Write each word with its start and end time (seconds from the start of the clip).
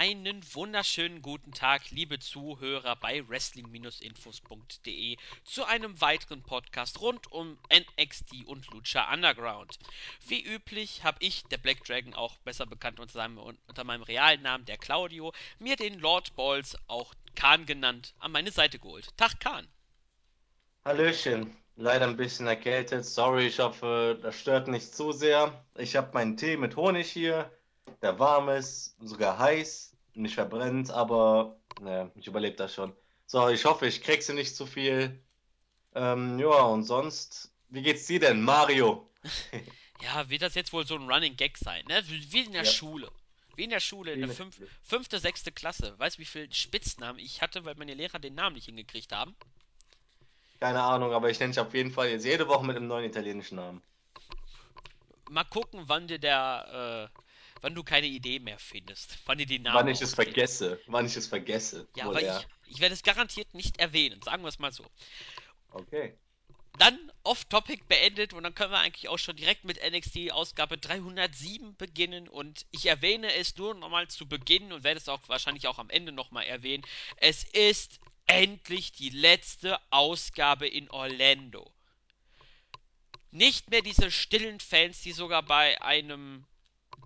Einen 0.00 0.40
wunderschönen 0.54 1.20
guten 1.20 1.52
Tag, 1.52 1.90
liebe 1.90 2.18
Zuhörer 2.18 2.96
bei 2.96 3.22
Wrestling-Infos.de 3.28 5.18
zu 5.44 5.64
einem 5.66 6.00
weiteren 6.00 6.42
Podcast 6.42 7.02
rund 7.02 7.30
um 7.30 7.58
NXT 7.70 8.46
und 8.46 8.66
Lucha 8.70 9.12
Underground. 9.12 9.78
Wie 10.26 10.42
üblich 10.42 11.04
habe 11.04 11.18
ich, 11.20 11.44
der 11.50 11.58
Black 11.58 11.84
Dragon, 11.84 12.14
auch 12.14 12.38
besser 12.38 12.64
bekannt 12.64 12.98
unter, 12.98 13.12
seinem, 13.12 13.36
unter 13.36 13.84
meinem 13.84 14.02
realen 14.02 14.40
Namen, 14.40 14.64
der 14.64 14.78
Claudio, 14.78 15.34
mir 15.58 15.76
den 15.76 15.98
Lord 15.98 16.34
Balls, 16.34 16.78
auch 16.86 17.12
Khan 17.34 17.66
genannt, 17.66 18.14
an 18.20 18.32
meine 18.32 18.52
Seite 18.52 18.78
geholt. 18.78 19.14
Tag 19.18 19.38
Khan. 19.38 19.68
Hallöchen, 20.86 21.54
leider 21.76 22.06
ein 22.06 22.16
bisschen 22.16 22.46
erkältet. 22.46 23.04
Sorry, 23.04 23.48
ich 23.48 23.58
hoffe, 23.58 24.18
das 24.22 24.40
stört 24.40 24.66
nicht 24.66 24.94
zu 24.94 25.12
sehr. 25.12 25.62
Ich 25.76 25.94
habe 25.94 26.14
meinen 26.14 26.38
Tee 26.38 26.56
mit 26.56 26.76
Honig 26.76 27.12
hier, 27.12 27.52
der 28.00 28.18
warm 28.18 28.48
ist, 28.48 28.96
sogar 28.98 29.38
heiß, 29.38 29.89
nicht 30.14 30.34
verbrennt, 30.34 30.90
aber 30.90 31.60
ne, 31.76 32.10
ich 32.16 32.26
überlebe 32.26 32.56
das 32.56 32.74
schon. 32.74 32.94
So, 33.26 33.48
ich 33.48 33.64
hoffe, 33.64 33.86
ich 33.86 34.02
kriegse 34.02 34.34
nicht 34.34 34.56
zu 34.56 34.66
viel. 34.66 35.22
Ähm, 35.94 36.38
ja, 36.40 36.62
und 36.64 36.84
sonst, 36.84 37.52
wie 37.68 37.82
geht's 37.82 38.06
dir 38.06 38.20
denn, 38.20 38.42
Mario? 38.42 39.10
Ja, 40.00 40.28
wird 40.28 40.42
das 40.42 40.54
jetzt 40.56 40.72
wohl 40.72 40.84
so 40.86 40.96
ein 40.96 41.08
Running 41.08 41.36
Gag 41.36 41.56
sein, 41.56 41.86
ne? 41.86 42.02
Wie 42.08 42.40
in 42.42 42.52
der 42.52 42.64
Ja, 42.64 42.64
Schule. 42.64 43.12
Wie 43.54 43.64
in 43.64 43.70
der 43.70 43.78
Schule, 43.80 44.12
in 44.14 44.20
der 44.20 44.28
fünf, 44.28 44.60
fünfte, 44.82 45.18
sechste 45.20 45.52
Klasse. 45.52 45.96
Weißt 45.98 46.16
du, 46.16 46.20
wie 46.22 46.24
viele 46.26 46.52
Spitznamen 46.52 47.18
ich 47.20 47.40
hatte, 47.42 47.64
weil 47.64 47.74
meine 47.76 47.94
Lehrer 47.94 48.18
den 48.18 48.34
Namen 48.34 48.54
nicht 48.56 48.64
hingekriegt 48.66 49.12
haben? 49.12 49.36
keine 50.60 50.80
Ahnung, 50.82 51.12
aber 51.12 51.28
ich 51.30 51.38
nenne 51.40 51.52
dich 51.52 51.60
auf 51.60 51.74
jeden 51.74 51.90
Fall 51.92 52.08
jetzt 52.10 52.24
jede 52.24 52.48
Woche 52.48 52.64
mit 52.64 52.76
einem 52.76 52.86
neuen 52.86 53.04
italienischen 53.04 53.56
Namen. 53.56 53.82
Mal 55.28 55.44
gucken, 55.44 55.84
wann 55.88 56.08
dir 56.08 56.18
der, 56.18 57.10
äh, 57.14 57.20
wann 57.60 57.74
du 57.74 57.82
keine 57.82 58.06
Idee 58.06 58.38
mehr 58.38 58.58
findest, 58.58 59.18
wann 59.26 59.38
dir 59.38 59.46
die 59.46 59.62
Wann 59.64 59.74
Namen 59.74 59.88
ich 59.88 60.00
es 60.00 60.14
vergesse, 60.14 60.80
wann 60.86 61.06
ich 61.06 61.16
es 61.16 61.26
vergesse, 61.26 61.88
Ja, 61.96 62.06
aber 62.06 62.22
ich, 62.22 62.46
ich 62.66 62.80
werde 62.80 62.94
es 62.94 63.02
garantiert 63.02 63.54
nicht 63.54 63.78
erwähnen, 63.78 64.20
sagen 64.22 64.42
wir 64.42 64.48
es 64.48 64.58
mal 64.58 64.72
so. 64.72 64.84
Okay. 65.70 66.16
Dann 66.78 67.12
Off-Topic 67.24 67.84
beendet 67.88 68.32
und 68.32 68.42
dann 68.42 68.54
können 68.54 68.72
wir 68.72 68.78
eigentlich 68.78 69.08
auch 69.08 69.18
schon 69.18 69.36
direkt 69.36 69.64
mit 69.64 69.78
NXT 69.82 70.32
Ausgabe 70.32 70.78
307 70.78 71.76
beginnen 71.76 72.28
und 72.28 72.64
ich 72.70 72.86
erwähne 72.86 73.34
es 73.34 73.56
nur 73.56 73.74
nochmal 73.74 74.08
zu 74.08 74.26
Beginn 74.26 74.72
und 74.72 74.84
werde 74.84 74.98
es 74.98 75.08
auch 75.08 75.20
wahrscheinlich 75.26 75.66
auch 75.66 75.78
am 75.78 75.90
Ende 75.90 76.12
nochmal 76.12 76.44
erwähnen. 76.44 76.84
Es 77.16 77.44
ist 77.44 78.00
endlich 78.26 78.92
die 78.92 79.10
letzte 79.10 79.78
Ausgabe 79.90 80.66
in 80.66 80.88
Orlando. 80.90 81.70
Nicht 83.32 83.70
mehr 83.70 83.82
diese 83.82 84.10
stillen 84.10 84.60
Fans, 84.60 85.02
die 85.02 85.12
sogar 85.12 85.42
bei 85.42 85.80
einem 85.82 86.46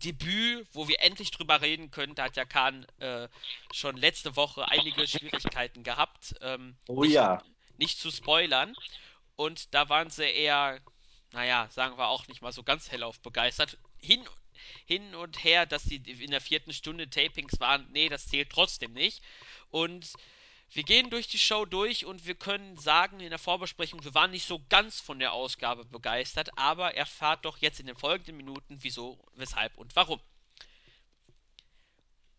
Debüt, 0.03 0.67
wo 0.73 0.89
wir 0.89 1.01
endlich 1.01 1.31
drüber 1.31 1.61
reden 1.61 1.91
können, 1.91 2.15
da 2.15 2.25
hat 2.25 2.37
ja 2.37 2.45
Kahn 2.45 2.87
äh, 2.99 3.29
schon 3.73 3.97
letzte 3.97 4.37
Woche 4.37 4.69
einige 4.69 5.07
Schwierigkeiten 5.07 5.83
gehabt, 5.83 6.35
ähm, 6.41 6.77
Oh 6.89 7.03
nicht, 7.03 7.13
ja. 7.13 7.43
nicht 7.79 7.99
zu 7.99 8.11
spoilern. 8.11 8.75
Und 9.37 9.75
da 9.75 9.89
waren 9.89 10.11
sie 10.11 10.25
eher, 10.25 10.81
naja, 11.33 11.69
sagen 11.71 11.99
wir 11.99 12.09
auch 12.09 12.29
nicht 12.29 12.43
mal 12.43 12.53
so 12.53 12.63
ganz 12.63 12.91
hellauf 12.91 13.21
begeistert. 13.21 13.79
Hin, 13.99 14.25
hin 14.87 15.15
und 15.15 15.43
her, 15.43 15.67
dass 15.67 15.85
sie 15.85 15.97
in 15.97 16.31
der 16.31 16.41
vierten 16.41 16.73
Stunde 16.73 17.11
Tapings 17.11 17.59
waren, 17.61 17.87
nee, 17.91 18.09
das 18.09 18.27
zählt 18.27 18.51
trotzdem 18.51 18.93
nicht. 18.93 19.23
Und 19.71 20.13
wir 20.75 20.83
gehen 20.83 21.09
durch 21.09 21.29
die 21.29 21.39
Show 21.39 21.65
durch 21.65 22.05
und 22.05 22.27
wir 22.27 22.35
können 22.35 22.77
sagen 22.77 23.21
in 23.21 23.31
der 23.31 23.39
Vorbesprechung, 23.39 24.03
wir 24.03 24.15
waren 24.15 24.33
nicht 24.33 24.47
so 24.47 24.61
ganz 24.69 25.01
von 25.01 25.21
der 25.21 25.33
Ausgabe 25.33 25.85
begeistert, 25.85 26.51
aber 26.57 26.95
erfahrt 26.95 27.45
doch 27.45 27.59
jetzt 27.59 27.79
in 27.79 27.87
den 27.87 27.97
folgenden 27.97 28.37
Minuten, 28.37 28.79
wieso, 28.81 29.19
weshalb 29.35 29.77
und 29.79 29.95
warum. 29.95 30.21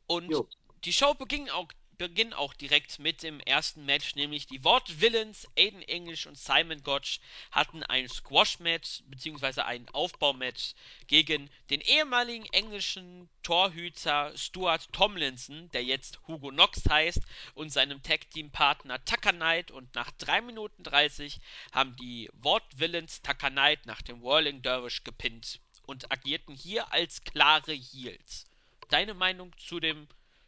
Und 0.08 0.30
Jo. 0.30 0.48
die 0.84 0.92
Show 0.92 1.14
beging 1.14 1.50
auch, 1.50 1.70
beginn 1.98 2.34
auch 2.34 2.54
direkt 2.54 3.00
mit 3.00 3.24
dem 3.24 3.40
ersten 3.40 3.86
Match, 3.86 4.16
nämlich 4.16 4.48
die 4.48 4.64
Ward 4.64 5.02
Villains, 5.02 5.48
Aiden 5.58 5.82
English 5.84 6.26
und 6.26 6.38
Simon 6.38 6.84
Gotch 6.84 7.20
hatten 7.52 7.84
ein 7.84 8.10
Squash-Match 8.10 9.04
bzw. 9.08 9.62
ein 9.62 9.88
Aufbaumatch 9.90 10.74
gegen 11.08 11.50
den 11.70 11.82
ehemaligen 11.82 12.46
englischen 12.54 13.30
Torhüter 13.44 14.36
Stuart 14.38 14.92
Tomlinson, 14.92 15.70
der 15.72 15.84
jetzt 15.84 16.20
Hugo 16.28 16.50
Knox 16.50 16.84
heißt, 16.90 17.22
und 17.54 17.72
seinem 17.72 18.02
Tag-Team-Partner 18.04 19.04
Tucker 19.06 19.34
Knight. 19.34 19.72
Und 19.72 19.94
nach 19.96 20.12
3 20.12 20.42
Minuten 20.42 20.84
30 20.84 21.40
haben 21.72 21.96
die 21.98 22.30
Ward 22.34 22.64
Villains 22.76 23.22
Tucker 23.22 23.52
Knight 23.52 23.86
nach 23.86 24.02
dem 24.02 24.22
Whirling 24.22 24.62
Dervish 24.62 25.04
gepinnt 25.04 25.60
und 25.86 26.12
agierten 26.12 26.56
hier 26.56 26.92
als 26.92 27.24
klare 27.24 27.74
Heels. 27.74 28.46
Deine 28.90 29.14
Meinung 29.14 29.56
zu 29.58 29.80
dem 29.80 30.08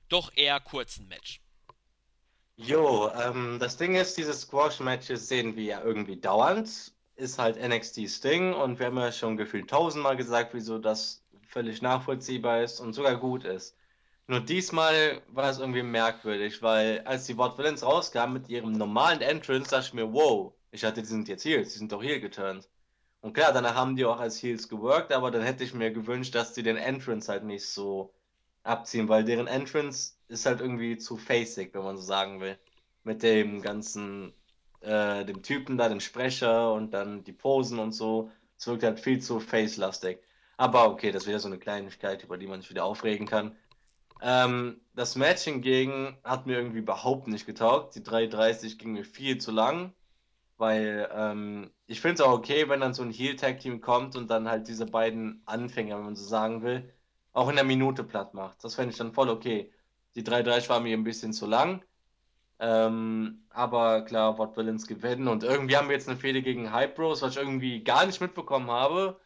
doch 0.10 0.32
eher 0.36 0.60
kurzen 0.60 1.08
Match? 1.08 1.42
Jo, 2.60 3.12
ähm, 3.12 3.58
das 3.60 3.78
Ding 3.78 3.96
ist, 3.96 4.18
diese 4.18 4.34
Squash-Matches 4.34 5.28
sehen 5.28 5.56
wir 5.56 5.64
ja 5.64 5.84
irgendwie 5.84 6.18
dauernd. 6.20 6.94
Ist 7.16 7.38
halt 7.40 7.58
NXT's 7.58 8.22
Ding 8.22 8.54
und 8.54 8.80
wir 8.80 8.88
haben 8.88 8.98
ja 8.98 9.12
schon 9.12 9.38
gefühlt 9.38 9.70
tausendmal 9.70 10.18
gesagt, 10.18 10.54
wieso 10.54 10.78
das 10.80 11.24
völlig 11.48 11.82
nachvollziehbar 11.82 12.64
ist 12.64 12.80
und 12.80 12.94
sogar 12.94 13.18
gut 13.18 13.44
ist. 13.44 13.76
Nur 14.28 14.42
diesmal 14.42 15.22
war 15.30 15.50
es 15.50 15.60
irgendwie 15.60 15.84
merkwürdig, 15.84 16.62
weil 16.62 17.02
als 17.06 17.26
die 17.26 17.38
Ward 17.38 17.58
Villains 17.58 17.84
rauskamen 17.84 18.34
mit 18.34 18.50
ihrem 18.50 18.74
normalen 18.74 19.22
Entrance, 19.22 19.70
dachte 19.72 19.88
ich 19.88 19.94
mir, 19.94 20.12
wow, 20.14 20.54
ich 20.72 20.84
hatte, 20.84 21.02
die 21.02 21.08
sind 21.08 21.28
jetzt 21.30 21.46
Heels, 21.46 21.74
die 21.74 21.80
sind 21.80 21.92
doch 21.92 22.04
heel 22.04 22.20
geturnt. 22.20 22.68
Und 23.22 23.34
klar, 23.34 23.54
danach 23.54 23.76
haben 23.76 23.96
die 23.96 24.06
auch 24.06 24.20
als 24.20 24.42
Heels 24.42 24.68
geworkt, 24.70 25.12
aber 25.14 25.32
dann 25.32 25.44
hätte 25.44 25.64
ich 25.64 25.74
mir 25.74 25.92
gewünscht, 25.92 26.36
dass 26.36 26.54
die 26.54 26.64
den 26.64 26.78
Entrance 26.78 27.32
halt 27.32 27.44
nicht 27.44 27.68
so 27.68 28.14
abziehen, 28.68 29.10
weil 29.10 29.24
deren 29.24 29.48
Entrance 29.48 30.14
ist 30.28 30.46
halt 30.46 30.62
irgendwie 30.62 30.98
zu 30.98 31.18
facig, 31.18 31.74
wenn 31.74 31.84
man 31.84 31.98
so 31.98 32.04
sagen 32.04 32.40
will. 32.42 32.58
Mit 33.04 33.24
dem 33.24 33.62
ganzen, 33.62 34.34
äh, 34.82 35.26
dem 35.26 35.42
Typen 35.44 35.78
da, 35.78 35.90
dem 35.90 36.02
Sprecher 36.02 36.74
und 36.74 36.94
dann 36.94 37.24
die 37.24 37.34
Posen 37.34 37.80
und 37.80 37.94
so. 37.94 38.32
Es 38.58 38.68
wirkt 38.68 38.84
halt 38.84 39.00
viel 39.00 39.22
zu 39.22 39.40
face-lastig. 39.40 40.20
Aber 40.58 40.90
okay, 40.90 41.12
das 41.12 41.28
wieder 41.28 41.40
so 41.40 41.48
eine 41.48 41.60
Kleinigkeit, 41.60 42.24
über 42.24 42.38
die 42.38 42.48
man 42.48 42.62
sich 42.62 42.70
wieder 42.70 42.86
aufregen 42.86 43.28
kann. 43.28 43.56
Ähm, 44.22 44.82
das 44.96 45.16
Match 45.16 45.44
hingegen 45.44 46.18
hat 46.24 46.48
mir 46.48 46.58
irgendwie 46.58 46.80
überhaupt 46.80 47.28
nicht 47.28 47.46
getaugt. 47.46 47.96
Die 47.96 48.04
3:30 48.04 48.78
ging 48.78 48.94
mir 48.94 49.06
viel 49.06 49.38
zu 49.38 49.52
lang. 49.52 49.94
Weil 50.58 51.10
ähm, 51.14 51.72
ich 51.86 52.02
finde 52.02 52.16
es 52.16 52.22
auch 52.22 52.34
okay, 52.34 52.68
wenn 52.70 52.80
dann 52.80 52.94
so 52.94 53.04
ein 53.04 53.12
Heel-Tag-Team 53.12 53.82
kommt 53.82 54.16
und 54.16 54.28
dann 54.30 54.50
halt 54.50 54.68
diese 54.68 54.88
beiden 54.88 55.42
Anfänger, 55.46 55.98
wenn 55.98 56.06
man 56.06 56.16
so 56.16 56.26
sagen 56.26 56.64
will, 56.64 56.92
auch 57.38 57.50
in 57.50 57.56
der 57.56 57.66
Minute 57.66 58.04
platt 58.04 58.34
macht. 58.34 58.64
Das 58.64 58.76
fände 58.76 58.92
ich 58.92 58.98
dann 58.98 59.14
voll 59.14 59.30
okay. 59.30 59.72
Die 60.16 60.24
3:30 60.24 60.70
war 60.70 60.80
mir 60.80 60.98
ein 60.98 61.04
bisschen 61.04 61.34
zu 61.34 61.46
lang. 61.46 61.84
Ähm, 62.60 63.46
aber 63.52 64.04
klar, 64.04 64.40
Ward 64.40 64.58
Villains 64.58 64.88
gewinnen 64.88 65.28
und 65.28 65.44
irgendwie 65.44 65.78
haben 65.78 65.90
wir 65.90 65.96
jetzt 65.96 66.10
eine 66.10 66.18
Fehde 66.18 66.42
gegen 66.42 66.72
Hype 66.74 66.96
Bros, 66.96 67.22
was 67.22 67.34
ich 67.34 67.38
irgendwie 67.38 67.84
gar 67.84 68.06
nicht 68.08 68.20
mitbekommen 68.22 68.72
habe. 68.72 69.20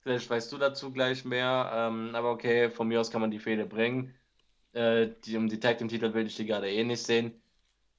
Vielleicht 0.00 0.28
weißt 0.30 0.52
du 0.52 0.58
dazu 0.58 0.92
gleich 0.92 1.24
mehr. 1.24 1.70
Ähm, 1.74 2.14
aber 2.14 2.30
okay, 2.32 2.70
von 2.70 2.88
mir 2.88 3.00
aus 3.00 3.10
kann 3.10 3.22
man 3.22 3.30
die 3.30 3.38
Fehde 3.38 3.66
bringen. 3.66 4.14
Äh, 4.74 5.08
die, 5.24 5.36
um 5.36 5.48
die 5.48 5.60
Tag 5.60 5.78
Team 5.78 5.88
Titel 5.88 6.12
will 6.14 6.26
ich 6.26 6.36
die 6.36 6.46
gerade 6.46 6.70
eh 6.70 6.84
nicht 6.84 7.02
sehen. 7.04 7.40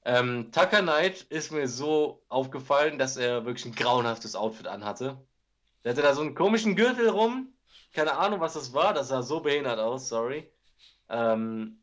Ähm, 0.04 0.52
Tucker 0.52 0.82
Knight 0.82 1.22
ist 1.22 1.52
mir 1.52 1.68
so 1.68 2.22
aufgefallen, 2.28 2.98
dass 2.98 3.16
er 3.16 3.44
wirklich 3.46 3.66
ein 3.66 3.74
grauenhaftes 3.74 4.36
Outfit 4.36 4.68
anhatte. 4.68 5.18
Der 5.84 5.92
hatte 5.92 6.02
da 6.02 6.14
so 6.14 6.22
einen 6.22 6.34
komischen 6.36 6.76
Gürtel 6.76 7.08
rum. 7.08 7.55
Keine 7.92 8.12
Ahnung, 8.16 8.40
was 8.40 8.54
das 8.54 8.72
war. 8.72 8.94
Das 8.94 9.08
sah 9.08 9.22
so 9.22 9.40
behindert 9.40 9.78
aus, 9.78 10.08
sorry. 10.08 10.50
Ähm, 11.08 11.82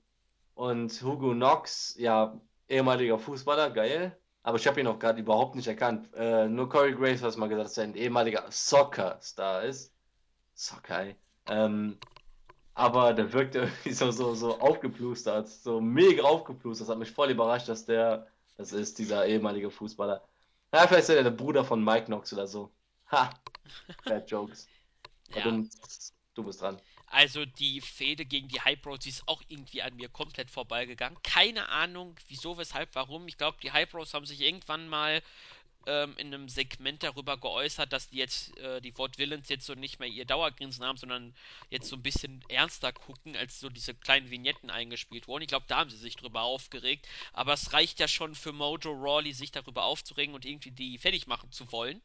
und 0.56 1.02
Hugo 1.02 1.31
Knox, 1.31 1.96
ja, 1.97 2.40
ehemaliger 2.68 3.18
Fußballer, 3.19 3.72
geil. 3.72 4.18
Aber 4.44 4.58
ich 4.58 4.68
habe 4.68 4.80
ihn 4.81 4.88
auch 4.88 5.00
gerade 5.00 5.22
überhaupt 5.22 5.56
nicht 5.56 5.68
erkannt. 5.68 6.13
Äh, 6.16 6.47
nur 6.47 6.69
Corey 6.69 6.94
Graves 6.94 7.24
hat 7.24 7.38
mal 7.38 7.47
gesagt, 7.47 7.66
dass 7.66 7.78
er 7.78 7.86
ein 7.86 7.96
ehemaliger 7.96 8.46
Soccer-Star 8.50 9.63
ist. 9.63 9.94
Soccer, 10.53 11.00
ey. 11.00 11.16
Ähm, 11.47 11.97
aber 12.74 13.13
der 13.13 13.31
wirkte 13.33 13.60
irgendwie 13.83 13.94
so, 13.94 14.12
so, 14.12 14.36
so 14.36 14.60
aufgeplustert, 14.60 15.48
so 15.48 15.80
mega 15.80 16.24
aufgeplustert. 16.24 16.88
Das 16.88 16.92
hat 16.92 17.00
mich 17.00 17.12
voll 17.12 17.31
überrascht, 17.31 17.69
dass 17.69 17.86
der, 17.86 18.27
das 18.57 18.74
ist 18.74 19.00
dieser 19.00 19.25
ehemalige 19.25 19.72
Fußballer. 19.72 20.22
Ja, 20.74 20.88
vielleicht 20.88 21.04
ist 21.04 21.10
er 21.10 21.24
der 21.24 21.31
Bruder 21.31 21.63
von 21.63 21.83
Mike 21.83 22.06
Knox 22.06 22.33
oder 22.33 22.48
so. 22.48 22.72
Ha, 23.12 23.30
Bad 24.06 24.30
Jokes. 24.30 24.68
Ja, 25.35 25.51
du 26.35 26.44
bist 26.44 26.62
dran. 26.62 26.81
also 27.07 27.45
die 27.45 27.81
Fehde 27.81 28.25
gegen 28.25 28.47
die 28.47 28.62
Hype 28.62 28.81
Bros, 28.81 29.00
die 29.00 29.09
ist 29.09 29.27
auch 29.27 29.41
irgendwie 29.47 29.81
an 29.81 29.95
mir 29.95 30.09
komplett 30.09 30.50
vorbeigegangen. 30.50 31.18
Keine 31.24 31.69
Ahnung, 31.69 32.15
wieso, 32.27 32.57
weshalb, 32.57 32.95
warum. 32.95 33.27
Ich 33.27 33.38
glaube, 33.38 33.57
die 33.62 33.71
Hype 33.71 33.91
Bros 33.91 34.13
haben 34.13 34.25
sich 34.25 34.41
irgendwann 34.41 34.88
mal 34.89 35.21
ähm, 35.85 36.15
in 36.18 36.33
einem 36.33 36.50
Segment 36.50 37.03
darüber 37.03 37.38
geäußert, 37.38 37.91
dass 37.91 38.09
die 38.09 38.18
jetzt, 38.18 38.57
äh, 38.57 38.81
die 38.81 38.97
Ward 38.97 39.18
Villains 39.18 39.50
jetzt 39.50 39.65
so 39.65 39.74
nicht 39.74 40.00
mehr 40.00 40.07
ihr 40.07 40.25
Dauergrinsen 40.25 40.83
haben, 40.85 40.97
sondern 40.97 41.36
jetzt 41.69 41.88
so 41.89 41.95
ein 41.95 42.01
bisschen 42.01 42.44
ernster 42.50 42.94
gucken, 42.94 43.36
als 43.36 43.59
so 43.59 43.69
diese 43.69 43.94
kleinen 43.94 44.29
Vignetten 44.29 44.69
eingespielt 44.69 45.27
wurden. 45.27 45.44
Ich 45.44 45.50
glaube, 45.50 45.65
da 45.68 45.77
haben 45.77 45.89
sie 45.89 45.97
sich 45.97 46.15
drüber 46.15 46.41
aufgeregt. 46.44 47.07
Aber 47.33 47.53
es 47.53 47.74
reicht 47.74 48.00
ja 48.00 48.07
schon 48.07 48.36
für 48.36 48.53
Mojo 48.53 48.91
Rawley, 48.91 49.33
sich 49.33 49.51
darüber 49.51 49.83
aufzuregen 49.83 50.36
und 50.36 50.45
irgendwie 50.45 50.71
die 50.71 50.97
fertig 50.97 51.27
machen 51.27 51.51
zu 51.51 51.71
wollen. 51.71 52.01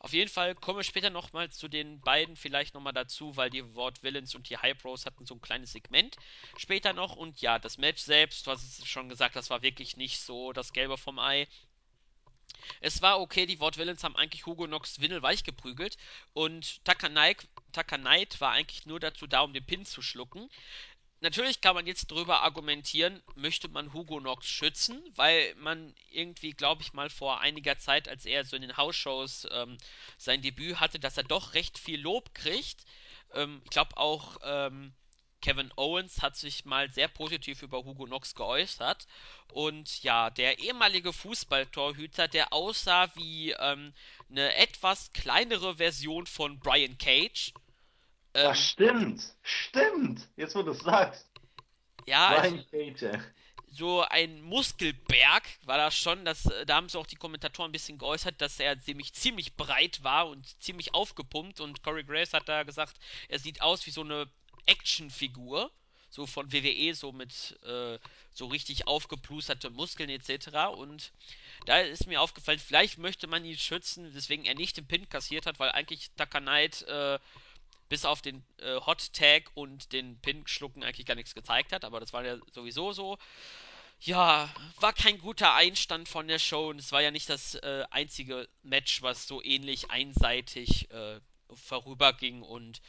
Auf 0.00 0.12
jeden 0.12 0.30
Fall 0.30 0.54
kommen 0.54 0.78
wir 0.78 0.84
später 0.84 1.10
nochmal 1.10 1.50
zu 1.50 1.66
den 1.66 2.00
beiden 2.00 2.36
vielleicht 2.36 2.74
nochmal 2.74 2.92
dazu, 2.92 3.36
weil 3.36 3.50
die 3.50 3.74
Wort 3.74 4.02
Villains 4.04 4.34
und 4.34 4.48
die 4.48 4.56
High 4.56 4.78
Pros 4.78 5.06
hatten 5.06 5.26
so 5.26 5.34
ein 5.34 5.40
kleines 5.40 5.72
Segment 5.72 6.16
später 6.56 6.92
noch. 6.92 7.16
Und 7.16 7.40
ja, 7.40 7.58
das 7.58 7.78
Match 7.78 8.02
selbst, 8.02 8.46
du 8.46 8.52
hast 8.52 8.62
es 8.62 8.86
schon 8.86 9.08
gesagt, 9.08 9.34
das 9.34 9.50
war 9.50 9.62
wirklich 9.62 9.96
nicht 9.96 10.20
so 10.20 10.52
das 10.52 10.72
Gelbe 10.72 10.98
vom 10.98 11.18
Ei. 11.18 11.48
Es 12.80 13.02
war 13.02 13.20
okay, 13.20 13.46
die 13.46 13.60
Wort 13.60 13.76
Villains 13.76 14.04
haben 14.04 14.16
eigentlich 14.16 14.46
Hugo 14.46 14.66
Knox 14.66 15.00
windelweich 15.00 15.42
geprügelt 15.42 15.96
und 16.32 16.84
Taka 16.84 17.08
Knight 17.08 18.40
war 18.40 18.52
eigentlich 18.52 18.86
nur 18.86 19.00
dazu 19.00 19.26
da, 19.26 19.40
um 19.40 19.52
den 19.52 19.64
Pin 19.64 19.84
zu 19.84 20.00
schlucken. 20.00 20.48
Natürlich 21.20 21.60
kann 21.60 21.74
man 21.74 21.86
jetzt 21.86 22.10
darüber 22.12 22.42
argumentieren, 22.42 23.22
möchte 23.34 23.68
man 23.68 23.92
Hugo 23.92 24.18
Knox 24.18 24.46
schützen, 24.46 25.02
weil 25.16 25.52
man 25.56 25.94
irgendwie, 26.10 26.52
glaube 26.52 26.82
ich, 26.82 26.92
mal 26.92 27.10
vor 27.10 27.40
einiger 27.40 27.76
Zeit, 27.76 28.08
als 28.08 28.24
er 28.24 28.44
so 28.44 28.54
in 28.54 28.62
den 28.62 28.76
House-Shows 28.76 29.48
ähm, 29.50 29.78
sein 30.16 30.42
Debüt 30.42 30.78
hatte, 30.78 31.00
dass 31.00 31.16
er 31.16 31.24
doch 31.24 31.54
recht 31.54 31.76
viel 31.76 32.00
Lob 32.00 32.34
kriegt. 32.34 32.84
Ähm, 33.34 33.60
ich 33.64 33.70
glaube 33.70 33.96
auch 33.96 34.36
ähm, 34.42 34.94
Kevin 35.40 35.72
Owens 35.76 36.22
hat 36.22 36.36
sich 36.36 36.64
mal 36.64 36.92
sehr 36.92 37.08
positiv 37.08 37.62
über 37.62 37.84
Hugo 37.84 38.04
Knox 38.04 38.34
geäußert. 38.36 39.06
Und 39.52 40.02
ja, 40.04 40.30
der 40.30 40.60
ehemalige 40.60 41.12
Fußballtorhüter, 41.12 42.28
der 42.28 42.52
aussah 42.52 43.14
wie 43.16 43.52
ähm, 43.52 43.92
eine 44.30 44.54
etwas 44.54 45.12
kleinere 45.12 45.76
Version 45.76 46.26
von 46.26 46.60
Brian 46.60 46.96
Cage 46.98 47.52
ähm, 48.38 48.46
Ach, 48.50 48.54
stimmt, 48.54 49.22
stimmt. 49.42 50.28
Jetzt, 50.36 50.54
wo 50.54 50.62
du 50.62 50.70
es 50.70 50.80
sagst. 50.80 51.28
Ja, 52.06 52.40
Brian 52.40 52.64
Cage. 52.70 53.18
so 53.70 54.02
ein 54.02 54.40
Muskelberg 54.42 55.42
war 55.64 55.76
das 55.76 55.96
schon. 55.96 56.24
Das, 56.24 56.46
äh, 56.46 56.64
da 56.64 56.76
haben 56.76 56.88
sie 56.88 56.98
auch 56.98 57.06
die 57.06 57.16
Kommentatoren 57.16 57.70
ein 57.70 57.72
bisschen 57.72 57.98
geäußert, 57.98 58.40
dass 58.40 58.60
er 58.60 58.80
ziemlich, 58.80 59.12
ziemlich 59.12 59.56
breit 59.56 60.04
war 60.04 60.28
und 60.28 60.46
ziemlich 60.62 60.94
aufgepumpt. 60.94 61.60
Und 61.60 61.82
Corey 61.82 62.04
Grace 62.04 62.32
hat 62.32 62.48
da 62.48 62.62
gesagt, 62.62 62.96
er 63.28 63.38
sieht 63.40 63.60
aus 63.60 63.86
wie 63.86 63.90
so 63.90 64.02
eine 64.02 64.30
Actionfigur. 64.66 65.70
So 66.10 66.24
von 66.26 66.50
WWE, 66.50 66.94
so 66.94 67.12
mit 67.12 67.58
äh, 67.64 67.98
so 68.32 68.46
richtig 68.46 68.86
aufgeplusterte 68.86 69.68
Muskeln 69.68 70.08
etc. 70.08 70.48
Und 70.74 71.12
da 71.66 71.80
ist 71.80 72.06
mir 72.06 72.22
aufgefallen, 72.22 72.58
vielleicht 72.58 72.96
möchte 72.96 73.26
man 73.26 73.44
ihn 73.44 73.58
schützen, 73.58 74.14
weswegen 74.14 74.46
er 74.46 74.54
nicht 74.54 74.78
den 74.78 74.86
Pin 74.86 75.06
kassiert 75.10 75.44
hat, 75.44 75.58
weil 75.58 75.70
eigentlich 75.72 76.10
Taka 76.16 76.40
Knight 76.40 76.80
äh, 76.88 77.18
bis 77.88 78.04
auf 78.04 78.22
den 78.22 78.44
äh, 78.58 78.76
Hot 78.80 79.12
Tag 79.12 79.50
und 79.54 79.92
den 79.92 80.20
Pin 80.20 80.46
schlucken 80.46 80.82
eigentlich 80.82 81.06
gar 81.06 81.14
nichts 81.14 81.34
gezeigt 81.34 81.72
hat, 81.72 81.84
aber 81.84 82.00
das 82.00 82.12
war 82.12 82.24
ja 82.24 82.38
sowieso 82.52 82.92
so. 82.92 83.18
Ja, 84.00 84.54
war 84.78 84.92
kein 84.92 85.18
guter 85.18 85.54
Einstand 85.54 86.08
von 86.08 86.28
der 86.28 86.38
Show 86.38 86.68
und 86.68 86.78
es 86.78 86.92
war 86.92 87.02
ja 87.02 87.10
nicht 87.10 87.28
das 87.28 87.56
äh, 87.56 87.84
einzige 87.90 88.48
Match, 88.62 89.02
was 89.02 89.26
so 89.26 89.42
ähnlich 89.42 89.90
einseitig 89.90 90.90
äh, 90.90 91.20
vorüberging 91.52 92.42
und 92.42 92.80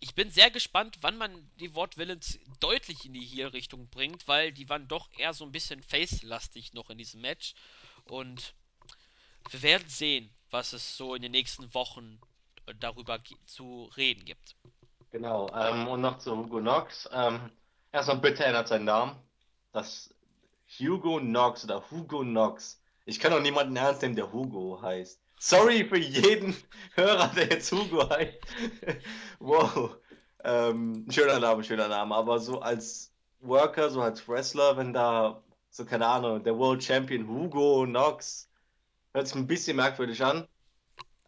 ich 0.00 0.14
bin 0.14 0.30
sehr 0.30 0.50
gespannt, 0.50 0.98
wann 1.00 1.16
man 1.16 1.50
die 1.58 1.74
Wort 1.74 1.96
Villains 1.96 2.38
deutlich 2.60 3.04
in 3.04 3.14
die 3.14 3.24
Heel-Richtung 3.24 3.88
bringt, 3.88 4.28
weil 4.28 4.52
die 4.52 4.68
waren 4.68 4.86
doch 4.86 5.10
eher 5.18 5.34
so 5.34 5.44
ein 5.44 5.50
bisschen 5.50 5.82
face-lastig 5.82 6.72
noch 6.72 6.90
in 6.90 6.98
diesem 6.98 7.20
Match 7.20 7.54
und 8.04 8.54
wir 9.50 9.62
werden 9.62 9.88
sehen, 9.88 10.30
was 10.50 10.72
es 10.72 10.96
so 10.96 11.14
in 11.14 11.22
den 11.22 11.32
nächsten 11.32 11.72
Wochen 11.74 12.20
darüber 12.74 13.18
zu 13.46 13.90
reden 13.96 14.24
gibt. 14.24 14.56
Genau, 15.10 15.50
ähm, 15.54 15.88
und 15.88 16.00
noch 16.02 16.18
zu 16.18 16.36
Hugo 16.36 16.58
Knox. 16.58 17.08
Ähm, 17.12 17.50
erstmal 17.92 18.18
bitte 18.18 18.44
ändert 18.44 18.68
seinen 18.68 18.84
Namen. 18.84 19.16
Das 19.72 20.14
Hugo 20.78 21.18
Knox 21.18 21.64
oder 21.64 21.82
Hugo 21.90 22.20
Knox. 22.20 22.82
Ich 23.06 23.18
kann 23.18 23.32
doch 23.32 23.40
niemanden 23.40 23.76
ernst 23.76 24.02
nehmen, 24.02 24.16
der 24.16 24.32
Hugo 24.32 24.82
heißt. 24.82 25.20
Sorry 25.40 25.84
für 25.84 25.98
jeden 25.98 26.54
Hörer, 26.94 27.28
der 27.28 27.48
jetzt 27.48 27.72
Hugo 27.72 28.08
heißt. 28.10 28.38
wow. 29.38 29.96
Ähm, 30.44 31.06
schöner 31.10 31.38
Name, 31.38 31.64
schöner 31.64 31.88
Name. 31.88 32.14
Aber 32.14 32.38
so 32.38 32.60
als 32.60 33.12
Worker, 33.40 33.88
so 33.88 34.02
als 34.02 34.28
Wrestler, 34.28 34.76
wenn 34.76 34.92
da, 34.92 35.42
so 35.70 35.84
keine 35.84 36.06
Ahnung, 36.06 36.42
der 36.44 36.58
World 36.58 36.82
Champion 36.82 37.26
Hugo 37.28 37.84
Knox, 37.86 38.50
hört 39.14 39.26
sich 39.26 39.36
ein 39.36 39.46
bisschen 39.46 39.76
merkwürdig 39.76 40.22
an. 40.22 40.46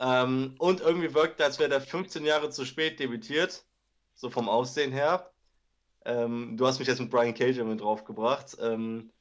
Ähm, 0.00 0.54
und 0.58 0.80
irgendwie 0.80 1.14
wirkt, 1.14 1.40
als 1.42 1.58
wäre 1.58 1.68
der 1.68 1.80
15 1.82 2.24
Jahre 2.24 2.50
zu 2.50 2.64
spät 2.64 2.98
debütiert. 2.98 3.64
So 4.14 4.30
vom 4.30 4.48
Aussehen 4.48 4.92
her. 4.92 5.30
Ähm, 6.06 6.56
du 6.56 6.66
hast 6.66 6.78
mich 6.78 6.88
jetzt 6.88 7.00
mit 7.00 7.10
Brian 7.10 7.34
Cage 7.34 7.58
irgendwie 7.58 7.76
draufgebracht. 7.76 8.56
Ähm, 8.60 9.12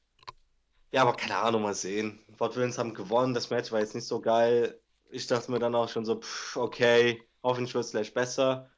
ja, 0.91 1.01
aber 1.01 1.13
keine 1.13 1.37
Ahnung, 1.37 1.61
mal 1.63 1.75
sehen. 1.75 2.23
Fort 2.37 2.55
Williams 2.55 2.77
haben 2.77 2.93
gewonnen. 2.93 3.33
Das 3.33 3.49
Match 3.49 3.71
war 3.71 3.79
jetzt 3.79 3.93
nicht 3.93 4.07
so 4.07 4.21
geil. 4.21 4.79
Ich 5.11 5.27
dachte 5.27 5.51
mir 5.51 5.59
dann 5.59 5.75
auch 5.75 5.89
schon 5.89 6.05
so, 6.05 6.19
pff, 6.19 6.55
okay, 6.55 7.21
hoffentlich 7.43 7.73
wird 7.73 7.85
es 7.85 7.91
gleich 7.91 8.13
besser. 8.13 8.69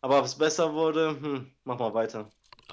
Aber 0.00 0.18
ob 0.18 0.24
es 0.24 0.36
besser 0.36 0.74
wurde, 0.74 1.10
hm, 1.20 1.54
mach 1.64 1.78
mal 1.78 1.94
weiter. 1.94 2.30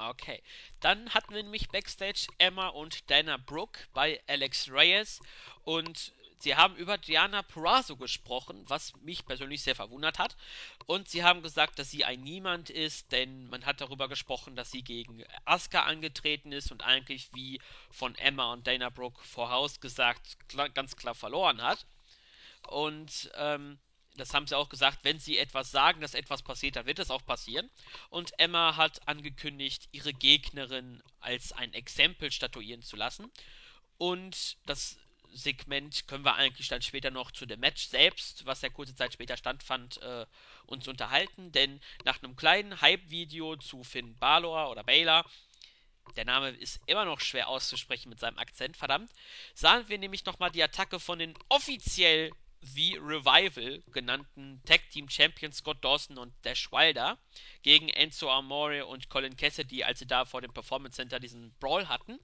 Okay. 0.10 0.42
Dann 0.80 1.10
hatten 1.12 1.34
wir 1.34 1.44
nämlich 1.44 1.70
Backstage 1.70 2.28
Emma 2.40 2.70
und 2.70 3.10
Dana 3.10 3.38
Brooke 3.38 3.80
bei 3.94 4.20
Alex 4.28 4.70
Reyes. 4.72 5.20
Und 5.64 6.14
Sie 6.42 6.56
haben 6.56 6.76
über 6.76 6.98
Diana 6.98 7.44
Purrazzo 7.44 7.96
gesprochen, 7.96 8.64
was 8.68 8.96
mich 9.02 9.26
persönlich 9.26 9.62
sehr 9.62 9.76
verwundert 9.76 10.18
hat. 10.18 10.36
Und 10.88 11.08
sie 11.08 11.24
haben 11.24 11.44
gesagt, 11.44 11.78
dass 11.78 11.92
sie 11.92 12.04
ein 12.04 12.22
Niemand 12.22 12.72
ist, 12.72 13.12
denn 13.12 13.48
man 13.50 13.66
hat 13.66 13.80
darüber 13.80 14.08
gesprochen, 14.08 14.56
dass 14.56 14.72
sie 14.72 14.82
gegen 14.82 15.24
Asuka 15.46 15.84
angetreten 15.84 16.52
ist 16.52 16.72
und 16.72 16.84
eigentlich 16.84 17.32
wie 17.34 17.62
von 17.92 18.16
Emma 18.16 18.52
und 18.54 18.66
Dana 18.66 18.90
Brooke 18.90 19.24
vorausgesagt 19.24 20.50
klar, 20.50 20.70
ganz 20.70 20.96
klar 20.96 21.14
verloren 21.14 21.62
hat. 21.62 21.86
Und 22.68 23.32
ähm, 23.36 23.80
das 24.16 24.34
haben 24.34 24.48
sie 24.48 24.58
auch 24.58 24.70
gesagt, 24.70 25.00
wenn 25.04 25.20
sie 25.20 25.38
etwas 25.38 25.72
sagen, 25.72 26.02
dass 26.02 26.16
etwas 26.16 26.42
passiert, 26.42 26.76
dann 26.76 26.86
wird 26.86 27.00
es 27.00 27.12
auch 27.12 27.26
passieren. 27.26 27.70
Und 28.10 28.38
Emma 28.40 28.76
hat 28.76 29.08
angekündigt, 29.08 29.88
ihre 29.92 30.14
Gegnerin 30.14 31.02
als 31.20 31.52
ein 31.54 31.74
Exempel 31.74 32.32
statuieren 32.32 32.82
zu 32.82 32.96
lassen. 32.96 33.32
Und 33.98 34.58
das 34.66 34.98
Segment 35.34 36.08
können 36.08 36.26
wir 36.26 36.36
eigentlich 36.36 36.68
dann 36.68 36.82
später 36.82 37.12
noch 37.12 37.32
zu 37.32 37.46
dem 37.46 37.60
Match 37.60 37.88
selbst, 37.88 38.46
was 38.46 38.62
ja 38.62 38.70
kurze 38.70 38.96
Zeit 38.96 39.14
später 39.14 39.38
stattfand, 39.38 40.02
äh, 40.02 40.26
uns 40.66 40.88
unterhalten. 40.88 41.52
Denn 41.52 41.80
nach 42.04 42.22
einem 42.22 42.36
kleinen 42.36 42.82
Hype-Video 42.82 43.56
zu 43.58 43.84
Finn 43.84 44.18
Balor 44.18 44.70
oder 44.72 44.84
Baylor, 44.84 45.26
der 46.16 46.26
Name 46.26 46.50
ist 46.50 46.80
immer 46.88 47.06
noch 47.06 47.20
schwer 47.20 47.48
auszusprechen 47.48 48.10
mit 48.10 48.20
seinem 48.20 48.38
Akzent, 48.38 48.76
verdammt, 48.76 49.14
sahen 49.54 49.88
wir 49.88 49.98
nämlich 49.98 50.26
nochmal 50.26 50.52
die 50.52 50.64
Attacke 50.64 51.00
von 51.00 51.20
den 51.20 51.34
offiziell 51.50 52.32
The 52.64 52.98
Revival 52.98 53.82
genannten 53.92 54.62
Tag 54.66 54.88
Team 54.92 55.10
Champions 55.10 55.58
Scott 55.58 55.84
Dawson 55.84 56.20
und 56.20 56.34
Dash 56.44 56.72
Wilder 56.72 57.18
gegen 57.64 57.90
Enzo 57.90 58.30
Amore 58.30 58.86
und 58.86 59.10
Colin 59.10 59.36
Cassidy, 59.36 59.84
als 59.84 60.00
sie 60.00 60.06
da 60.06 60.26
vor 60.26 60.42
dem 60.42 60.54
Performance 60.54 60.98
Center 60.98 61.20
diesen 61.20 61.54
Brawl 61.60 61.88
hatten. 61.88 62.20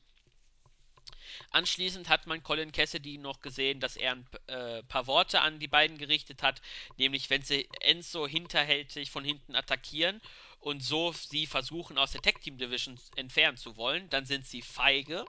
Anschließend 1.51 2.09
hat 2.09 2.27
man 2.27 2.43
Colin 2.43 2.71
Cassidy 2.71 3.17
noch 3.17 3.41
gesehen, 3.41 3.79
dass 3.79 3.95
er 3.95 4.13
ein 4.13 4.27
äh, 4.47 4.83
paar 4.83 5.07
Worte 5.07 5.41
an 5.41 5.59
die 5.59 5.67
beiden 5.67 5.97
gerichtet 5.97 6.43
hat, 6.43 6.61
nämlich 6.97 7.29
wenn 7.29 7.41
sie 7.41 7.67
Enzo 7.81 8.27
hinterhältig 8.27 9.11
von 9.11 9.23
hinten 9.23 9.55
attackieren 9.55 10.21
und 10.59 10.83
so 10.83 11.13
sie 11.13 11.47
versuchen 11.47 11.97
aus 11.97 12.11
der 12.11 12.21
Tag 12.21 12.41
Team 12.41 12.57
Division 12.57 12.99
entfernen 13.15 13.57
zu 13.57 13.77
wollen, 13.77 14.09
dann 14.09 14.25
sind 14.25 14.45
sie 14.45 14.61
feige. 14.61 15.25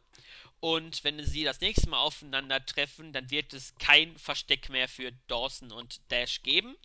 Und 0.61 1.05
wenn 1.05 1.25
sie 1.25 1.45
das 1.45 1.61
nächste 1.61 1.89
Mal 1.89 1.99
aufeinandertreffen, 1.99 3.13
dann 3.13 3.31
wird 3.31 3.53
es 3.53 3.75
kein 3.79 4.17
Versteck 4.19 4.69
mehr 4.69 4.89
für 4.89 5.13
Dawson 5.29 5.71
und 5.71 6.01
Dash 6.11 6.43
geben. 6.43 6.77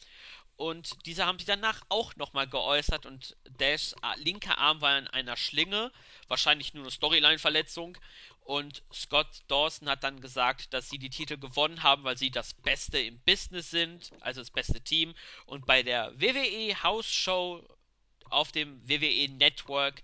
Und 0.56 1.06
diese 1.08 1.26
haben 1.26 1.40
sich 1.40 1.48
danach 1.48 1.82
auch 1.90 2.16
nochmal 2.16 2.48
geäußert 2.48 3.08
und 3.08 3.36
Dash 3.58 3.96
linker 4.18 4.60
Arm 4.60 4.82
war 4.82 5.00
in 5.00 5.08
einer 5.08 5.36
Schlinge, 5.36 5.92
wahrscheinlich 6.28 6.76
nur 6.76 6.84
eine 6.84 6.92
Storyline-Verletzung. 6.92 7.98
Und 8.46 8.84
Scott 8.94 9.28
Dawson 9.48 9.88
hat 9.90 10.04
dann 10.04 10.20
gesagt, 10.20 10.74
dass 10.74 10.90
sie 10.90 10.98
die 10.98 11.10
Titel 11.10 11.38
gewonnen 11.38 11.82
haben, 11.82 12.04
weil 12.04 12.18
sie 12.18 12.30
das 12.30 12.54
Beste 12.54 13.00
im 13.00 13.20
Business 13.20 13.70
sind, 13.70 14.12
also 14.20 14.42
das 14.42 14.52
beste 14.52 14.82
Team. 14.82 15.14
Und 15.46 15.66
bei 15.66 15.82
der 15.82 16.14
WWE 16.20 16.84
House 16.84 17.10
Show 17.10 17.66
auf 18.30 18.52
dem 18.52 18.82
WWE 18.88 19.30
Network, 19.30 20.04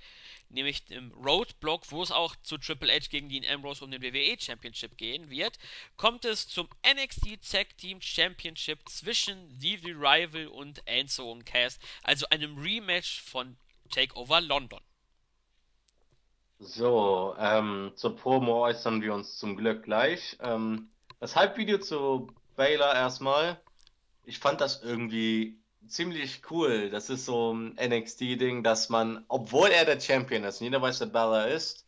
nämlich 0.50 0.84
im 0.89 1.12
Roadblock, 1.12 1.91
wo 1.91 2.01
es 2.01 2.12
auch 2.12 2.36
zu 2.38 2.58
Triple 2.58 2.93
H 2.93 3.08
gegen 3.10 3.27
Dean 3.29 3.46
Ambrose 3.46 3.84
um 3.84 3.91
den 3.91 4.01
WWE 4.01 4.39
Championship 4.39 4.98
gehen 4.98 5.29
wird, 5.29 5.60
kommt 5.98 6.24
es 6.25 6.48
zum 6.48 6.69
NXT 6.88 7.41
Tag 7.51 7.77
Team 7.77 8.01
Championship 8.01 8.88
zwischen 8.88 9.60
The 9.60 9.75
Rival 9.86 10.48
und 10.48 10.81
Enzo 10.88 11.31
und 11.31 11.46
Cass, 11.46 11.79
also 12.03 12.25
einem 12.29 12.58
Rematch 12.58 13.22
von 13.22 13.58
Takeover 13.89 14.41
London. 14.41 14.81
So, 16.59 17.35
ähm, 17.39 17.91
zur 17.95 18.15
Promo 18.15 18.63
äußern 18.65 19.01
wir 19.01 19.13
uns 19.13 19.37
zum 19.37 19.55
Glück 19.55 19.83
gleich. 19.83 20.37
Ähm, 20.41 20.89
das 21.19 21.35
Halbvideo 21.35 21.79
zu 21.79 22.27
Baylor 22.55 22.93
erstmal. 22.93 23.61
Ich 24.25 24.39
fand 24.39 24.61
das 24.61 24.83
irgendwie 24.83 25.59
ziemlich 25.87 26.41
cool. 26.51 26.89
Das 26.89 27.09
ist 27.09 27.25
so 27.25 27.53
ein 27.53 27.75
NXT-Ding, 27.79 28.63
dass 28.63 28.89
man, 28.89 29.25
obwohl 29.29 29.69
er 29.69 29.85
der 29.85 29.99
Champion 29.99 30.43
ist 30.43 30.59
und 30.61 30.65
jeder 30.65 30.81
weiß, 30.81 30.99
wer 31.01 31.07
Baylor 31.07 31.47
ist, 31.47 31.87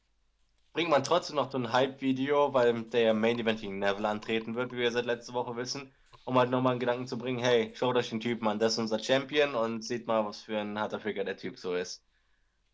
bringt 0.73 0.89
man 0.89 1.03
trotzdem 1.03 1.35
noch 1.37 1.51
so 1.51 1.57
ein 1.57 1.73
Hype-Video, 1.73 2.53
weil 2.53 2.83
der 2.83 3.13
Main 3.13 3.39
Event 3.39 3.61
gegen 3.61 3.79
Neville 3.79 4.07
antreten 4.07 4.55
wird, 4.55 4.71
wie 4.73 4.77
wir 4.77 4.91
seit 4.91 5.05
letzter 5.05 5.33
Woche 5.33 5.55
wissen. 5.57 5.93
um 6.25 6.37
halt 6.39 6.51
nochmal 6.51 6.71
einen 6.73 6.79
Gedanken 6.79 7.07
zu 7.07 7.17
bringen, 7.17 7.39
hey, 7.43 7.71
schaut 7.75 7.95
euch 7.97 8.09
den 8.09 8.19
Typen 8.21 8.47
an, 8.47 8.59
das 8.59 8.73
ist 8.73 8.79
unser 8.79 8.99
Champion 8.99 9.55
und 9.55 9.83
seht 9.83 10.07
mal, 10.07 10.25
was 10.25 10.41
für 10.41 10.59
ein 10.59 10.79
harter 10.79 10.99
Ficker 10.99 11.23
der 11.25 11.37
Typ 11.37 11.57
so 11.59 11.73
ist. 11.75 12.03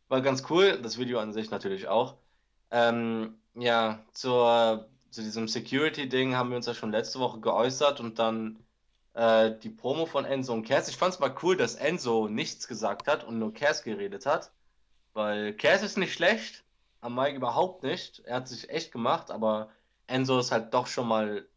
War 0.09 0.21
ganz 0.21 0.43
cool, 0.49 0.79
das 0.81 0.97
Video 0.97 1.19
an 1.19 1.33
sich 1.33 1.51
natürlich 1.51 1.87
auch. 1.87 2.15
Ähm, 2.71 3.37
ja, 3.55 4.05
zur, 4.13 4.89
zu 5.11 5.21
diesem 5.21 5.47
Security-Ding 5.47 6.35
haben 6.35 6.49
wir 6.49 6.57
uns 6.57 6.65
ja 6.65 6.73
schon 6.73 6.91
letzte 6.91 7.19
Woche 7.19 7.39
geäußert 7.39 7.99
und 7.99 8.19
dann 8.19 8.59
äh, 9.13 9.51
die 9.59 9.69
Promo 9.69 10.05
von 10.05 10.25
Enzo 10.25 10.53
und 10.53 10.65
Cass. 10.67 10.87
Ich 10.87 10.97
fand 10.97 11.13
es 11.13 11.19
mal 11.19 11.35
cool, 11.43 11.57
dass 11.57 11.75
Enzo 11.75 12.27
nichts 12.29 12.67
gesagt 12.67 13.07
hat 13.07 13.23
und 13.25 13.39
nur 13.39 13.53
Cass 13.53 13.83
geredet 13.83 14.25
hat, 14.25 14.51
weil 15.13 15.53
Cass 15.53 15.83
ist 15.83 15.97
nicht 15.97 16.13
schlecht, 16.13 16.63
am 17.01 17.15
Mike 17.15 17.37
überhaupt 17.37 17.83
nicht. 17.83 18.19
Er 18.25 18.37
hat 18.37 18.47
sich 18.47 18.69
echt 18.69 18.91
gemacht, 18.91 19.31
aber 19.31 19.69
Enzo 20.07 20.39
ist 20.39 20.51
halt 20.51 20.73
doch 20.73 20.87
schon 20.87 21.07
mal 21.07 21.47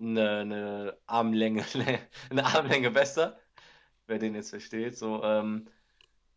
eine, 0.00 0.38
eine 0.38 0.98
Armlänge, 1.06 1.64
eine 2.30 2.44
Armlänge 2.46 2.90
besser, 2.90 3.38
wer 4.06 4.18
den 4.18 4.34
jetzt 4.34 4.50
versteht. 4.50 4.96
So, 4.96 5.22
ähm, 5.24 5.68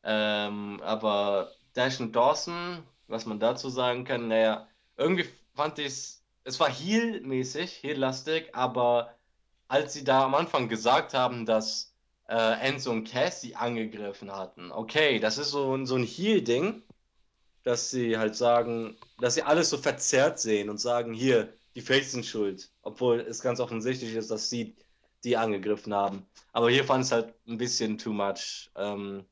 ähm, 0.03 0.81
aber 0.83 1.51
Dash 1.73 1.99
und 1.99 2.15
Dawson, 2.15 2.83
was 3.07 3.25
man 3.25 3.39
dazu 3.39 3.69
sagen 3.69 4.03
kann, 4.05 4.27
naja, 4.27 4.67
irgendwie 4.97 5.25
fand 5.55 5.79
ich 5.79 5.87
es, 5.87 6.23
es 6.43 6.59
war 6.59 6.69
Heel-mäßig, 6.69 7.81
Heel-lastig, 7.83 8.53
aber 8.55 9.15
als 9.67 9.93
sie 9.93 10.03
da 10.03 10.25
am 10.25 10.35
Anfang 10.35 10.67
gesagt 10.69 11.13
haben, 11.13 11.45
dass 11.45 11.93
äh, 12.27 12.59
Enzo 12.67 12.91
und 12.91 13.05
Cass 13.09 13.41
sie 13.41 13.55
angegriffen 13.55 14.31
hatten, 14.31 14.71
okay, 14.71 15.19
das 15.19 15.37
ist 15.37 15.51
so, 15.51 15.75
ein- 15.75 15.85
so 15.85 15.95
ein 15.95 16.03
Heel-Ding, 16.03 16.83
dass 17.63 17.91
sie 17.91 18.17
halt 18.17 18.35
sagen, 18.35 18.97
dass 19.19 19.35
sie 19.35 19.43
alles 19.43 19.69
so 19.69 19.77
verzerrt 19.77 20.39
sehen 20.39 20.69
und 20.69 20.79
sagen, 20.79 21.13
hier, 21.13 21.53
die 21.75 21.81
Faces 21.81 22.11
sind 22.13 22.25
schuld, 22.25 22.71
obwohl 22.81 23.19
es 23.21 23.41
ganz 23.41 23.59
offensichtlich 23.59 24.13
ist, 24.15 24.31
dass 24.31 24.49
sie 24.49 24.75
die 25.23 25.37
angegriffen 25.37 25.93
haben. 25.93 26.25
Aber 26.53 26.69
hier 26.71 26.83
fand 26.83 27.03
es 27.05 27.11
halt 27.11 27.33
ein 27.47 27.57
bisschen 27.57 27.97
too 27.97 28.11
much. 28.13 28.71
Ähm, 28.75 29.25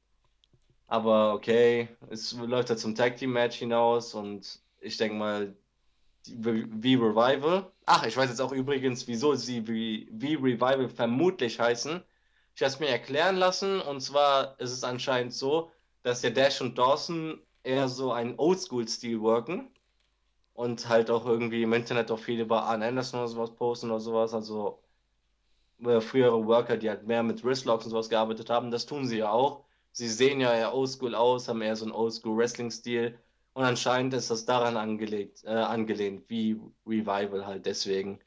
aber 0.89 1.36
okay, 1.36 1.88
es 2.10 2.34
läuft 2.34 2.69
ja 2.69 2.75
zum 2.75 2.96
Tag 2.96 3.17
Team 3.17 3.31
Match 3.31 3.58
hinaus 3.58 4.15
und 4.15 4.60
ich 4.81 4.98
denke 4.98 5.15
mal, 5.15 5.55
wie 6.25 6.96
Revival. 6.96 7.72
Ach, 7.86 8.05
ich 8.05 8.17
weiß 8.17 8.29
jetzt 8.29 8.41
auch 8.41 8.51
übrigens, 8.51 9.08
wieso 9.08 9.36
sie 9.36 9.67
wie, 9.67 10.36
Revival 10.36 10.89
vermutlich 10.89 11.60
heißen. 11.60 12.03
Ich 12.55 12.62
habe 12.63 12.72
es 12.72 12.79
mir 12.79 12.89
erklären 12.89 13.36
lassen 13.36 13.81
und 13.81 14.01
zwar 14.01 14.60
ist 14.60 14.72
es 14.72 14.84
anscheinend 14.84 15.34
so, 15.34 15.72
dass 16.01 16.22
der 16.22 16.31
Dash 16.31 16.60
und 16.60 16.77
Dawson 16.77 17.39
eher 17.63 17.88
so 17.88 18.12
einen 18.12 18.39
Oldschool-Stil 18.39 19.22
worken 19.22 19.69
und 20.55 20.89
halt 20.89 21.12
auch 21.12 21.25
irgendwie 21.25 21.63
im 21.63 21.74
Internet 21.74 22.10
auch 22.10 22.19
viel 22.19 22.39
über 22.39 22.63
Arn 22.63 22.81
Anderson 22.81 23.19
oder 23.19 23.29
sowas 23.29 23.51
posten 23.51 23.91
oder 23.91 24.00
sowas. 24.00 24.34
Also 24.34 24.79
äh, 25.84 26.01
frühere 26.01 26.46
Worker, 26.48 26.77
die 26.77 26.89
halt 26.89 27.05
mehr 27.05 27.22
mit 27.24 27.43
Wristlocks 27.43 27.86
und 27.86 27.91
sowas 27.91 28.10
gearbeitet 28.10 28.50
haben, 28.50 28.72
das 28.72 28.86
tun 28.88 29.05
sie 29.08 29.19
ja 29.19 29.31
auch. 29.31 29.69
Sie 30.00 30.08
sehen 30.08 30.39
ja 30.39 30.53
eher 30.53 30.74
oldschool 30.74 31.13
aus, 31.13 31.50
haben 31.50 31.62
eher 31.62 31.75
so 31.75 31.84
einen 31.84 31.91
Oldschool-Wrestling-Stil 31.94 33.20
und 33.53 33.63
anscheinend 33.65 34.13
ist 34.13 34.32
das 34.32 34.46
daran 34.46 34.77
angelegt, 34.77 35.44
äh, 35.44 35.50
angelehnt, 35.50 36.29
wie 36.29 36.58
Revival 36.88 37.46
halt 37.46 37.65
deswegen. 37.65 38.22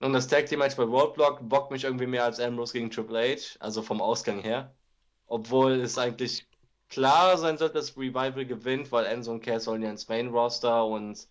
Und 0.00 0.12
das 0.12 0.28
Tag 0.28 0.44
Team 0.46 0.58
Match 0.58 0.76
bei 0.76 0.82
Roadblock 0.82 1.48
bockt 1.48 1.70
mich 1.70 1.84
irgendwie 1.84 2.06
mehr 2.06 2.24
als 2.24 2.38
Ambrose 2.38 2.74
gegen 2.74 2.90
Triple 2.90 3.18
H, 3.34 3.56
also 3.60 3.80
vom 3.80 4.02
Ausgang 4.02 4.40
her. 4.40 4.74
Obwohl 5.26 5.80
es 5.80 5.96
eigentlich 5.96 6.46
klar 6.90 7.38
sein 7.38 7.56
sollte, 7.56 7.76
dass 7.76 7.96
Revival 7.96 8.44
gewinnt, 8.44 8.92
weil 8.92 9.06
Enzo 9.06 9.32
und 9.32 9.40
Cass 9.40 9.64
sollen 9.64 9.82
ja 9.82 9.90
ins 9.90 10.06
Main 10.06 10.28
Roster 10.28 10.84
und 10.84 11.26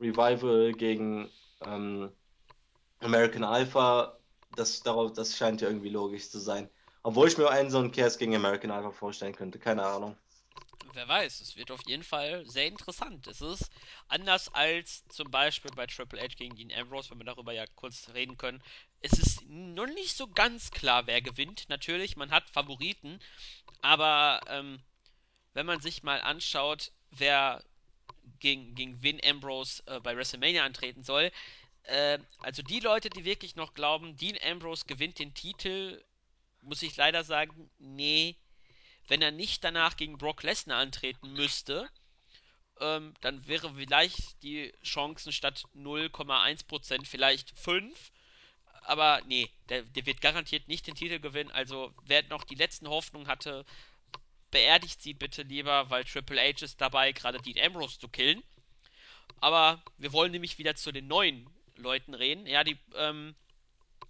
Revival 0.00 0.72
gegen 0.72 1.28
ähm, 1.66 2.10
American 3.00 3.44
Alpha, 3.44 4.16
das, 4.56 4.82
darauf, 4.82 5.12
das 5.12 5.36
scheint 5.36 5.60
ja 5.60 5.68
irgendwie 5.68 5.90
logisch 5.90 6.30
zu 6.30 6.38
sein. 6.38 6.70
Obwohl 7.02 7.28
ich 7.28 7.36
mir 7.36 7.50
einen 7.50 7.70
so 7.70 7.78
einen 7.78 7.92
Chaos 7.92 8.18
gegen 8.18 8.34
American 8.34 8.70
Alpha 8.70 8.90
vorstellen 8.90 9.34
könnte, 9.34 9.58
keine 9.58 9.84
Ahnung. 9.84 10.16
Wer 10.94 11.08
weiß, 11.08 11.40
es 11.40 11.56
wird 11.56 11.70
auf 11.70 11.80
jeden 11.86 12.02
Fall 12.02 12.46
sehr 12.46 12.66
interessant. 12.66 13.26
Es 13.26 13.40
ist 13.40 13.70
anders 14.08 14.52
als 14.52 15.06
zum 15.08 15.30
Beispiel 15.30 15.70
bei 15.74 15.86
Triple 15.86 16.20
H 16.20 16.34
gegen 16.36 16.54
Dean 16.54 16.72
Ambrose, 16.72 17.10
wenn 17.10 17.18
wir 17.18 17.24
darüber 17.24 17.52
ja 17.52 17.64
kurz 17.76 18.10
reden 18.12 18.36
können. 18.36 18.62
Es 19.00 19.12
ist 19.12 19.42
noch 19.48 19.86
nicht 19.86 20.16
so 20.16 20.28
ganz 20.28 20.70
klar, 20.70 21.06
wer 21.06 21.22
gewinnt. 21.22 21.68
Natürlich, 21.68 22.16
man 22.16 22.30
hat 22.30 22.50
Favoriten, 22.50 23.20
aber 23.80 24.40
ähm, 24.48 24.80
wenn 25.54 25.66
man 25.66 25.80
sich 25.80 26.02
mal 26.02 26.20
anschaut, 26.20 26.92
wer 27.10 27.64
gegen, 28.38 28.74
gegen 28.74 29.02
wen 29.02 29.20
Ambrose 29.24 29.82
äh, 29.86 29.98
bei 30.00 30.14
WrestleMania 30.14 30.64
antreten 30.64 31.04
soll, 31.04 31.32
äh, 31.84 32.18
also 32.42 32.62
die 32.62 32.80
Leute, 32.80 33.08
die 33.08 33.24
wirklich 33.24 33.56
noch 33.56 33.72
glauben, 33.72 34.16
Dean 34.16 34.38
Ambrose 34.42 34.84
gewinnt 34.86 35.18
den 35.18 35.34
Titel, 35.34 36.04
muss 36.62 36.82
ich 36.82 36.96
leider 36.96 37.24
sagen, 37.24 37.70
nee, 37.78 38.36
wenn 39.08 39.22
er 39.22 39.30
nicht 39.30 39.64
danach 39.64 39.96
gegen 39.96 40.18
Brock 40.18 40.42
Lesnar 40.42 40.78
antreten 40.78 41.32
müsste, 41.32 41.88
ähm, 42.80 43.14
dann 43.20 43.46
wäre 43.46 43.74
vielleicht 43.74 44.42
die 44.42 44.72
Chancen 44.82 45.32
statt 45.32 45.64
0,1% 45.74 47.06
vielleicht 47.06 47.50
5. 47.58 48.12
Aber 48.84 49.20
nee, 49.26 49.48
der, 49.68 49.82
der 49.82 50.06
wird 50.06 50.20
garantiert 50.20 50.66
nicht 50.68 50.86
den 50.86 50.94
Titel 50.94 51.20
gewinnen. 51.20 51.50
Also 51.50 51.94
wer 52.04 52.22
noch 52.24 52.44
die 52.44 52.56
letzten 52.56 52.88
Hoffnungen 52.88 53.28
hatte, 53.28 53.64
beerdigt 54.50 55.02
sie 55.02 55.14
bitte 55.14 55.42
lieber, 55.42 55.88
weil 55.90 56.04
Triple 56.04 56.40
H 56.40 56.64
ist 56.64 56.80
dabei, 56.80 57.12
gerade 57.12 57.40
Dean 57.40 57.64
Ambrose 57.64 57.98
zu 57.98 58.08
killen. 58.08 58.42
Aber 59.40 59.82
wir 59.98 60.12
wollen 60.12 60.32
nämlich 60.32 60.58
wieder 60.58 60.74
zu 60.74 60.92
den 60.92 61.06
neuen 61.06 61.48
Leuten 61.76 62.14
reden. 62.14 62.46
Ja, 62.46 62.64
die, 62.64 62.78
ähm, 62.94 63.34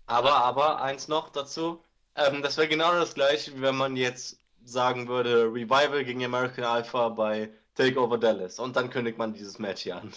Aber, 0.06 0.36
aber, 0.36 0.82
eins 0.82 1.08
noch 1.08 1.30
dazu. 1.30 1.82
Ähm, 2.16 2.40
das 2.42 2.56
wäre 2.56 2.68
genau 2.68 2.92
das 2.94 3.12
gleiche, 3.14 3.54
wie 3.56 3.60
wenn 3.62 3.76
man 3.76 3.96
jetzt 3.96 4.38
sagen 4.64 5.08
würde, 5.08 5.44
Revival 5.52 6.04
gegen 6.04 6.24
American 6.24 6.64
Alpha 6.64 7.08
bei 7.10 7.50
Takeover 7.74 8.16
Dallas. 8.18 8.58
Und 8.58 8.76
dann 8.76 8.88
kündigt 8.90 9.18
man 9.18 9.32
dieses 9.34 9.58
Match 9.58 9.82
hier 9.82 9.96
an. 9.96 10.12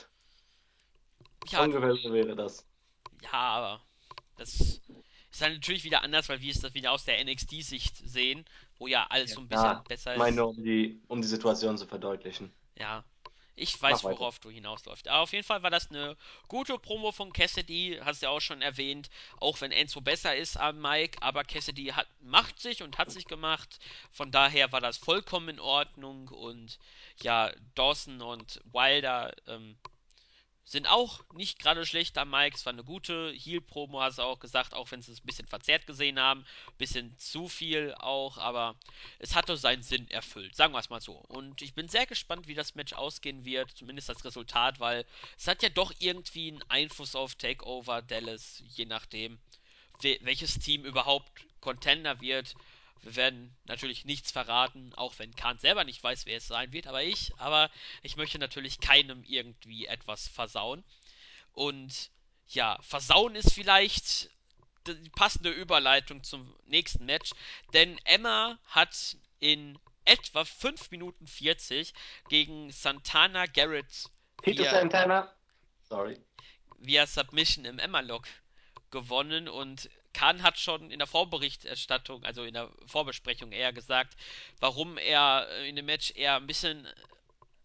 ja, 1.52 1.64
Ungefähr 1.64 1.96
so 1.96 2.14
wäre 2.14 2.36
das. 2.36 2.66
ja, 3.22 3.32
aber 3.34 3.86
das 4.38 4.82
ist 5.32 5.42
dann 5.42 5.54
natürlich 5.54 5.84
wieder 5.84 6.04
anders, 6.04 6.30
weil 6.30 6.42
wir 6.42 6.52
es 6.52 6.60
das 6.62 6.74
wieder 6.74 6.92
aus 6.92 7.06
der 7.06 7.24
NXT-Sicht 7.24 7.98
sehen, 7.98 8.46
wo 8.78 8.88
ja 8.88 9.08
alles 9.10 9.32
Ja, 9.32 9.36
so 9.36 9.42
ein 9.42 9.50
bisschen 9.50 9.82
klar. 9.82 9.88
besser 9.88 10.14
Ich 10.14 10.18
meine 10.18 10.36
ist. 10.36 10.38
nur, 10.38 10.50
um 10.50 10.64
die, 10.64 11.02
um 11.08 11.22
die 11.22 11.28
Situation 11.28 11.78
zu 11.78 11.86
verdeutlichen. 11.88 12.54
Ja, 12.76 13.04
ich 13.56 13.74
Mach 13.76 13.90
weiß, 13.90 14.04
weiter. 14.04 14.20
worauf 14.20 14.40
du 14.40 14.50
hinausläufst. 14.50 15.08
Aber 15.08 15.22
auf 15.22 15.32
jeden 15.34 15.44
Fall 15.44 15.64
war 15.64 15.70
das 15.70 15.90
eine 15.90 16.18
gute 16.48 16.78
Promo 16.78 17.12
von 17.12 17.32
Cassidy, 17.32 18.00
hast 18.04 18.22
du 18.22 18.26
ja 18.28 18.30
auch 18.32 18.42
schon 18.42 18.62
erwähnt, 18.62 19.10
auch 19.40 19.62
wenn 19.62 19.72
Enzo 19.72 20.02
besser 20.02 20.36
ist 20.36 20.58
am 20.58 20.82
Mike, 20.82 21.18
aber 21.22 21.44
Cassidy 21.44 21.88
hat, 21.88 22.08
macht 22.22 22.60
sich 22.60 22.84
und 22.84 22.98
hat 22.98 23.12
sich 23.12 23.28
gemacht. 23.28 23.80
Von 24.12 24.32
daher 24.32 24.72
war 24.72 24.82
das 24.82 24.98
vollkommen 24.98 25.50
in 25.50 25.60
Ordnung 25.60 26.28
und 26.28 26.80
ja, 27.22 27.52
Dawson 27.76 28.22
und 28.22 28.62
Wilder 28.72 29.34
ähm, 29.48 29.76
sind 30.66 30.88
auch 30.88 31.24
nicht 31.34 31.60
gerade 31.60 31.86
schlecht 31.86 32.18
am 32.18 32.32
Mike. 32.32 32.56
Es 32.56 32.66
war 32.66 32.74
eine 32.74 32.84
gute 32.84 33.32
Heal-Promo, 33.32 34.02
hast 34.02 34.18
du 34.18 34.24
auch 34.24 34.40
gesagt, 34.40 34.74
auch 34.74 34.90
wenn 34.92 35.04
sie 35.04 35.12
es 35.12 35.22
ein 35.22 35.26
bisschen 35.26 35.48
verzerrt 35.48 35.86
gesehen 35.86 36.20
haben. 36.20 36.42
Ein 36.42 36.78
bisschen 36.78 37.18
zu 37.18 37.48
viel 37.48 37.94
auch, 38.00 38.40
aber 38.40 38.76
es 39.20 39.36
hatte 39.36 39.58
seinen 39.58 39.84
Sinn 39.84 40.10
erfüllt, 40.10 40.56
sagen 40.56 40.74
wir 40.74 40.80
es 40.80 40.90
mal 40.90 41.02
so. 41.02 41.14
Und 41.14 41.62
ich 41.62 41.76
bin 41.76 41.88
sehr 41.88 42.08
gespannt, 42.08 42.48
wie 42.48 42.56
das 42.56 42.74
Match 42.74 42.94
ausgehen 42.94 43.46
wird, 43.46 43.72
zumindest 43.72 44.10
das 44.10 44.26
Resultat, 44.26 44.80
weil 44.80 45.06
es 45.38 45.48
hat 45.48 45.62
ja 45.62 45.70
doch 45.70 45.94
irgendwie 46.00 46.52
einen 46.52 46.64
Einfluss 46.64 47.16
auf 47.16 47.36
Takeover 47.36 48.02
Dallas, 48.02 48.64
je 48.68 48.86
nachdem, 48.86 49.38
welches 50.22 50.58
Team 50.60 50.84
überhaupt 50.84 51.30
Contender 51.62 52.22
wird. 52.22 52.56
Wir 53.02 53.16
werden 53.16 53.56
natürlich 53.66 54.06
nichts 54.06 54.32
verraten, 54.32 54.94
auch 54.96 55.14
wenn 55.20 55.36
Khan 55.36 55.60
selber 55.60 55.84
nicht 55.84 56.04
weiß, 56.04 56.26
wer 56.26 56.38
es 56.38 56.48
sein 56.48 56.72
wird, 56.72 56.88
aber 56.88 57.04
ich. 57.04 57.32
Aber 57.38 57.70
ich 58.02 58.18
möchte 58.18 58.40
natürlich 58.40 58.80
keinem 58.80 59.24
irgendwie 59.24 59.86
etwas 59.86 60.28
versauen. 60.28 60.84
Und 61.54 62.10
ja, 62.48 62.78
versauen 62.82 63.36
ist 63.36 63.54
vielleicht 63.54 64.30
die 64.88 65.10
passende 65.10 65.50
Überleitung 65.50 66.24
zum 66.24 66.56
nächsten 66.66 67.06
Match, 67.06 67.32
denn 67.74 67.98
Emma 68.06 68.60
hat 68.66 69.18
in 69.40 69.80
etwa 70.06 70.46
5 70.46 70.92
Minuten 70.92 71.28
40 71.28 71.94
gegen 72.30 72.72
Santana 72.72 73.48
Garrett 73.48 74.10
Tito 74.44 74.64
via, 74.64 74.72
Santana. 74.72 75.34
Sorry. 75.90 76.20
via 76.78 77.08
Submission 77.08 77.66
im 77.66 77.80
Emma-Lock 77.80 78.28
gewonnen 78.92 79.50
und 79.50 79.90
Khan 80.16 80.44
hat 80.44 80.58
schon 80.58 80.92
in 80.92 81.00
der 81.00 81.08
Vorberichterstattung, 81.08 82.24
also 82.24 82.44
in 82.44 82.54
der 82.54 82.72
Vorbesprechung 82.86 83.52
eher 83.52 83.74
gesagt, 83.74 84.16
warum 84.62 84.98
er 84.98 85.48
in 85.66 85.76
dem 85.76 85.86
Match 85.86 86.14
eher 86.16 86.38
ein 86.38 86.48
bisschen 86.48 86.88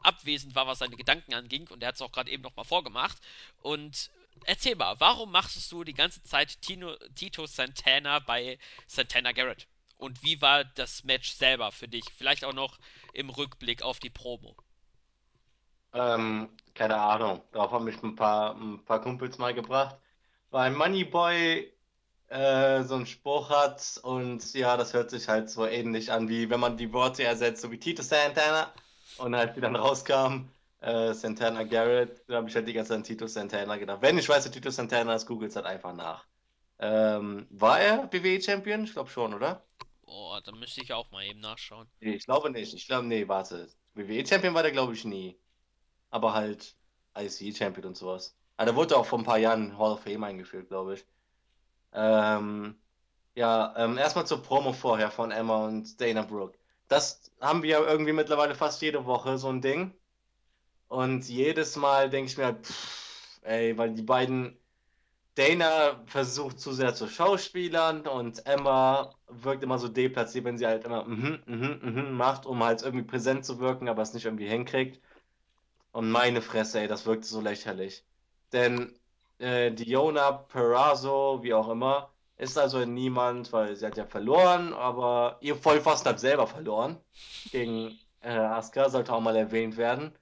abwesend 0.01 0.57
war, 0.57 0.67
was 0.67 0.81
seine 0.81 0.97
Gedanken 0.97 1.33
anging. 1.33 1.69
Und 1.69 1.83
er 1.83 1.89
hat 1.89 1.95
es 1.95 2.03
auch 2.03 2.11
gerade 2.11 2.31
eben 2.31 2.43
nochmal 2.43 2.65
vorgemacht. 2.65 3.19
Und 3.63 4.11
erzähl 4.47 4.75
mal, 4.75 4.99
warum 4.99 5.31
machst 5.31 5.71
du 5.71 5.85
die 5.85 5.95
ganze 5.95 6.25
Zeit 6.25 6.61
Tino, 6.61 6.97
Tito 7.15 7.47
Santana 7.47 8.19
bei 8.19 8.59
Santana 8.89 9.31
Garrett? 9.31 9.69
Und 9.97 10.25
wie 10.25 10.43
war 10.43 10.65
das 10.65 11.05
Match 11.05 11.31
selber 11.31 11.71
für 11.71 11.87
dich? 11.87 12.05
Vielleicht 12.17 12.45
auch 12.45 12.55
noch 12.55 12.81
im 13.13 13.31
Rückblick 13.31 13.83
auf 13.83 14.01
die 14.01 14.11
Promo. 14.11 14.57
Ähm, 15.93 16.49
keine 16.75 16.97
Ahnung. 16.97 17.45
Darauf 17.53 17.71
haben 17.71 17.85
mich 17.85 18.03
ein 18.03 18.17
paar, 18.17 18.57
ein 18.57 18.85
paar 18.85 19.03
Kumpels 19.03 19.39
mal 19.39 19.55
gebracht. 19.55 19.97
Weil 20.51 20.73
Moneyboy 20.73 21.71
äh, 22.31 22.85
so 22.85 22.95
einen 22.95 23.07
Spruch 23.07 23.51
hat 23.51 24.01
und 24.03 24.55
ja, 24.55 24.77
das 24.77 24.95
hört 24.95 25.11
sich 25.11 25.29
halt 25.29 25.51
so 25.51 25.67
ähnlich 25.67 26.13
an, 26.13 26.29
wie 26.29 26.49
wenn 26.49 26.61
man 26.61 26.77
die 26.77 26.93
Worte 26.93 27.25
ersetzt, 27.25 27.63
so 27.63 27.71
wie 27.71 27.79
Tito 27.79 28.03
Santana 28.03 28.73
und 29.19 29.37
halt 29.37 29.57
wie 29.57 29.61
dann 29.61 29.77
rauskam, 29.77 30.49
äh, 30.81 31.13
Santana 31.13 31.65
Garrett, 31.65 32.23
da 32.29 32.37
habe 32.37 32.49
ich 32.49 32.55
halt 32.55 32.69
die 32.69 32.73
ganze 32.73 32.91
Zeit 32.91 32.99
an 32.99 33.05
Tito 33.05 33.27
Santana 33.27 33.77
gedacht. 33.77 34.01
Wenn 34.01 34.17
ich 34.17 34.29
weiß, 34.29 34.45
wer 34.45 34.53
Tito 34.53 34.71
Santana 34.71 35.15
ist, 35.15 35.27
googelt 35.27 35.51
es 35.51 35.57
halt 35.57 35.67
einfach 35.67 35.93
nach. 35.93 36.25
Ähm, 36.79 37.47
war 37.51 37.81
er 37.81 38.11
WWE-Champion? 38.13 38.85
Ich 38.85 38.93
glaube 38.93 39.11
schon, 39.11 39.35
oder? 39.35 39.63
Boah, 40.05 40.41
da 40.41 40.53
müsste 40.53 40.83
ich 40.83 40.93
auch 40.93 41.11
mal 41.11 41.25
eben 41.25 41.41
nachschauen. 41.41 41.89
Nee, 42.01 42.15
ich 42.15 42.25
glaube 42.25 42.51
nicht. 42.51 42.73
Ich 42.73 42.87
glaube, 42.87 43.07
nee, 43.07 43.29
warte. 43.29 43.69
WWE-Champion 43.95 44.55
war 44.55 44.63
der, 44.63 44.73
glaube 44.73 44.95
ich, 44.95 45.05
nie. 45.05 45.37
Aber 46.11 46.33
halt 46.33 46.77
IC-Champion 47.19 47.87
und 47.87 47.97
sowas. 47.97 48.37
Aber 48.57 48.67
der 48.67 48.77
wurde 48.77 48.97
auch 48.97 49.07
vor 49.07 49.19
ein 49.19 49.25
paar 49.25 49.39
Jahren 49.39 49.77
Hall 49.77 49.93
of 49.93 50.03
Fame 50.03 50.25
eingeführt, 50.25 50.69
glaube 50.69 50.95
ich. 50.95 51.05
Ähm, 51.93 52.81
ja, 53.35 53.75
ähm, 53.77 53.99
erstmal 53.99 54.27
zur 54.27 54.43
Promo 54.43 54.73
vorher 54.73 55.11
von 55.11 55.31
Emma 55.31 55.67
und 55.67 56.01
Dana 56.01 56.23
Brooke. 56.23 56.59
Das 56.89 57.33
haben 57.41 57.63
wir 57.63 57.71
ja 57.71 57.81
irgendwie 57.81 58.13
mittlerweile 58.13 58.55
fast 58.55 58.83
jede 58.83 59.05
Woche, 59.07 59.39
so 59.39 59.49
ein 59.49 59.61
Ding. 59.63 59.95
Und 60.89 61.29
jedes 61.29 61.77
Mal 61.77 62.11
denke 62.11 62.31
ich 62.31 62.39
mir, 62.39 62.47
halt, 62.47 62.67
pff, 62.67 63.41
ey, 63.43 63.79
weil 63.79 63.95
die 63.95 64.03
beiden, 64.03 64.59
Dana 65.37 66.05
versucht 66.07 66.61
zu 66.61 66.73
sehr 66.73 66.95
zu 66.95 67.09
schauspielern 67.09 68.07
und 68.07 68.47
Emma 68.47 69.15
wirkt 69.29 69.63
immer 69.65 69.79
so 69.79 69.89
deplatziert, 69.89 70.45
wenn 70.45 70.59
sie 70.59 70.67
halt 70.67 70.85
immer 70.85 71.05
mhm, 71.07 71.43
mhm, 71.47 71.81
mhm 71.83 72.13
macht, 72.17 72.47
um 72.47 72.63
halt 72.65 72.83
irgendwie 72.83 73.07
präsent 73.07 73.45
zu 73.47 73.61
wirken, 73.61 73.89
aber 73.89 74.03
es 74.03 74.15
nicht 74.15 74.27
irgendwie 74.27 74.49
hinkriegt. 74.49 75.01
Und 75.93 76.11
meine 76.11 76.43
Fresse, 76.43 76.81
ey, 76.81 76.89
das 76.89 77.07
wirkt 77.07 77.25
so 77.25 77.41
lächerlich. 77.41 78.07
Denn 78.53 79.00
äh, 79.41 79.71
Diona 79.73 80.33
Perazzo, 80.33 81.43
wie 81.43 81.55
auch 81.55 81.69
immer, 81.69 82.11
ist 82.37 82.59
also 82.59 82.85
niemand, 82.85 83.53
weil 83.53 83.77
sie 83.77 83.87
hat 83.87 83.97
ja 83.97 84.07
verloren, 84.07 84.73
aber 84.75 85.39
ihr 85.41 85.57
Vollpfosten 85.57 86.11
hat 86.11 86.21
selber 86.21 86.47
verloren 86.47 86.99
gegen 87.51 87.99
äh, 88.21 88.31
Asuka, 88.31 88.89
sollte 88.91 89.13
auch 89.13 89.21
mal 89.21 89.37
erwähnt 89.37 89.77
werden. 89.77 90.13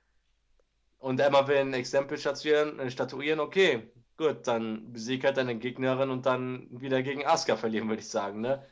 Und 0.99 1.21
Emma 1.21 1.47
will 1.47 1.59
ein 1.59 1.75
Exempel 1.75 2.19
statuieren, 2.19 2.79
äh, 2.81 2.91
statuieren, 2.91 3.41
okay, 3.41 3.91
gut, 4.17 4.47
dann 4.47 4.93
besieg 4.93 5.25
halt 5.25 5.37
deine 5.37 5.57
Gegnerin 5.57 6.11
und 6.11 6.27
dann 6.27 6.67
wieder 6.71 7.03
gegen 7.03 7.25
Asuka 7.27 7.57
verlieren, 7.57 7.89
würde 7.89 8.03
ich 8.03 8.09
sagen, 8.09 8.41
ne? 8.41 8.65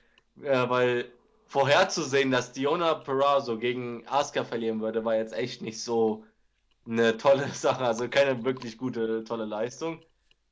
Äh, 0.43 0.69
weil 0.69 1.13
vorherzusehen, 1.47 2.31
dass 2.33 2.53
Diona 2.53 2.95
Perazzo 2.95 3.59
gegen 3.59 4.07
Asuka 4.09 4.45
verlieren 4.45 4.81
würde, 4.81 5.05
war 5.05 5.17
jetzt 5.17 5.35
echt 5.35 5.63
nicht 5.63 5.83
so 5.83 6.25
eine 6.87 7.17
tolle 7.17 7.49
Sache, 7.53 7.85
also 7.85 8.09
keine 8.09 8.45
wirklich 8.45 8.79
gute, 8.79 9.25
tolle 9.25 9.45
Leistung. 9.45 10.01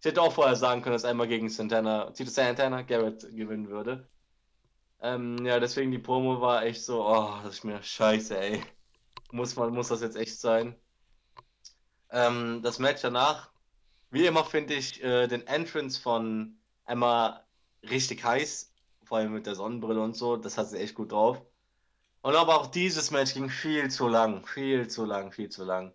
Ich 0.04 0.10
hätte 0.10 0.20
auch 0.20 0.34
vorher 0.34 0.54
sagen 0.54 0.82
können, 0.82 0.92
dass 0.92 1.06
einmal 1.06 1.28
gegen 1.28 1.48
Santana, 1.48 2.10
Tito 2.10 2.28
Santana 2.30 2.82
Garrett 2.82 3.22
gewinnen 3.34 3.70
würde. 3.70 4.06
Ähm, 5.00 5.46
ja, 5.46 5.58
deswegen 5.58 5.92
die 5.92 5.98
Promo 5.98 6.42
war 6.42 6.62
echt 6.62 6.84
so, 6.84 7.06
oh, 7.06 7.38
das 7.42 7.54
ist 7.54 7.64
mir 7.64 7.82
scheiße, 7.82 8.38
ey. 8.38 8.62
Muss 9.32 9.56
man, 9.56 9.72
muss 9.72 9.88
das 9.88 10.02
jetzt 10.02 10.16
echt 10.16 10.38
sein? 10.38 10.76
Ähm, 12.10 12.60
das 12.62 12.78
Match 12.78 13.00
danach, 13.00 13.50
wie 14.10 14.26
immer 14.26 14.44
finde 14.44 14.74
ich 14.74 15.02
äh, 15.02 15.26
den 15.26 15.46
Entrance 15.46 15.98
von 15.98 16.58
Emma 16.84 17.42
richtig 17.82 18.22
heiß, 18.22 18.74
vor 19.04 19.16
allem 19.16 19.32
mit 19.32 19.46
der 19.46 19.54
Sonnenbrille 19.54 20.02
und 20.02 20.14
so, 20.14 20.36
das 20.36 20.58
hat 20.58 20.68
sie 20.68 20.80
echt 20.80 20.96
gut 20.96 21.12
drauf. 21.12 21.40
Und 22.20 22.36
aber 22.36 22.60
auch 22.60 22.66
dieses 22.66 23.10
Match 23.10 23.32
ging 23.32 23.48
viel 23.48 23.90
zu 23.90 24.06
lang, 24.08 24.46
viel 24.46 24.86
zu 24.86 25.06
lang, 25.06 25.32
viel 25.32 25.48
zu 25.48 25.64
lang. 25.64 25.94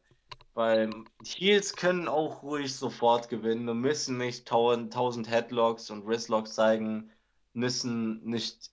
Weil 0.60 0.90
Heels 1.24 1.74
können 1.78 2.10
auch 2.10 2.44
ruhig 2.44 2.76
sofort 2.76 3.30
gewinnen 3.30 3.70
und 3.70 3.80
müssen 3.80 4.18
nicht 4.18 4.46
tausend, 4.46 5.30
Headlocks 5.30 5.90
und 5.90 6.06
Wristlocks 6.06 6.54
zeigen, 6.54 7.14
müssen 7.54 8.26
nicht 8.26 8.70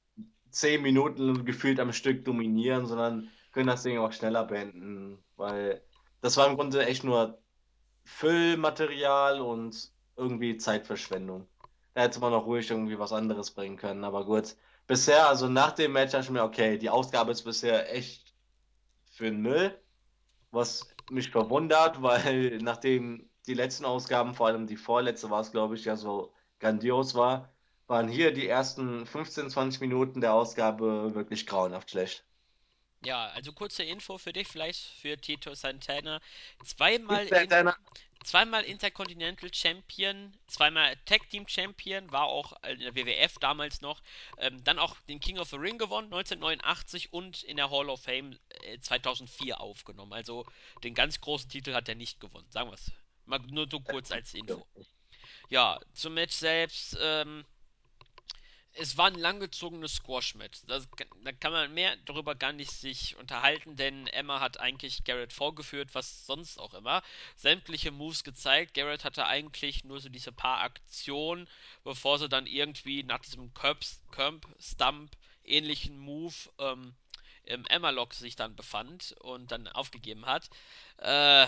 zehn 0.50 0.82
Minuten 0.82 1.44
gefühlt 1.44 1.78
am 1.78 1.92
Stück 1.92 2.24
dominieren, 2.24 2.86
sondern 2.86 3.30
können 3.52 3.68
das 3.68 3.84
Ding 3.84 3.98
auch 3.98 4.10
schneller 4.10 4.42
beenden. 4.42 5.22
Weil 5.36 5.80
das 6.22 6.36
war 6.36 6.48
im 6.48 6.56
Grunde 6.56 6.84
echt 6.84 7.04
nur 7.04 7.38
Füllmaterial 8.02 9.40
und 9.40 9.92
irgendwie 10.16 10.56
Zeitverschwendung. 10.56 11.46
Da 11.94 12.00
hätte 12.00 12.18
man 12.18 12.34
auch 12.34 12.46
ruhig 12.46 12.68
irgendwie 12.68 12.98
was 12.98 13.12
anderes 13.12 13.52
bringen 13.52 13.76
können. 13.76 14.02
Aber 14.02 14.24
gut, 14.24 14.56
bisher, 14.88 15.28
also 15.28 15.48
nach 15.48 15.70
dem 15.70 15.92
Match 15.92 16.10
dachte 16.10 16.24
ich 16.24 16.30
mir, 16.32 16.42
okay, 16.42 16.78
die 16.78 16.90
Ausgabe 16.90 17.30
ist 17.30 17.44
bisher 17.44 17.94
echt 17.94 18.34
für 19.12 19.26
den 19.26 19.40
Müll. 19.40 19.80
Was 20.50 20.95
mich 21.10 21.30
verwundert, 21.30 22.02
weil 22.02 22.58
nachdem 22.58 23.28
die 23.46 23.54
letzten 23.54 23.84
Ausgaben, 23.84 24.34
vor 24.34 24.48
allem 24.48 24.66
die 24.66 24.76
vorletzte 24.76 25.30
war 25.30 25.40
es, 25.40 25.52
glaube 25.52 25.76
ich, 25.76 25.84
ja 25.84 25.96
so 25.96 26.32
grandios 26.58 27.14
war, 27.14 27.52
waren 27.86 28.08
hier 28.08 28.32
die 28.32 28.48
ersten 28.48 29.06
15, 29.06 29.50
20 29.50 29.80
Minuten 29.80 30.20
der 30.20 30.34
Ausgabe 30.34 31.14
wirklich 31.14 31.46
grauenhaft 31.46 31.90
schlecht. 31.90 32.24
Ja, 33.04 33.28
also 33.28 33.52
kurze 33.52 33.84
Info 33.84 34.18
für 34.18 34.32
dich, 34.32 34.48
vielleicht 34.48 34.84
für 35.00 35.16
Tito 35.16 35.54
Santana. 35.54 36.20
Zweimal 36.64 37.26
in? 37.26 37.72
Zweimal 38.26 38.64
Intercontinental 38.64 39.52
Champion, 39.54 40.36
zweimal 40.48 40.96
Tag 41.04 41.30
Team 41.30 41.46
Champion, 41.46 42.10
war 42.10 42.24
auch 42.24 42.52
in 42.64 42.80
der 42.80 42.94
WWF 42.94 43.38
damals 43.38 43.80
noch, 43.80 44.02
ähm, 44.38 44.62
dann 44.64 44.78
auch 44.78 44.96
den 45.08 45.20
King 45.20 45.38
of 45.38 45.48
the 45.48 45.56
Ring 45.56 45.78
gewonnen 45.78 46.12
1989 46.12 47.12
und 47.12 47.44
in 47.44 47.56
der 47.56 47.70
Hall 47.70 47.88
of 47.88 48.02
Fame 48.02 48.36
äh, 48.64 48.78
2004 48.80 49.60
aufgenommen. 49.60 50.12
Also 50.12 50.44
den 50.82 50.94
ganz 50.94 51.20
großen 51.20 51.48
Titel 51.48 51.72
hat 51.72 51.88
er 51.88 51.94
nicht 51.94 52.20
gewonnen, 52.20 52.50
sagen 52.50 52.68
wir 52.68 52.74
es. 52.74 52.90
Mal 53.26 53.38
nur 53.50 53.68
so 53.70 53.80
kurz 53.80 54.10
als 54.10 54.34
Info. 54.34 54.66
Ja, 55.48 55.78
zum 55.92 56.14
Match 56.14 56.34
selbst, 56.34 56.96
ähm, 57.00 57.44
es 58.78 58.96
war 58.96 59.06
ein 59.06 59.14
langgezogenes 59.14 59.96
Squash-Match. 59.96 60.60
Da 60.66 60.80
kann 61.40 61.52
man 61.52 61.72
mehr 61.72 61.96
darüber 62.04 62.34
gar 62.34 62.52
nicht 62.52 62.70
sich 62.70 63.16
unterhalten, 63.16 63.76
denn 63.76 64.06
Emma 64.08 64.40
hat 64.40 64.60
eigentlich 64.60 65.04
Garrett 65.04 65.32
vorgeführt, 65.32 65.94
was 65.94 66.26
sonst 66.26 66.58
auch 66.58 66.74
immer. 66.74 67.02
Sämtliche 67.36 67.90
Moves 67.90 68.24
gezeigt. 68.24 68.74
Garrett 68.74 69.04
hatte 69.04 69.26
eigentlich 69.26 69.84
nur 69.84 70.00
so 70.00 70.08
diese 70.08 70.32
paar 70.32 70.60
Aktionen, 70.60 71.48
bevor 71.84 72.18
sie 72.18 72.28
dann 72.28 72.46
irgendwie 72.46 73.02
nach 73.02 73.20
diesem 73.20 73.52
Curb-Stump 73.54 75.16
ähnlichen 75.44 75.98
Move 75.98 76.34
ähm, 76.58 76.94
im 77.44 77.64
Emma-Lock 77.66 78.14
sich 78.14 78.36
dann 78.36 78.56
befand 78.56 79.14
und 79.20 79.52
dann 79.52 79.68
aufgegeben 79.68 80.26
hat. 80.26 80.50
Äh, 80.98 81.46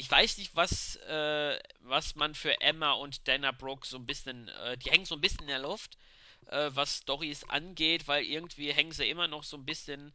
ich 0.00 0.10
weiß 0.10 0.38
nicht, 0.38 0.56
was, 0.56 0.96
äh, 0.96 1.58
was 1.80 2.14
man 2.16 2.34
für 2.34 2.58
Emma 2.62 2.92
und 2.92 3.28
Dana 3.28 3.52
Brooke 3.52 3.86
so 3.86 3.98
ein 3.98 4.06
bisschen, 4.06 4.48
äh, 4.48 4.78
die 4.78 4.90
hängen 4.90 5.04
so 5.04 5.14
ein 5.14 5.20
bisschen 5.20 5.42
in 5.42 5.48
der 5.48 5.58
Luft, 5.58 5.98
äh, 6.46 6.70
was 6.72 6.96
Stories 6.98 7.44
angeht, 7.44 8.08
weil 8.08 8.24
irgendwie 8.24 8.72
hängen 8.72 8.92
sie 8.92 9.10
immer 9.10 9.28
noch 9.28 9.44
so 9.44 9.58
ein 9.58 9.66
bisschen, 9.66 10.14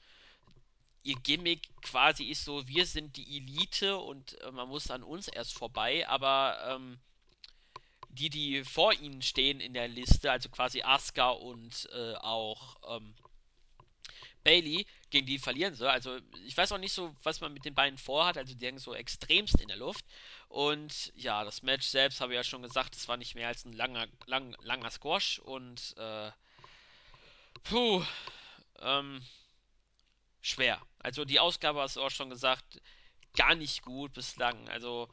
ihr 1.03 1.15
Gimmick 1.17 1.69
quasi 1.83 2.23
ist 2.25 2.45
so, 2.45 2.67
wir 2.67 2.87
sind 2.87 3.15
die 3.15 3.37
Elite 3.37 3.97
und 3.97 4.41
äh, 4.41 4.51
man 4.51 4.67
muss 4.69 4.89
an 4.89 5.03
uns 5.03 5.27
erst 5.27 5.53
vorbei, 5.53 6.07
aber 6.07 6.57
ähm, 6.67 6.97
die, 8.09 8.31
die 8.31 8.63
vor 8.63 8.91
ihnen 8.93 9.21
stehen 9.21 9.59
in 9.59 9.75
der 9.75 9.87
Liste, 9.87 10.31
also 10.31 10.49
quasi 10.49 10.81
Asuka 10.81 11.29
und 11.29 11.87
äh, 11.93 12.15
auch 12.15 12.77
ähm, 12.97 13.13
Bailey, 14.45 14.85
gegen 15.09 15.25
die 15.25 15.39
verlieren 15.39 15.73
sie. 15.75 15.89
Also 15.89 16.19
ich 16.45 16.55
weiß 16.55 16.71
auch 16.71 16.77
nicht 16.77 16.93
so, 16.93 17.13
was 17.23 17.41
man 17.41 17.51
mit 17.51 17.65
den 17.65 17.73
beiden 17.73 17.97
vorhat. 17.97 18.37
Also 18.37 18.53
die 18.53 18.65
hängen 18.65 18.77
so 18.77 18.93
extremst 18.93 19.59
in 19.59 19.67
der 19.67 19.77
Luft. 19.77 20.05
Und 20.47 21.11
ja, 21.15 21.43
das 21.43 21.63
Match 21.63 21.87
selbst 21.87 22.21
habe 22.21 22.33
ich 22.33 22.37
ja 22.37 22.43
schon 22.43 22.61
gesagt, 22.61 22.95
es 22.95 23.07
war 23.07 23.17
nicht 23.17 23.35
mehr 23.35 23.47
als 23.49 23.65
ein 23.65 23.73
langer, 23.73 24.07
lang, 24.27 24.55
langer 24.61 24.91
Squash. 24.91 25.39
Und 25.39 25.95
äh, 25.97 26.31
puh, 27.63 28.05
ähm, 28.79 29.21
schwer. 30.41 30.79
Also 30.99 31.25
die 31.25 31.39
Ausgabe 31.39 31.81
hast 31.81 31.95
du 31.95 32.03
auch 32.03 32.11
schon 32.11 32.29
gesagt, 32.29 32.79
gar 33.35 33.55
nicht 33.55 33.81
gut 33.81 34.13
bislang. 34.13 34.69
Also 34.69 35.09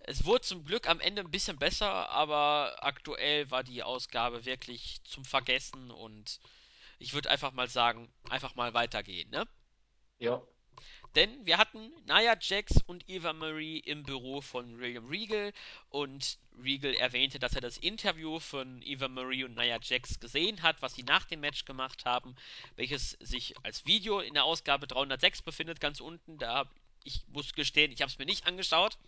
es 0.00 0.24
wurde 0.24 0.42
zum 0.42 0.64
Glück 0.64 0.88
am 0.88 1.00
Ende 1.00 1.22
ein 1.22 1.32
bisschen 1.32 1.58
besser, 1.58 2.10
aber 2.10 2.76
aktuell 2.78 3.50
war 3.50 3.64
die 3.64 3.82
Ausgabe 3.82 4.44
wirklich 4.44 5.02
zum 5.02 5.24
Vergessen 5.24 5.90
und 5.90 6.38
ich 6.98 7.14
würde 7.14 7.30
einfach 7.30 7.52
mal 7.52 7.68
sagen, 7.68 8.12
einfach 8.28 8.54
mal 8.54 8.74
weitergehen, 8.74 9.30
ne? 9.30 9.46
Ja, 10.18 10.42
Denn 11.14 11.46
wir 11.46 11.58
hatten 11.58 11.90
Nia 12.06 12.36
Jax 12.40 12.80
und 12.86 13.08
Eva 13.08 13.32
Marie 13.32 13.78
im 13.80 14.04
Büro 14.04 14.40
von 14.40 14.78
William 14.78 15.06
Regal 15.08 15.52
und 15.90 16.38
Regal 16.62 16.94
erwähnte, 16.94 17.38
dass 17.38 17.54
er 17.54 17.60
das 17.60 17.78
Interview 17.78 18.38
von 18.40 18.82
Eva 18.82 19.08
Marie 19.08 19.44
und 19.44 19.56
Nia 19.56 19.78
Jax 19.82 20.20
gesehen 20.20 20.62
hat, 20.62 20.82
was 20.82 20.94
sie 20.94 21.02
nach 21.02 21.24
dem 21.24 21.40
Match 21.40 21.64
gemacht 21.64 22.04
haben, 22.04 22.36
welches 22.76 23.10
sich 23.20 23.54
als 23.64 23.86
Video 23.86 24.20
in 24.20 24.34
der 24.34 24.44
Ausgabe 24.44 24.86
306 24.86 25.42
befindet, 25.42 25.80
ganz 25.80 26.00
unten. 26.00 26.38
Da 26.38 26.70
ich 27.04 27.24
muss 27.28 27.52
gestehen, 27.54 27.92
ich 27.92 28.02
habe 28.02 28.10
es 28.10 28.18
mir 28.18 28.26
nicht 28.26 28.46
angeschaut. 28.46 28.98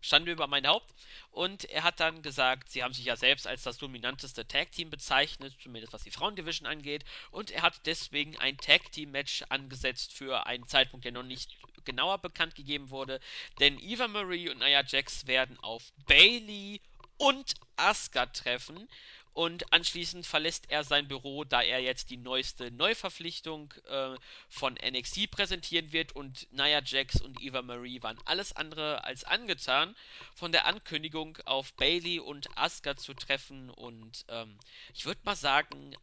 Schande 0.00 0.32
über 0.32 0.46
mein 0.46 0.66
Haupt. 0.66 0.94
Und 1.30 1.64
er 1.66 1.82
hat 1.82 2.00
dann 2.00 2.22
gesagt, 2.22 2.70
sie 2.70 2.82
haben 2.82 2.94
sich 2.94 3.04
ja 3.04 3.16
selbst 3.16 3.46
als 3.46 3.62
das 3.62 3.78
dominanteste 3.78 4.46
Tag-Team 4.46 4.90
bezeichnet, 4.90 5.54
zumindest 5.62 5.92
was 5.92 6.02
die 6.02 6.10
Frauendivision 6.10 6.66
angeht. 6.66 7.04
Und 7.30 7.50
er 7.50 7.62
hat 7.62 7.80
deswegen 7.86 8.36
ein 8.38 8.56
Tag-Team-Match 8.58 9.44
angesetzt 9.48 10.12
für 10.12 10.46
einen 10.46 10.66
Zeitpunkt, 10.68 11.04
der 11.04 11.12
noch 11.12 11.22
nicht 11.22 11.56
genauer 11.84 12.18
bekannt 12.18 12.54
gegeben 12.54 12.90
wurde. 12.90 13.20
Denn 13.60 13.78
Eva 13.78 14.08
Marie 14.08 14.48
und 14.50 14.58
Nia 14.58 14.82
Jax 14.86 15.26
werden 15.26 15.58
auf 15.60 15.92
Bailey 16.06 16.80
und 17.18 17.54
Asuka 17.76 18.26
treffen. 18.26 18.88
Und 19.36 19.70
anschließend 19.70 20.26
verlässt 20.26 20.70
er 20.70 20.82
sein 20.82 21.08
Büro, 21.08 21.44
da 21.44 21.60
er 21.60 21.80
jetzt 21.80 22.08
die 22.08 22.16
neueste 22.16 22.70
Neuverpflichtung 22.70 23.74
äh, 23.86 24.16
von 24.48 24.78
NXT 24.82 25.30
präsentieren 25.30 25.92
wird. 25.92 26.12
Und 26.12 26.50
Nia 26.52 26.80
Jax 26.82 27.20
und 27.20 27.42
Eva 27.42 27.60
Marie 27.60 28.02
waren 28.02 28.16
alles 28.24 28.56
andere 28.56 29.04
als 29.04 29.24
angetan 29.24 29.94
von 30.34 30.52
der 30.52 30.64
Ankündigung 30.64 31.36
auf 31.44 31.74
Bailey 31.74 32.18
und 32.18 32.48
Asuka 32.56 32.96
zu 32.96 33.12
treffen. 33.12 33.68
Und 33.68 34.24
ähm, 34.28 34.58
ich 34.94 35.04
würde 35.04 35.20
mal 35.24 35.36
sagen, 35.36 35.94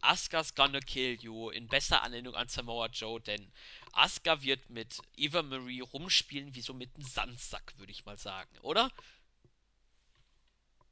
Asuka's 0.00 0.56
gonna 0.56 0.80
kill 0.80 1.16
you 1.20 1.50
in 1.50 1.68
besser 1.68 2.02
Anlehnung 2.02 2.34
an 2.34 2.48
Samoa 2.48 2.88
Joe, 2.88 3.20
denn 3.20 3.52
Asuka 3.92 4.42
wird 4.42 4.68
mit 4.68 4.98
Eva 5.16 5.42
Marie 5.42 5.82
rumspielen 5.82 6.56
wie 6.56 6.60
so 6.60 6.74
mit 6.74 6.92
einem 6.96 7.06
Sandsack, 7.06 7.72
würde 7.78 7.92
ich 7.92 8.04
mal 8.04 8.18
sagen, 8.18 8.58
oder? 8.62 8.90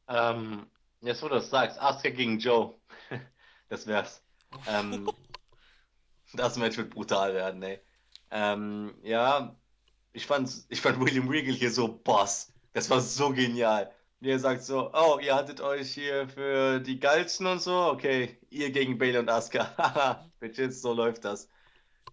Ähm, 0.06 0.70
jetzt, 1.00 1.22
wo 1.22 1.28
du 1.28 1.36
das 1.36 1.50
sagst, 1.50 1.80
Asuka 1.80 2.10
gegen 2.10 2.38
Joe. 2.38 2.74
Das 3.70 3.86
wär's. 3.86 4.24
Ähm, 4.66 5.10
das 6.32 6.56
Match 6.56 6.78
wird 6.78 6.88
brutal 6.88 7.34
werden, 7.34 7.62
ey. 7.62 7.80
Ähm, 8.30 8.94
ja, 9.02 9.54
ich 10.14 10.26
fand, 10.26 10.50
ich 10.70 10.80
fand 10.80 10.98
William 11.00 11.28
Regal 11.28 11.52
hier 11.52 11.70
so 11.70 11.88
Boss. 11.88 12.52
Das 12.72 12.88
war 12.88 13.00
so 13.00 13.30
genial. 13.30 13.92
Wie 14.20 14.30
er 14.30 14.38
sagt 14.38 14.62
so, 14.62 14.90
oh, 14.92 15.18
ihr 15.20 15.34
hattet 15.34 15.60
euch 15.60 15.92
hier 15.92 16.28
für 16.28 16.80
die 16.80 16.98
Geilsten 16.98 17.46
und 17.46 17.60
so. 17.60 17.90
Okay, 17.90 18.38
ihr 18.50 18.70
gegen 18.70 18.98
Bayley 18.98 19.18
und 19.18 19.28
Asuka. 19.28 19.76
Haha, 19.76 20.28
Bitches, 20.40 20.80
so 20.80 20.92
läuft 20.92 21.24
das. 21.24 21.48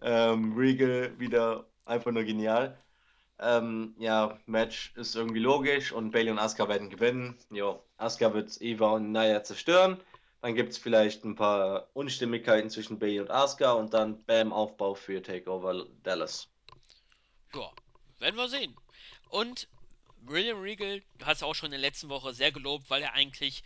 Ähm, 0.02 0.54
Regal 0.56 1.18
wieder 1.18 1.66
einfach 1.84 2.12
nur 2.12 2.24
genial. 2.24 2.78
Ähm, 3.38 3.94
ja, 3.98 4.38
Match 4.46 4.92
ist 4.96 5.14
irgendwie 5.14 5.40
logisch 5.40 5.92
und 5.92 6.10
Bailey 6.10 6.30
und 6.30 6.38
Asuka 6.38 6.68
werden 6.68 6.88
gewinnen. 6.88 7.36
Jo, 7.50 7.82
Asuka 7.98 8.32
wird 8.32 8.60
Eva 8.60 8.92
und 8.92 9.12
Nia 9.12 9.42
zerstören. 9.42 10.00
Dann 10.40 10.54
gibt 10.54 10.72
es 10.72 10.78
vielleicht 10.78 11.24
ein 11.24 11.34
paar 11.34 11.88
Unstimmigkeiten 11.92 12.70
zwischen 12.70 12.98
Bailey 12.98 13.20
und 13.20 13.30
Asuka 13.30 13.72
und 13.72 13.92
dann 13.92 14.24
Bam 14.24 14.52
Aufbau 14.52 14.94
für 14.94 15.22
Takeover 15.22 15.86
Dallas. 16.02 16.48
Ja, 17.54 17.70
werden 18.20 18.36
wir 18.36 18.48
sehen. 18.48 18.74
Und 19.28 19.68
William 20.22 20.60
Regal 20.60 21.02
hat 21.22 21.36
es 21.36 21.42
auch 21.42 21.54
schon 21.54 21.66
in 21.66 21.72
der 21.72 21.80
letzten 21.80 22.08
Woche 22.08 22.32
sehr 22.32 22.52
gelobt, 22.52 22.88
weil 22.88 23.02
er 23.02 23.12
eigentlich 23.12 23.62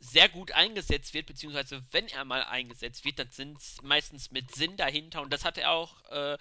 sehr 0.00 0.28
gut 0.28 0.52
eingesetzt 0.52 1.12
wird, 1.12 1.26
beziehungsweise 1.26 1.82
wenn 1.90 2.08
er 2.08 2.24
mal 2.24 2.42
eingesetzt 2.42 3.04
wird, 3.04 3.18
dann 3.18 3.30
sind 3.30 3.58
es 3.58 3.82
meistens 3.82 4.30
mit 4.30 4.54
Sinn 4.54 4.76
dahinter 4.76 5.20
und 5.20 5.30
das 5.30 5.44
hat 5.44 5.58
er 5.58 5.72
auch 5.72 6.02
äh, 6.10 6.38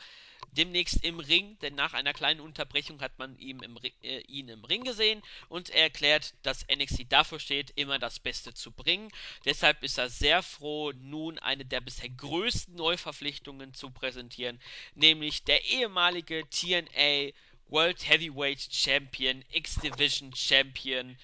demnächst 0.51 1.03
im 1.03 1.19
Ring, 1.19 1.57
denn 1.59 1.75
nach 1.75 1.93
einer 1.93 2.13
kleinen 2.13 2.39
Unterbrechung 2.39 3.01
hat 3.01 3.17
man 3.19 3.37
ihn 3.37 3.61
im, 3.61 3.77
äh, 4.01 4.19
ihn 4.21 4.49
im 4.49 4.63
Ring 4.65 4.83
gesehen 4.83 5.21
und 5.47 5.69
er 5.69 5.83
erklärt, 5.83 6.33
dass 6.43 6.65
NXT 6.67 7.11
dafür 7.11 7.39
steht, 7.39 7.71
immer 7.75 7.99
das 7.99 8.19
Beste 8.19 8.53
zu 8.53 8.71
bringen. 8.71 9.11
Deshalb 9.45 9.83
ist 9.83 9.97
er 9.97 10.09
sehr 10.09 10.41
froh, 10.41 10.91
nun 10.93 11.39
eine 11.39 11.65
der 11.65 11.81
bisher 11.81 12.09
größten 12.09 12.75
Neuverpflichtungen 12.75 13.73
zu 13.73 13.91
präsentieren, 13.91 14.59
nämlich 14.95 15.43
der 15.43 15.63
ehemalige 15.65 16.43
TNA 16.49 17.31
World 17.67 18.07
Heavyweight 18.09 18.67
Champion, 18.71 19.45
X-Division 19.51 20.33
Champion, 20.35 21.17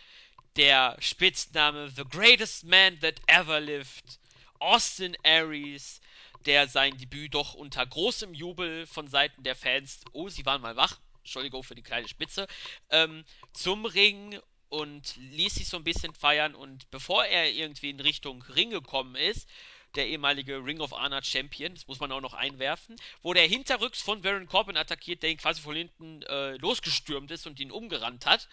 der 0.56 0.96
Spitzname 1.00 1.90
The 1.90 2.04
Greatest 2.04 2.64
Man 2.64 3.00
That 3.00 3.20
Ever 3.28 3.60
Lived, 3.60 4.20
Austin 4.60 5.18
Aries, 5.24 6.00
der 6.46 6.68
sein 6.68 6.98
Debüt 6.98 7.34
doch 7.34 7.54
unter 7.54 7.86
großem 7.86 8.34
Jubel 8.34 8.86
von 8.88 9.08
Seiten 9.08 9.44
der 9.44 9.56
Fans, 9.56 10.02
oh, 10.14 10.30
sie 10.30 10.46
waren 10.46 10.62
mal 10.62 10.76
wach, 10.76 11.00
Entschuldigung 11.20 11.64
für 11.64 11.76
die 11.76 11.82
kleine 11.82 12.08
Spitze, 12.08 12.48
ähm, 12.90 13.26
zum 13.54 13.86
Ring 13.86 14.40
und 14.70 15.16
ließ 15.16 15.56
sich 15.56 15.68
so 15.68 15.78
ein 15.78 15.84
bisschen 15.84 16.14
feiern 16.14 16.56
und 16.56 16.90
bevor 16.92 17.26
er 17.26 17.52
irgendwie 17.52 17.90
in 17.90 18.00
Richtung 18.00 18.42
Ring 18.44 18.70
gekommen 18.70 19.16
ist, 19.16 19.50
der 19.96 20.08
ehemalige 20.08 20.64
Ring 20.64 20.82
of 20.82 20.92
Honor 20.92 21.24
Champion, 21.24 21.74
das 21.74 21.88
muss 21.88 22.00
man 22.00 22.12
auch 22.12 22.22
noch 22.22 22.34
einwerfen, 22.34 22.96
wurde 23.22 23.40
er 23.40 23.48
hinterrücks 23.48 24.02
von 24.02 24.22
Baron 24.22 24.48
Corbin 24.48 24.78
attackiert, 24.78 25.24
der 25.24 25.32
ihn 25.32 25.38
quasi 25.38 25.62
von 25.62 25.76
hinten 25.76 26.22
äh, 26.24 26.58
losgestürmt 26.58 27.32
ist 27.32 27.48
und 27.48 27.60
ihn 27.60 27.72
umgerannt 27.72 28.26
hat. 28.26 28.48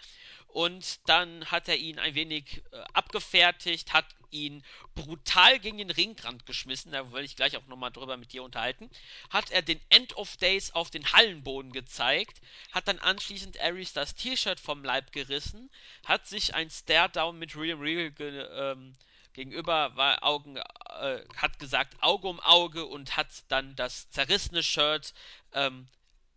Und 0.46 1.00
dann 1.08 1.50
hat 1.50 1.68
er 1.68 1.78
ihn 1.78 1.98
ein 1.98 2.14
wenig 2.14 2.62
äh, 2.70 2.76
abgefertigt, 2.92 3.92
hat 3.92 4.06
ihn 4.32 4.64
brutal 4.94 5.60
gegen 5.60 5.78
den 5.78 5.90
Ringrand 5.90 6.46
geschmissen, 6.46 6.92
da 6.92 7.12
will 7.12 7.24
ich 7.24 7.36
gleich 7.36 7.56
auch 7.56 7.66
nochmal 7.66 7.92
drüber 7.92 8.16
mit 8.16 8.32
dir 8.32 8.42
unterhalten, 8.42 8.90
hat 9.30 9.50
er 9.50 9.62
den 9.62 9.80
End 9.88 10.16
of 10.16 10.36
Days 10.38 10.72
auf 10.72 10.90
den 10.90 11.12
Hallenboden 11.12 11.72
gezeigt, 11.72 12.40
hat 12.72 12.88
dann 12.88 12.98
anschließend 12.98 13.60
Aries 13.60 13.92
das 13.92 14.14
T-Shirt 14.14 14.58
vom 14.58 14.84
Leib 14.84 15.12
gerissen, 15.12 15.70
hat 16.04 16.26
sich 16.26 16.54
ein 16.54 16.70
Stare-Down 16.70 17.38
mit 17.38 17.54
William 17.54 17.80
Regal 17.80 18.10
ge 18.10 18.46
ähm, 18.52 18.96
gegenüber 19.34 19.96
war 19.96 20.22
Augen, 20.22 20.56
äh, 20.56 21.24
hat 21.36 21.58
gesagt 21.58 21.94
Auge 22.00 22.28
um 22.28 22.40
Auge 22.40 22.84
und 22.84 23.16
hat 23.16 23.28
dann 23.48 23.74
das 23.76 24.10
zerrissene 24.10 24.62
Shirt 24.62 25.14
ähm, 25.52 25.88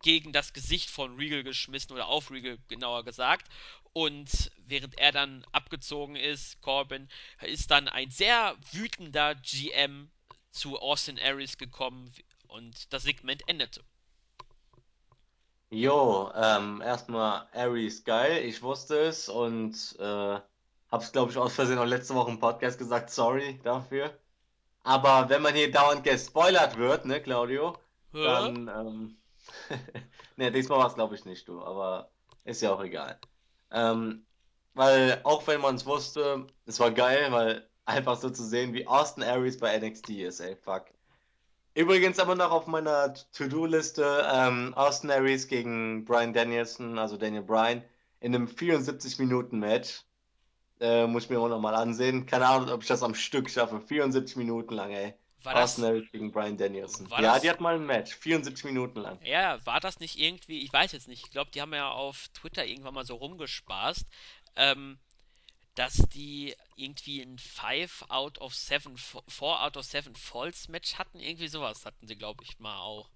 gegen 0.02 0.32
das 0.32 0.52
Gesicht 0.52 0.90
von 0.90 1.16
Regal 1.16 1.42
geschmissen 1.42 1.92
oder 1.92 2.06
auf 2.06 2.30
Regal 2.30 2.58
genauer 2.68 3.04
gesagt. 3.04 3.50
Und 3.96 4.50
während 4.66 4.98
er 4.98 5.10
dann 5.10 5.42
abgezogen 5.52 6.16
ist, 6.16 6.60
Corbin, 6.60 7.08
ist 7.40 7.70
dann 7.70 7.88
ein 7.88 8.10
sehr 8.10 8.54
wütender 8.72 9.34
GM 9.36 10.10
zu 10.50 10.78
Austin 10.78 11.18
Aries 11.18 11.56
gekommen 11.56 12.12
und 12.46 12.92
das 12.92 13.04
Segment 13.04 13.48
endete. 13.48 13.82
Jo, 15.70 16.30
ähm, 16.34 16.82
erstmal 16.82 17.48
Aries 17.54 18.04
geil, 18.04 18.44
ich 18.44 18.60
wusste 18.60 18.98
es 18.98 19.30
und 19.30 19.72
äh, 19.98 20.40
hab's 20.90 21.12
glaube 21.12 21.30
ich 21.30 21.38
aus 21.38 21.54
Versehen 21.54 21.78
auch 21.78 21.86
letzte 21.86 22.14
Woche 22.16 22.32
im 22.32 22.38
Podcast 22.38 22.78
gesagt, 22.78 23.08
sorry 23.08 23.58
dafür. 23.64 24.14
Aber 24.82 25.30
wenn 25.30 25.40
man 25.40 25.54
hier 25.54 25.72
dauernd 25.72 26.04
gespoilert 26.04 26.76
wird, 26.76 27.06
ne, 27.06 27.22
Claudio, 27.22 27.78
Hä? 28.12 28.22
dann, 28.22 28.68
ähm, 28.68 29.16
ne, 30.36 30.52
diesmal 30.52 30.80
war 30.80 30.88
es 30.88 30.96
glaube 30.96 31.14
ich 31.14 31.24
nicht 31.24 31.48
du, 31.48 31.62
aber 31.64 32.10
ist 32.44 32.60
ja 32.60 32.74
auch 32.74 32.84
egal. 32.84 33.18
Ähm, 33.70 34.26
weil 34.74 35.20
auch 35.24 35.46
wenn 35.46 35.60
man 35.60 35.76
es 35.76 35.86
wusste, 35.86 36.46
es 36.66 36.80
war 36.80 36.90
geil, 36.90 37.32
weil 37.32 37.68
einfach 37.86 38.16
so 38.20 38.30
zu 38.30 38.44
sehen, 38.44 38.74
wie 38.74 38.86
Austin 38.86 39.22
Aries 39.22 39.58
bei 39.58 39.78
NXT 39.78 40.10
ist, 40.10 40.40
ey, 40.40 40.56
fuck. 40.56 40.86
Übrigens 41.74 42.18
aber 42.18 42.34
noch 42.34 42.50
auf 42.52 42.66
meiner 42.66 43.14
To-Do-Liste 43.32 44.26
ähm, 44.32 44.72
Austin 44.74 45.10
Aries 45.10 45.46
gegen 45.46 46.04
Brian 46.04 46.32
Danielson, 46.32 46.98
also 46.98 47.16
Daniel 47.16 47.42
Bryan, 47.42 47.82
in 48.20 48.34
einem 48.34 48.46
74-Minuten-Match. 48.46 50.04
Äh, 50.80 51.06
muss 51.06 51.24
ich 51.24 51.30
mir 51.30 51.38
auch 51.38 51.48
nochmal 51.48 51.74
ansehen. 51.74 52.26
Keine 52.26 52.46
Ahnung, 52.46 52.70
ob 52.70 52.82
ich 52.82 52.88
das 52.88 53.02
am 53.02 53.14
Stück 53.14 53.50
schaffe. 53.50 53.80
74 53.80 54.36
Minuten 54.36 54.74
lang, 54.74 54.90
ey. 54.90 55.14
War 55.46 55.54
das, 55.54 55.76
gegen 56.10 56.32
Brian 56.32 56.56
Danielson. 56.56 57.08
Ja, 57.08 57.38
die 57.38 57.46
das, 57.46 57.54
hat 57.54 57.60
mal 57.60 57.76
ein 57.76 57.86
Match. 57.86 58.16
74 58.16 58.64
Minuten 58.64 59.00
lang. 59.00 59.18
ja, 59.22 59.64
war 59.64 59.78
das 59.78 60.00
nicht 60.00 60.18
irgendwie, 60.18 60.62
ich 60.62 60.72
weiß 60.72 60.90
jetzt 60.92 61.06
nicht, 61.06 61.24
ich 61.24 61.30
glaube, 61.30 61.52
die 61.52 61.60
haben 61.60 61.72
ja 61.72 61.88
auf 61.90 62.28
Twitter 62.34 62.66
irgendwann 62.66 62.94
mal 62.94 63.04
so 63.04 63.14
rumgespaßt, 63.14 64.04
ähm, 64.56 64.98
dass 65.76 65.94
die 66.14 66.56
irgendwie 66.74 67.22
ein 67.22 67.38
5 67.38 68.06
out 68.08 68.38
of 68.38 68.54
7, 68.54 68.96
4 68.96 69.22
out 69.42 69.76
of 69.76 69.84
7 69.84 70.16
Falls 70.16 70.68
Match 70.68 70.96
hatten. 70.96 71.20
Irgendwie 71.20 71.48
sowas 71.48 71.84
hatten 71.86 72.06
sie, 72.06 72.16
glaube 72.16 72.42
ich, 72.42 72.58
mal 72.58 72.78
auch. 72.78 73.08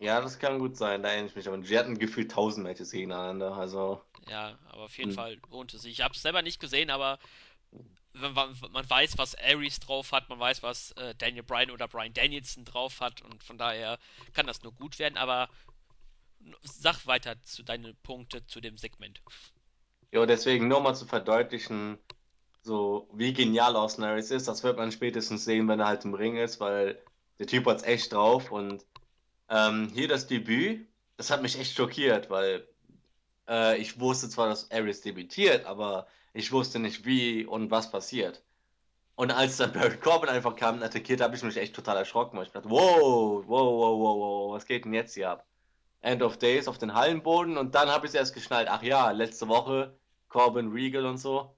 Ja, 0.00 0.20
das 0.20 0.38
kann 0.38 0.58
gut 0.58 0.76
sein, 0.76 1.02
da 1.02 1.10
erinnere 1.10 1.28
ich 1.28 1.36
mich. 1.36 1.46
Aber 1.46 1.58
die 1.58 1.78
hatten 1.78 1.98
gefühlt 1.98 2.30
1000 2.30 2.64
Matches 2.64 2.90
gegeneinander. 2.90 3.54
Also, 3.54 4.02
Ja, 4.28 4.58
aber 4.68 4.84
auf 4.84 4.98
jeden 4.98 5.10
hm. 5.10 5.16
Fall 5.16 5.38
lohnt 5.50 5.72
es 5.74 5.82
sich. 5.82 5.92
Ich 5.92 6.00
habe 6.00 6.14
es 6.14 6.22
selber 6.22 6.42
nicht 6.42 6.60
gesehen, 6.60 6.90
aber 6.90 7.18
man, 8.14 8.90
weiß, 8.90 9.18
was 9.18 9.34
Aries 9.34 9.80
drauf 9.80 10.12
hat, 10.12 10.28
man 10.28 10.38
weiß, 10.38 10.62
was 10.62 10.92
äh, 10.92 11.14
Daniel 11.16 11.42
Bryan 11.42 11.70
oder 11.70 11.88
Bryan 11.88 12.12
Danielson 12.12 12.64
drauf 12.64 13.00
hat 13.00 13.22
und 13.22 13.42
von 13.42 13.58
daher 13.58 13.98
kann 14.32 14.46
das 14.46 14.62
nur 14.62 14.72
gut 14.72 14.98
werden, 14.98 15.16
aber 15.16 15.48
sag 16.62 17.06
weiter 17.06 17.40
zu 17.42 17.62
deinen 17.62 17.96
Punkte 18.02 18.46
zu 18.46 18.60
dem 18.60 18.78
Segment. 18.78 19.20
ja, 20.12 20.26
deswegen 20.26 20.68
nur 20.68 20.80
mal 20.80 20.94
zu 20.94 21.06
verdeutlichen, 21.06 21.98
so 22.62 23.08
wie 23.12 23.32
genial 23.32 23.76
Austin 23.76 24.04
Aries 24.04 24.30
ist, 24.30 24.48
das 24.48 24.62
wird 24.62 24.76
man 24.76 24.92
spätestens 24.92 25.44
sehen, 25.44 25.68
wenn 25.68 25.80
er 25.80 25.86
halt 25.86 26.04
im 26.04 26.14
Ring 26.14 26.36
ist, 26.36 26.60
weil 26.60 27.02
der 27.38 27.46
Typ 27.46 27.66
hat's 27.66 27.82
echt 27.82 28.12
drauf 28.12 28.50
und 28.52 28.84
ähm, 29.48 29.90
hier 29.92 30.08
das 30.08 30.26
Debüt, 30.26 30.86
das 31.16 31.30
hat 31.30 31.42
mich 31.42 31.58
echt 31.58 31.76
schockiert, 31.76 32.30
weil 32.30 32.66
äh, 33.48 33.78
ich 33.78 34.00
wusste 34.00 34.28
zwar, 34.28 34.48
dass 34.48 34.70
Aries 34.70 35.00
debütiert, 35.02 35.66
aber 35.66 36.06
ich 36.34 36.52
wusste 36.52 36.78
nicht, 36.78 37.06
wie 37.06 37.46
und 37.46 37.70
was 37.70 37.90
passiert. 37.90 38.42
Und 39.14 39.30
als 39.30 39.56
dann 39.56 39.72
Baron 39.72 40.00
Corbin 40.00 40.28
einfach 40.28 40.56
kam 40.56 40.76
und 40.76 40.82
attackiert, 40.82 41.20
habe 41.20 41.36
ich 41.36 41.42
mich 41.42 41.56
echt 41.56 41.74
total 41.74 41.96
erschrocken, 41.96 42.36
weil 42.36 42.46
ich 42.46 42.52
dachte, 42.52 42.68
wow, 42.68 43.44
wow, 43.46 43.46
wow, 43.48 43.98
wow, 43.98 44.18
wow, 44.18 44.54
was 44.54 44.66
geht 44.66 44.84
denn 44.84 44.92
jetzt 44.92 45.14
hier 45.14 45.30
ab? 45.30 45.46
End 46.00 46.22
of 46.22 46.36
Days 46.36 46.68
auf 46.68 46.76
den 46.76 46.92
Hallenboden 46.92 47.56
und 47.56 47.74
dann 47.74 47.88
habe 47.88 48.06
ich 48.06 48.10
es 48.10 48.16
erst 48.16 48.34
geschnallt, 48.34 48.68
ach 48.68 48.82
ja, 48.82 49.10
letzte 49.12 49.48
Woche 49.48 49.96
Corbin 50.28 50.72
Regal 50.72 51.06
und 51.06 51.18
so. 51.18 51.56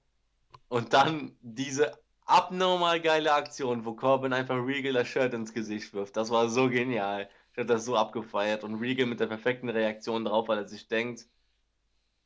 Und 0.69 0.93
dann 0.93 1.35
diese 1.41 1.97
abnormal 2.25 3.01
geile 3.01 3.33
Aktion, 3.33 3.85
wo 3.85 3.93
Corbin 3.93 4.33
einfach 4.33 4.57
Regal 4.57 4.93
das 4.93 5.07
Shirt 5.07 5.33
ins 5.33 5.53
Gesicht 5.53 5.93
wirft. 5.93 6.15
Das 6.15 6.29
war 6.29 6.49
so 6.49 6.69
genial. 6.69 7.27
Ich 7.51 7.57
habe 7.57 7.67
das 7.67 7.85
so 7.85 7.95
abgefeiert 7.97 8.63
und 8.63 8.75
Regal 8.75 9.07
mit 9.07 9.19
der 9.19 9.27
perfekten 9.27 9.69
Reaktion 9.69 10.25
drauf, 10.25 10.47
weil 10.47 10.59
er 10.59 10.67
sich 10.67 10.87
denkt, 10.87 11.25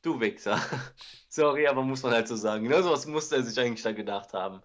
du 0.02 0.20
Wichser. 0.20 0.60
Sorry, 1.28 1.66
aber 1.66 1.82
muss 1.82 2.02
man 2.02 2.12
halt 2.12 2.28
so 2.28 2.36
sagen. 2.36 2.64
Genau 2.64 2.82
so 2.82 2.90
was 2.90 3.06
musste 3.06 3.36
er 3.36 3.42
sich 3.42 3.58
eigentlich 3.58 3.82
da 3.82 3.92
gedacht 3.92 4.32
haben. 4.32 4.62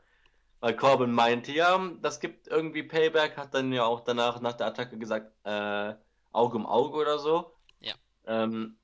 Weil 0.60 0.76
Corbin 0.76 1.12
meinte 1.12 1.52
ja, 1.52 1.92
das 2.02 2.20
gibt 2.20 2.48
irgendwie 2.48 2.84
Payback, 2.84 3.38
hat 3.38 3.54
dann 3.54 3.72
ja 3.72 3.86
auch 3.86 4.02
danach 4.02 4.42
nach 4.42 4.54
der 4.54 4.68
Attacke 4.68 4.98
gesagt, 4.98 5.32
äh, 5.44 5.94
Auge 6.32 6.58
um 6.58 6.66
Auge 6.66 6.98
oder 6.98 7.20
so. 7.20 7.54
Ja. 7.80 7.94
Ähm, 8.26 8.76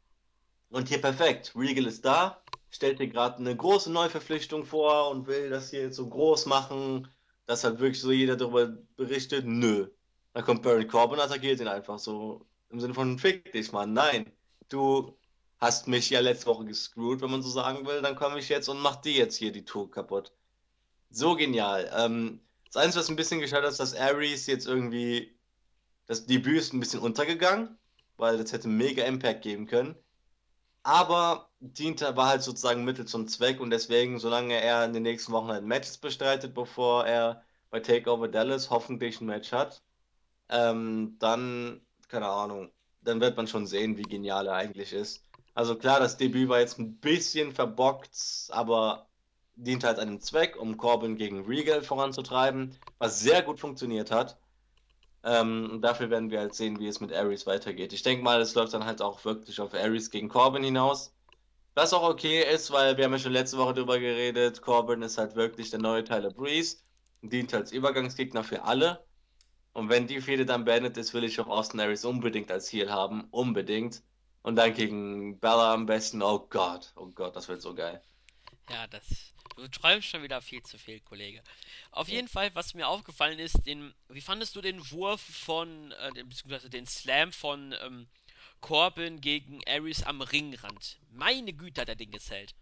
und 0.70 0.88
hier 0.88 1.02
perfekt. 1.02 1.54
Regal 1.56 1.88
ist 1.88 2.06
da, 2.06 2.42
stellt 2.70 3.00
dir 3.00 3.08
gerade 3.08 3.38
eine 3.38 3.56
große 3.56 3.92
Neuverpflichtung 3.92 4.66
vor 4.66 5.10
und 5.10 5.28
will 5.28 5.50
das 5.50 5.72
hier 5.72 5.82
jetzt 5.82 5.96
so 5.96 6.08
groß 6.08 6.46
machen, 6.46 7.08
dass 7.48 7.64
halt 7.64 7.80
wirklich 7.80 8.02
so 8.02 8.12
jeder 8.12 8.36
darüber 8.36 8.68
berichtet. 8.96 9.46
Nö. 9.46 9.88
Dann 10.34 10.44
kommt 10.44 10.62
Baron 10.62 10.88
Corbin 10.88 11.20
und 11.20 11.26
attackiert 11.26 11.60
ihn 11.60 11.68
einfach 11.68 12.00
so 12.00 12.46
im 12.70 12.80
Sinne 12.80 12.94
von 12.94 13.20
Fick 13.20 13.52
dich, 13.52 13.72
Mann. 13.72 13.94
Nein, 13.94 14.32
du 14.70 15.16
hast 15.64 15.88
mich 15.88 16.10
ja 16.10 16.20
letzte 16.20 16.48
Woche 16.48 16.66
gescrewt, 16.66 17.22
wenn 17.22 17.32
man 17.32 17.42
so 17.42 17.50
sagen 17.50 17.88
will. 17.88 18.02
Dann 18.02 18.16
komme 18.16 18.38
ich 18.40 18.50
jetzt 18.50 18.68
und 18.68 18.80
mach 18.82 18.98
dir 18.98 19.14
jetzt 19.14 19.38
hier 19.38 19.52
die 19.54 19.66
Tour 19.66 19.90
kaputt. 19.90 20.34
So 21.10 21.36
genial. 21.36 21.90
Ähm, 21.96 22.42
das 22.66 22.84
Einzige, 22.84 23.00
was 23.00 23.10
ein 23.10 23.16
bisschen 23.16 23.40
gescheitert 23.40 23.72
ist, 23.72 23.80
dass 23.80 23.96
Ares 23.96 24.46
jetzt 24.48 24.68
irgendwie, 24.68 25.38
das 26.06 26.26
Debüt 26.26 26.58
ist 26.58 26.74
ein 26.74 26.82
bisschen 26.82 27.00
untergegangen, 27.00 27.78
weil 28.18 28.38
das 28.38 28.52
hätte 28.52 28.68
mega 28.68 29.06
Impact 29.06 29.42
geben 29.44 29.66
können. 29.68 29.96
Aber 30.84 31.50
diente, 31.62 32.16
war 32.18 32.28
halt 32.28 32.44
sozusagen 32.44 32.84
Mittel 32.84 33.06
zum 33.06 33.28
Zweck 33.30 33.62
und 33.62 33.70
deswegen, 33.70 34.20
solange 34.20 34.56
er 34.62 34.84
in 34.84 34.94
den 34.94 35.04
nächsten 35.04 35.32
Wochen 35.32 35.48
halt 35.48 35.64
Matches 35.64 35.98
bestreitet, 35.98 36.54
bevor 36.54 37.06
er 37.06 37.44
bei 37.70 37.80
Takeover 37.80 38.28
Dallas 38.28 38.70
hoffentlich 38.70 39.22
ein 39.22 39.28
Match 39.28 39.54
hat, 39.54 39.82
ähm, 40.50 41.16
dann, 41.20 41.82
keine 42.10 42.28
Ahnung, 42.28 42.72
dann 43.02 43.22
wird 43.22 43.38
man 43.38 43.48
schon 43.48 43.66
sehen, 43.68 43.98
wie 43.98 44.04
genial 44.04 44.48
er 44.48 44.56
eigentlich 44.56 44.92
ist. 44.94 45.24
Also 45.54 45.76
klar, 45.76 46.00
das 46.00 46.18
Debüt 46.18 46.50
war 46.50 46.60
jetzt 46.60 46.80
ein 46.80 46.98
bisschen 46.98 47.52
verbockt, 47.52 48.48
aber 48.50 49.08
dient 49.56 49.84
halt 49.84 50.00
einem 50.00 50.20
Zweck, 50.20 50.56
um 50.60 50.78
Corbin 50.78 51.16
gegen 51.16 51.46
Regal 51.46 51.84
voranzutreiben, 51.84 52.76
was 52.98 53.20
sehr 53.20 53.44
gut 53.44 53.60
funktioniert 53.60 54.12
hat. 54.12 54.38
Ähm, 55.24 55.80
dafür 55.82 56.10
werden 56.10 56.32
wir 56.32 56.40
halt 56.40 56.56
sehen, 56.56 56.80
wie 56.80 56.88
es 56.88 57.00
mit 57.00 57.14
Ares 57.14 57.46
weitergeht. 57.46 57.94
Ich 57.94 58.04
denke 58.04 58.24
mal, 58.24 58.42
es 58.42 58.56
läuft 58.56 58.74
dann 58.74 58.86
halt 58.86 59.02
auch 59.02 59.24
wirklich 59.26 59.60
auf 59.62 59.74
Ares 59.74 60.10
gegen 60.10 60.28
Corbin 60.28 60.64
hinaus. 60.64 61.14
Was 61.76 61.94
auch 61.94 62.08
okay 62.08 62.44
ist, 62.54 62.72
weil 62.72 62.98
wir 62.98 63.06
haben 63.06 63.14
ja 63.14 63.20
schon 63.20 63.32
letzte 63.32 63.58
Woche 63.58 63.74
drüber 63.74 64.00
geredet, 64.00 64.62
Corbin 64.62 65.02
ist 65.02 65.18
halt 65.18 65.36
wirklich 65.36 65.70
der 65.70 65.80
neue 65.80 66.04
Tyler 66.04 66.30
Breeze, 66.32 66.78
dient 67.22 67.54
als 67.54 67.72
Übergangsgegner 67.72 68.44
für 68.44 68.64
alle. 68.64 69.06
Und 69.74 69.90
wenn 69.90 70.08
die 70.08 70.22
Fehde 70.22 70.46
dann 70.46 70.66
beendet 70.66 70.98
ist, 70.98 71.14
will 71.14 71.24
ich 71.24 71.40
auch 71.40 71.48
Austin 71.48 71.80
Aries 71.80 72.06
unbedingt 72.06 72.52
als 72.52 72.72
Heal 72.72 72.92
haben. 72.92 73.28
Unbedingt. 73.32 74.04
Und 74.44 74.58
dann 74.58 74.76
gegen 74.76 75.40
Bella 75.40 75.74
am 75.74 75.88
besten. 75.88 76.22
Oh 76.22 76.40
Gott, 76.48 76.94
oh 76.96 77.08
Gott, 77.08 77.36
das 77.36 77.48
wird 77.48 77.62
so 77.64 77.74
geil. 77.74 78.04
Ja, 78.70 78.88
das. 78.88 79.34
Du 79.56 79.68
träumst 79.68 80.08
schon 80.10 80.24
wieder 80.24 80.42
viel 80.42 80.64
zu 80.64 80.78
viel, 80.78 81.00
Kollege. 81.02 81.44
Auf 81.92 82.08
jeden 82.10 82.28
Fall, 82.28 82.54
was 82.56 82.74
mir 82.74 82.88
aufgefallen 82.88 83.40
ist, 83.40 83.66
den, 83.68 83.94
wie 84.10 84.22
fandest 84.22 84.56
du 84.56 84.62
den 84.62 84.90
Wurf 84.92 85.22
von, 85.22 85.92
äh, 85.92 86.12
den- 86.14 86.28
beziehungsweise 86.30 86.70
den 86.70 86.88
Slam 86.88 87.32
von 87.34 87.76
ähm, 87.82 88.08
Corbin 88.62 89.22
gegen 89.22 89.62
Ares 89.68 90.04
am 90.04 90.22
Ringrand? 90.22 91.00
Meine 91.12 91.54
Güte, 91.54 91.82
hat 91.82 91.90
er 91.90 91.96
den. 91.96 92.12
Das 92.12 92.54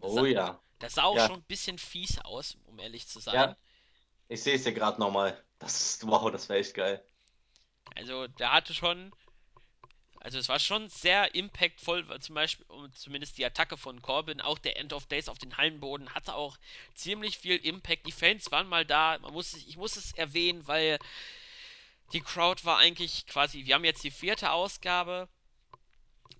Oh 0.00 0.14
sah, 0.14 0.26
ja. 0.26 0.60
das 0.78 0.94
sah 0.94 1.02
auch 1.04 1.18
Ja, 1.18 1.20
schon 1.20 1.40
ein 1.40 1.44
bisschen 1.44 1.78
fies 1.78 2.18
aus, 2.20 2.56
um 2.66 2.78
ehrlich 2.78 3.08
zu 3.08 3.18
sein. 3.18 3.44
ja. 3.44 3.56
Ich 4.28 4.42
sehe 4.44 4.56
es 4.56 4.64
dir 4.64 4.74
gerade 4.74 5.00
nochmal. 5.00 5.42
Das 5.60 5.80
ist, 5.80 6.06
wow, 6.08 6.30
das 6.32 6.48
wäre 6.50 6.60
echt 6.60 6.74
geil. 6.74 7.04
Also, 7.96 8.28
der 8.28 8.52
hatte 8.52 8.72
schon, 8.74 9.12
also 10.24 10.38
es 10.38 10.48
war 10.48 10.58
schon 10.58 10.88
sehr 10.88 11.34
impactvoll, 11.34 12.06
zum 12.20 12.34
Beispiel, 12.34 12.64
um, 12.68 12.90
zumindest 12.94 13.36
die 13.36 13.44
Attacke 13.44 13.76
von 13.76 14.00
Corbin, 14.00 14.40
auch 14.40 14.58
der 14.58 14.78
End 14.78 14.94
of 14.94 15.04
Days 15.04 15.28
auf 15.28 15.36
den 15.36 15.58
Hallenboden 15.58 16.14
hatte 16.14 16.34
auch 16.34 16.56
ziemlich 16.94 17.36
viel 17.36 17.56
Impact. 17.56 18.06
Die 18.06 18.12
Fans 18.12 18.50
waren 18.50 18.66
mal 18.66 18.86
da, 18.86 19.18
man 19.20 19.34
muss, 19.34 19.52
ich 19.52 19.76
muss 19.76 19.96
es 19.96 20.12
erwähnen, 20.12 20.66
weil 20.66 20.98
die 22.14 22.22
Crowd 22.22 22.64
war 22.64 22.78
eigentlich 22.78 23.26
quasi, 23.26 23.66
wir 23.66 23.74
haben 23.74 23.84
jetzt 23.84 24.02
die 24.02 24.10
vierte 24.10 24.50
Ausgabe. 24.50 25.28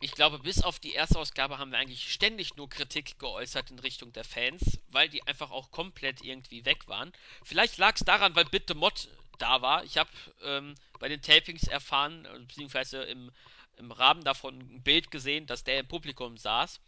Ich 0.00 0.12
glaube, 0.12 0.38
bis 0.38 0.62
auf 0.62 0.78
die 0.78 0.94
erste 0.94 1.18
Ausgabe 1.18 1.58
haben 1.58 1.70
wir 1.70 1.78
eigentlich 1.78 2.10
ständig 2.10 2.56
nur 2.56 2.70
Kritik 2.70 3.18
geäußert 3.18 3.70
in 3.70 3.78
Richtung 3.78 4.14
der 4.14 4.24
Fans, 4.24 4.80
weil 4.88 5.10
die 5.10 5.26
einfach 5.26 5.50
auch 5.50 5.70
komplett 5.70 6.22
irgendwie 6.22 6.64
weg 6.64 6.88
waren. 6.88 7.12
Vielleicht 7.42 7.76
lag 7.76 7.96
es 7.96 8.04
daran, 8.04 8.34
weil 8.34 8.46
Bitte 8.46 8.74
Mod 8.74 9.08
da 9.38 9.60
war. 9.60 9.84
Ich 9.84 9.98
habe 9.98 10.10
ähm, 10.42 10.74
bei 11.00 11.08
den 11.08 11.20
Tapings 11.20 11.64
erfahren, 11.64 12.24
äh, 12.24 12.38
beziehungsweise 12.38 13.02
im, 13.02 13.30
im 13.76 13.92
Rahmen 13.92 14.24
davon 14.24 14.58
ein 14.58 14.82
Bild 14.82 15.10
gesehen, 15.10 15.46
dass 15.46 15.64
der 15.64 15.80
im 15.80 15.88
Publikum 15.88 16.36
saß. 16.36 16.80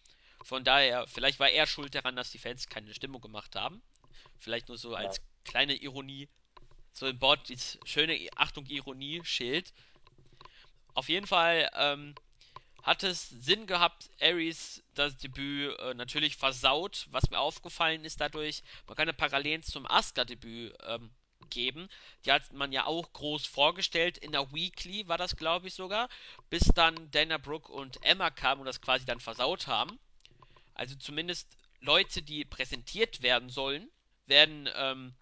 Von 0.43 0.65
daher, 0.65 1.07
vielleicht 1.09 1.41
war 1.41 1.51
er 1.51 1.67
schuld 1.67 1.95
daran, 1.95 2.17
dass 2.17 2.31
die 2.31 2.39
Fans 2.39 2.69
keine 2.69 2.95
Stimmung 2.95 3.21
gemacht 3.21 3.57
haben. 3.57 3.83
Vielleicht 4.39 4.69
nur 4.69 4.79
so 4.79 4.95
als 4.95 5.21
kleine 5.45 5.75
Ironie. 5.75 6.29
So 6.93 7.07
im 7.07 7.19
Board 7.19 7.49
dieses 7.49 7.79
schöne 7.85 8.29
Achtung 8.37 8.67
Ironie-Schild. 8.67 9.73
Auf 10.95 11.09
jeden 11.09 11.27
Fall 11.27 11.71
ähm, 11.75 12.15
hat 12.83 13.03
es 13.03 13.29
Sinn 13.29 13.67
gehabt, 13.67 14.09
Ares 14.21 14.83
das 14.95 15.17
Debüt 15.19 15.79
äh, 15.81 15.95
natürlich 15.95 16.37
versaut. 16.37 17.07
Was 17.11 17.29
mir 17.31 17.39
aufgefallen 17.39 18.05
ist 18.05 18.21
dadurch, 18.21 18.63
man 18.87 18.97
kann 18.97 19.09
ja 19.09 19.13
Parallelen 19.13 19.63
zum 19.63 19.87
Asuka-Debüt 19.87 20.75
ähm, 20.87 21.11
geben. 21.51 21.89
Die 22.25 22.33
hat 22.33 22.53
man 22.53 22.73
ja 22.73 22.87
auch 22.87 23.13
groß 23.13 23.47
vorgestellt. 23.47 24.19
In 24.19 24.33
der 24.33 24.53
Weekly 24.53 25.09
war 25.09 25.19
das, 25.19 25.37
glaube 25.37 25.69
ich, 25.69 25.75
sogar. 25.75 26.09
Bis 26.51 26.65
dann 26.75 27.11
Dana 27.11 27.39
Brooke 27.39 27.73
und 27.73 28.03
Emma 28.03 28.31
kamen 28.31 28.61
und 28.61 28.67
das 28.67 28.81
quasi 28.81 29.05
dann 29.05 29.21
versaut 29.21 29.67
haben. 29.67 29.99
Also 30.75 30.95
zumindest 30.97 31.57
Leute, 31.81 32.23
die 32.23 32.45
präsentiert 32.45 33.23
werden 33.23 33.49
sollen, 33.49 33.91
werden 34.27 34.69
ähm, 34.75 35.15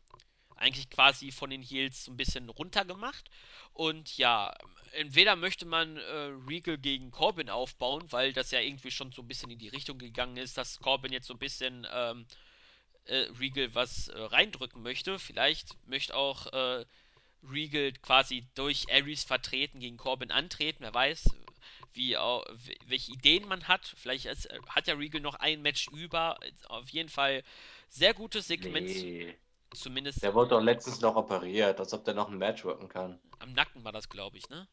eigentlich 0.56 0.90
quasi 0.90 1.30
von 1.32 1.50
den 1.50 1.62
Heels 1.62 2.04
so 2.04 2.12
ein 2.12 2.16
bisschen 2.16 2.48
runtergemacht. 2.48 3.30
Und 3.72 4.16
ja, 4.16 4.54
entweder 4.92 5.36
möchte 5.36 5.66
man 5.66 5.96
äh, 5.96 6.32
Regal 6.48 6.78
gegen 6.78 7.10
Corbin 7.10 7.50
aufbauen, 7.50 8.04
weil 8.10 8.32
das 8.32 8.50
ja 8.50 8.60
irgendwie 8.60 8.90
schon 8.90 9.12
so 9.12 9.22
ein 9.22 9.28
bisschen 9.28 9.50
in 9.50 9.58
die 9.58 9.68
Richtung 9.68 9.98
gegangen 9.98 10.36
ist, 10.36 10.56
dass 10.56 10.78
Corbin 10.78 11.12
jetzt 11.12 11.26
so 11.26 11.34
ein 11.34 11.38
bisschen 11.38 11.86
ähm, 11.92 12.26
äh, 13.06 13.26
Regal 13.38 13.74
was 13.74 14.08
äh, 14.08 14.18
reindrücken 14.18 14.82
möchte. 14.82 15.18
Vielleicht 15.18 15.76
möchte 15.86 16.14
auch 16.14 16.46
äh, 16.52 16.84
Regal 17.48 17.92
quasi 18.02 18.46
durch 18.54 18.86
Aries 18.92 19.24
vertreten 19.24 19.80
gegen 19.80 19.96
Corbin 19.96 20.30
antreten. 20.30 20.78
Wer 20.80 20.94
weiß, 20.94 21.24
wie, 21.92 22.12
welche 22.86 23.12
Ideen 23.12 23.46
man 23.46 23.68
hat. 23.68 23.94
Vielleicht 23.96 24.26
ist, 24.26 24.46
äh, 24.46 24.58
hat 24.68 24.86
ja 24.86 24.94
Regal 24.94 25.20
noch 25.20 25.36
ein 25.36 25.62
Match 25.62 25.88
über. 25.88 26.38
Auf 26.68 26.88
jeden 26.90 27.08
Fall 27.08 27.42
sehr 27.88 28.14
gutes 28.14 28.46
Segment, 28.48 28.86
Nee. 28.88 29.36
zumindest 29.74 30.22
Der 30.22 30.34
wurde 30.34 30.50
doch 30.50 30.60
letztens 30.62 31.00
noch 31.00 31.16
operiert, 31.16 31.78
als 31.80 31.92
ob 31.92 32.04
der 32.04 32.14
noch 32.14 32.28
ein 32.28 32.38
Match 32.38 32.64
worken 32.64 32.88
kann. 32.88 33.20
am 33.40 33.52
Nacken 33.52 33.84
war 33.84 33.92
das, 33.92 34.08
glaube 34.08 34.38
ich, 34.38 34.48
ne? 34.48 34.66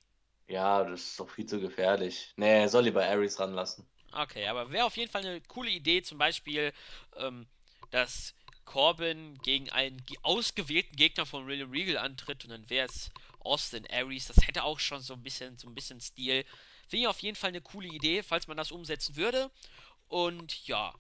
Ja, 0.47 0.83
das 0.83 1.01
ist 1.01 1.19
doch 1.19 1.29
viel 1.29 1.45
zu 1.45 1.59
gefährlich. 1.59 2.33
Nee, 2.35 2.61
er 2.61 2.69
soll 2.69 2.83
lieber 2.83 3.05
Ares 3.05 3.39
ranlassen. 3.39 3.85
Okay, 4.13 4.45
aber 4.47 4.71
wäre 4.71 4.85
auf 4.85 4.97
jeden 4.97 5.11
Fall 5.11 5.25
eine 5.25 5.41
coole 5.41 5.69
Idee, 5.69 6.01
zum 6.01 6.17
Beispiel, 6.17 6.73
ähm, 7.15 7.47
dass 7.91 8.35
Corbin 8.65 9.41
gegen 9.43 9.69
einen 9.71 10.05
ge- 10.05 10.17
ausgewählten 10.23 10.95
Gegner 10.95 11.25
von 11.27 11.47
William 11.47 11.71
Regal 11.71 11.97
antritt 11.97 12.43
und 12.45 12.51
dann 12.51 12.69
wäre 12.69 12.87
es 12.87 13.11
Austin 13.39 13.85
Aries. 13.91 14.27
Das 14.27 14.47
hätte 14.47 14.63
auch 14.63 14.79
schon 14.79 15.01
so 15.01 15.13
ein 15.13 15.23
bisschen, 15.23 15.57
so 15.57 15.67
ein 15.67 15.75
bisschen 15.75 16.01
Stil. 16.01 16.45
Finde 16.87 17.03
ich 17.03 17.07
auf 17.07 17.19
jeden 17.21 17.35
Fall 17.37 17.49
eine 17.49 17.61
coole 17.61 17.87
Idee, 17.89 18.23
falls 18.23 18.47
man 18.47 18.57
das 18.57 18.71
umsetzen 18.71 19.15
würde. 19.17 19.51
Und 20.07 20.67
ja, 20.67 20.95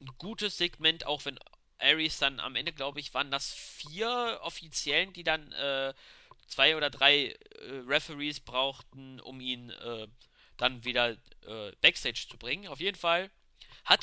ein 0.00 0.14
gutes 0.18 0.56
Segment, 0.58 1.06
auch 1.06 1.24
wenn 1.24 1.38
Aries 1.78 2.18
dann 2.18 2.40
am 2.40 2.56
Ende, 2.56 2.72
glaube 2.72 3.00
ich, 3.00 3.12
waren 3.14 3.30
das 3.30 3.52
vier 3.52 4.38
Offiziellen, 4.42 5.12
die 5.12 5.24
dann 5.24 5.52
äh, 5.52 5.94
zwei 6.46 6.76
oder 6.76 6.90
drei 6.90 7.28
äh, 7.28 7.36
Referees 7.86 8.40
brauchten, 8.40 9.20
um 9.20 9.40
ihn 9.40 9.70
äh, 9.70 10.08
dann 10.56 10.84
wieder 10.84 11.12
äh, 11.46 11.72
Backstage 11.82 12.26
zu 12.30 12.38
bringen. 12.38 12.68
Auf 12.68 12.80
jeden 12.80 12.98
Fall 12.98 13.30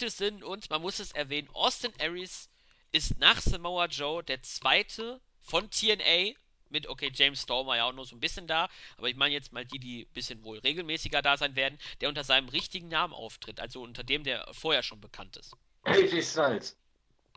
Sinn 0.09 0.43
und 0.43 0.69
man 0.69 0.81
muss 0.81 0.99
es 0.99 1.11
erwähnen, 1.11 1.49
Austin 1.53 1.93
Aries 1.99 2.49
ist 2.91 3.17
nach 3.19 3.41
Samoa 3.41 3.85
Joe 3.87 4.23
der 4.23 4.41
zweite 4.41 5.19
von 5.41 5.69
TNA 5.69 6.33
mit, 6.69 6.87
okay, 6.87 7.11
James 7.13 7.41
Storm 7.41 7.67
war 7.67 7.77
ja 7.77 7.85
auch 7.85 7.93
nur 7.93 8.05
so 8.05 8.15
ein 8.15 8.19
bisschen 8.19 8.47
da, 8.47 8.67
aber 8.97 9.07
ich 9.07 9.15
meine 9.15 9.33
jetzt 9.33 9.53
mal 9.53 9.65
die, 9.65 9.79
die 9.79 10.05
ein 10.05 10.13
bisschen 10.13 10.43
wohl 10.43 10.59
regelmäßiger 10.59 11.21
da 11.21 11.37
sein 11.37 11.55
werden, 11.55 11.77
der 12.01 12.09
unter 12.09 12.23
seinem 12.23 12.49
richtigen 12.49 12.87
Namen 12.87 13.13
auftritt, 13.13 13.59
also 13.59 13.81
unter 13.81 14.03
dem, 14.03 14.23
der 14.23 14.47
vorher 14.53 14.83
schon 14.83 14.99
bekannt 14.99 15.37
ist. 15.37 15.55
AJ 15.83 16.23
Styles. 16.23 16.77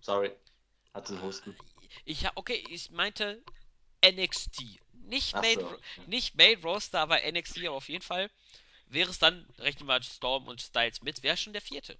Sorry, 0.03 0.33
hat 0.95 1.09
einen 1.11 1.23
Husten. 1.23 1.57
Ich 2.05 2.27
okay, 2.35 2.65
ich 2.71 2.91
meinte 2.91 3.43
NXT. 4.05 4.63
Nicht 5.05 5.35
Ach 5.35 5.43
Main, 5.43 5.61
so. 5.61 5.79
nicht 6.07 6.37
Main 6.37 6.61
Roster, 6.63 7.01
aber 7.01 7.21
NXT, 7.31 7.59
aber 7.67 7.77
auf 7.77 7.89
jeden 7.89 8.03
Fall 8.03 8.31
wäre 8.87 9.11
es 9.11 9.19
dann, 9.19 9.47
rechnen 9.59 9.87
wir 9.87 10.03
Storm 10.03 10.49
und 10.49 10.61
Styles 10.61 11.03
mit, 11.03 11.23
wäre 11.23 11.37
schon 11.37 11.53
der 11.53 11.63
vierte. 11.63 11.99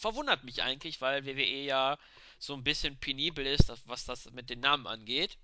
Verwundert 0.00 0.44
mich 0.44 0.62
eigentlich, 0.62 1.00
weil 1.00 1.26
WWE 1.26 1.62
ja 1.64 1.98
so 2.38 2.54
ein 2.54 2.64
bisschen 2.64 2.98
penibel 2.98 3.46
ist, 3.46 3.72
was 3.86 4.04
das 4.04 4.30
mit 4.32 4.50
den 4.50 4.60
Namen 4.60 4.86
angeht. 4.86 5.38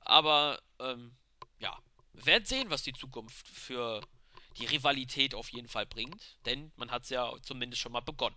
Aber, 0.00 0.60
ähm, 0.80 1.16
ja, 1.58 1.78
wir 2.12 2.26
werden 2.26 2.44
sehen, 2.44 2.70
was 2.70 2.82
die 2.82 2.92
Zukunft 2.94 3.48
für 3.48 4.00
die 4.58 4.66
Rivalität 4.66 5.34
auf 5.34 5.50
jeden 5.50 5.68
Fall 5.68 5.86
bringt. 5.86 6.38
Denn 6.46 6.72
man 6.76 6.90
hat 6.90 7.04
es 7.04 7.10
ja 7.10 7.32
zumindest 7.42 7.82
schon 7.82 7.92
mal 7.92 8.00
begonnen. 8.00 8.36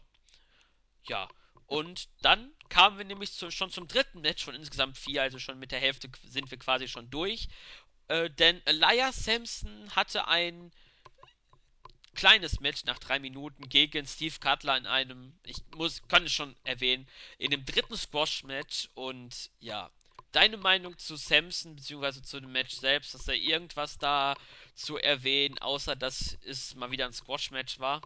Ja, 1.08 1.28
Und 1.68 2.10
dann 2.22 2.54
kamen 2.70 2.98
wir 2.98 3.06
nämlich 3.06 3.34
zu, 3.34 3.50
schon 3.52 3.72
zum 3.72 3.88
dritten 3.88 4.22
Match 4.22 4.44
von 4.44 4.56
insgesamt 4.56 4.98
vier, 4.98 5.22
also 5.24 5.40
schon 5.40 5.60
mit 5.60 5.72
der 5.72 5.80
Hälfte 5.80 6.10
sind 6.24 6.52
wir 6.52 6.58
quasi 6.60 6.88
schon 6.88 7.10
durch. 7.10 7.48
Äh, 8.10 8.30
denn 8.30 8.62
Elias 8.66 9.24
Sampson 9.26 9.90
hatte 9.96 10.28
ein 10.28 10.72
kleines 12.22 12.60
Match 12.60 12.86
nach 12.86 13.00
drei 13.00 13.18
Minuten 13.18 13.68
gegen 13.68 14.06
Steve 14.06 14.36
Cutler 14.40 14.78
in 14.78 14.86
einem, 14.86 15.34
ich 15.44 15.58
muss, 15.76 16.04
kann 16.08 16.24
es 16.26 16.32
schon 16.32 16.56
erwähnen, 16.64 17.08
in 17.40 17.50
dem 17.50 17.66
dritten 17.66 17.98
Squash-Match. 17.98 18.90
Und 18.94 19.50
ja, 19.60 19.90
deine 20.32 20.58
Meinung 20.58 20.96
zu 21.00 21.16
Samson, 21.16 21.76
beziehungsweise 21.76 22.22
zu 22.22 22.40
dem 22.40 22.52
Match 22.52 22.76
selbst, 22.76 23.16
dass 23.16 23.28
er 23.28 23.34
irgendwas 23.34 23.98
da 23.98 24.36
zu 24.76 24.98
erwähnen, 24.98 25.58
außer 25.58 25.96
dass 25.96 26.38
es 26.46 26.76
mal 26.76 26.92
wieder 26.92 27.08
ein 27.08 27.14
Squash-Match 27.14 27.80
war? 27.80 28.02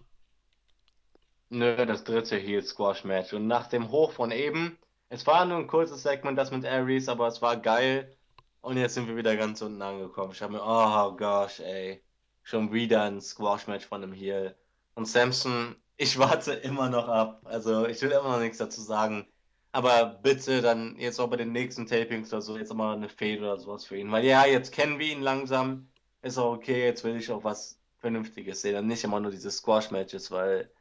Nö, 1.50 1.86
das 1.86 2.06
dritte 2.06 2.38
Heel 2.38 2.64
Squash 2.64 3.04
Match. 3.04 3.34
Und 3.34 3.48
nach 3.48 3.68
dem 3.68 3.92
Hoch 3.92 4.14
von 4.14 4.32
eben, 4.32 4.78
es 5.10 5.28
war 5.28 5.44
nur 5.44 5.58
ein 5.58 5.68
kurzes 5.68 6.04
Segment, 6.04 6.38
das 6.38 6.52
mit 6.52 6.64
Aries, 6.64 7.10
aber 7.10 7.28
es 7.28 7.42
war 7.42 7.58
geil. 7.58 8.16
Und 8.62 8.78
jetzt 8.78 8.94
sind 8.94 9.10
wir 9.10 9.18
wieder 9.18 9.36
ganz 9.36 9.62
unten 9.62 9.82
angekommen. 9.82 10.32
Ich 10.32 10.42
habe 10.42 10.54
mir, 10.54 10.64
oh 10.64 11.18
gosh, 11.18 11.60
ey, 11.60 12.02
schon 12.46 12.72
wieder 12.72 13.04
ein 13.04 13.20
Squash 13.20 13.68
Match 13.68 13.86
von 13.86 14.04
einem 14.04 14.14
Heel. 14.14 14.56
Und 14.94 15.08
Samson, 15.08 15.76
ich 15.98 16.18
warte 16.20 16.54
immer 16.54 16.90
noch 16.90 17.10
ab. 17.10 17.42
Also 17.44 17.88
ich 17.88 18.02
will 18.02 18.12
immer 18.12 18.34
noch 18.34 18.40
nichts 18.40 18.60
dazu 18.60 18.82
sagen. 18.82 19.28
Aber 19.72 20.06
bitte 20.06 20.62
dann 20.62 20.96
jetzt 20.98 21.20
auch 21.20 21.30
bei 21.30 21.36
den 21.36 21.52
nächsten 21.52 21.86
Tapings 21.86 22.32
oder 22.32 22.42
so, 22.42 22.58
jetzt 22.58 22.72
auch 22.72 22.76
mal 22.76 22.96
eine 22.96 23.10
Fehde 23.10 23.42
oder 23.42 23.58
sowas 23.58 23.86
für 23.86 23.98
ihn. 23.98 24.10
Weil 24.12 24.24
ja, 24.24 24.46
jetzt 24.46 24.72
kennen 24.72 25.00
wir 25.00 25.12
ihn 25.12 25.22
langsam. 25.22 25.90
Ist 26.22 26.38
auch 26.38 26.54
okay, 26.54 26.86
jetzt 26.86 27.04
will 27.04 27.18
ich 27.18 27.30
auch 27.30 27.44
was 27.44 27.78
Vernünftiges 27.98 28.62
sehen. 28.62 28.78
Und 28.78 28.88
nicht 28.88 29.04
immer 29.04 29.20
nur 29.20 29.32
diese 29.32 29.52
Squash 29.52 29.92
Matches, 29.92 30.32
weil 30.32 30.72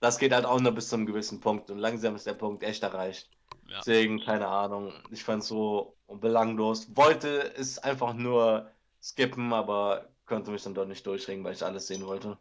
das 0.00 0.18
geht 0.18 0.32
halt 0.32 0.44
auch 0.44 0.60
nur 0.60 0.72
bis 0.72 0.88
zu 0.88 0.96
einem 0.96 1.06
gewissen 1.06 1.40
Punkt 1.40 1.70
und 1.70 1.78
langsam 1.78 2.16
ist 2.16 2.26
der 2.26 2.34
Punkt 2.34 2.62
echt 2.64 2.82
erreicht. 2.82 3.30
Ja, 3.68 3.78
Deswegen, 3.78 4.20
keine 4.20 4.48
Ahnung, 4.48 4.92
ich 5.10 5.24
fand 5.24 5.42
es 5.42 5.48
so 5.48 5.96
belanglos. 6.08 6.94
Wollte 6.96 7.54
es 7.56 7.78
einfach 7.78 8.12
nur 8.12 8.70
skippen, 9.00 9.52
aber 9.52 10.10
konnte 10.26 10.50
mich 10.50 10.62
dann 10.62 10.74
doch 10.74 10.86
nicht 10.86 11.06
durchringen, 11.06 11.44
weil 11.44 11.54
ich 11.54 11.64
alles 11.64 11.86
sehen 11.86 12.06
wollte. 12.06 12.38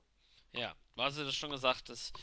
ja, 0.54 0.76
du 0.96 1.04
hast 1.04 1.18
das 1.18 1.36
schon 1.36 1.52
gesagt, 1.52 1.90
das, 1.90 2.14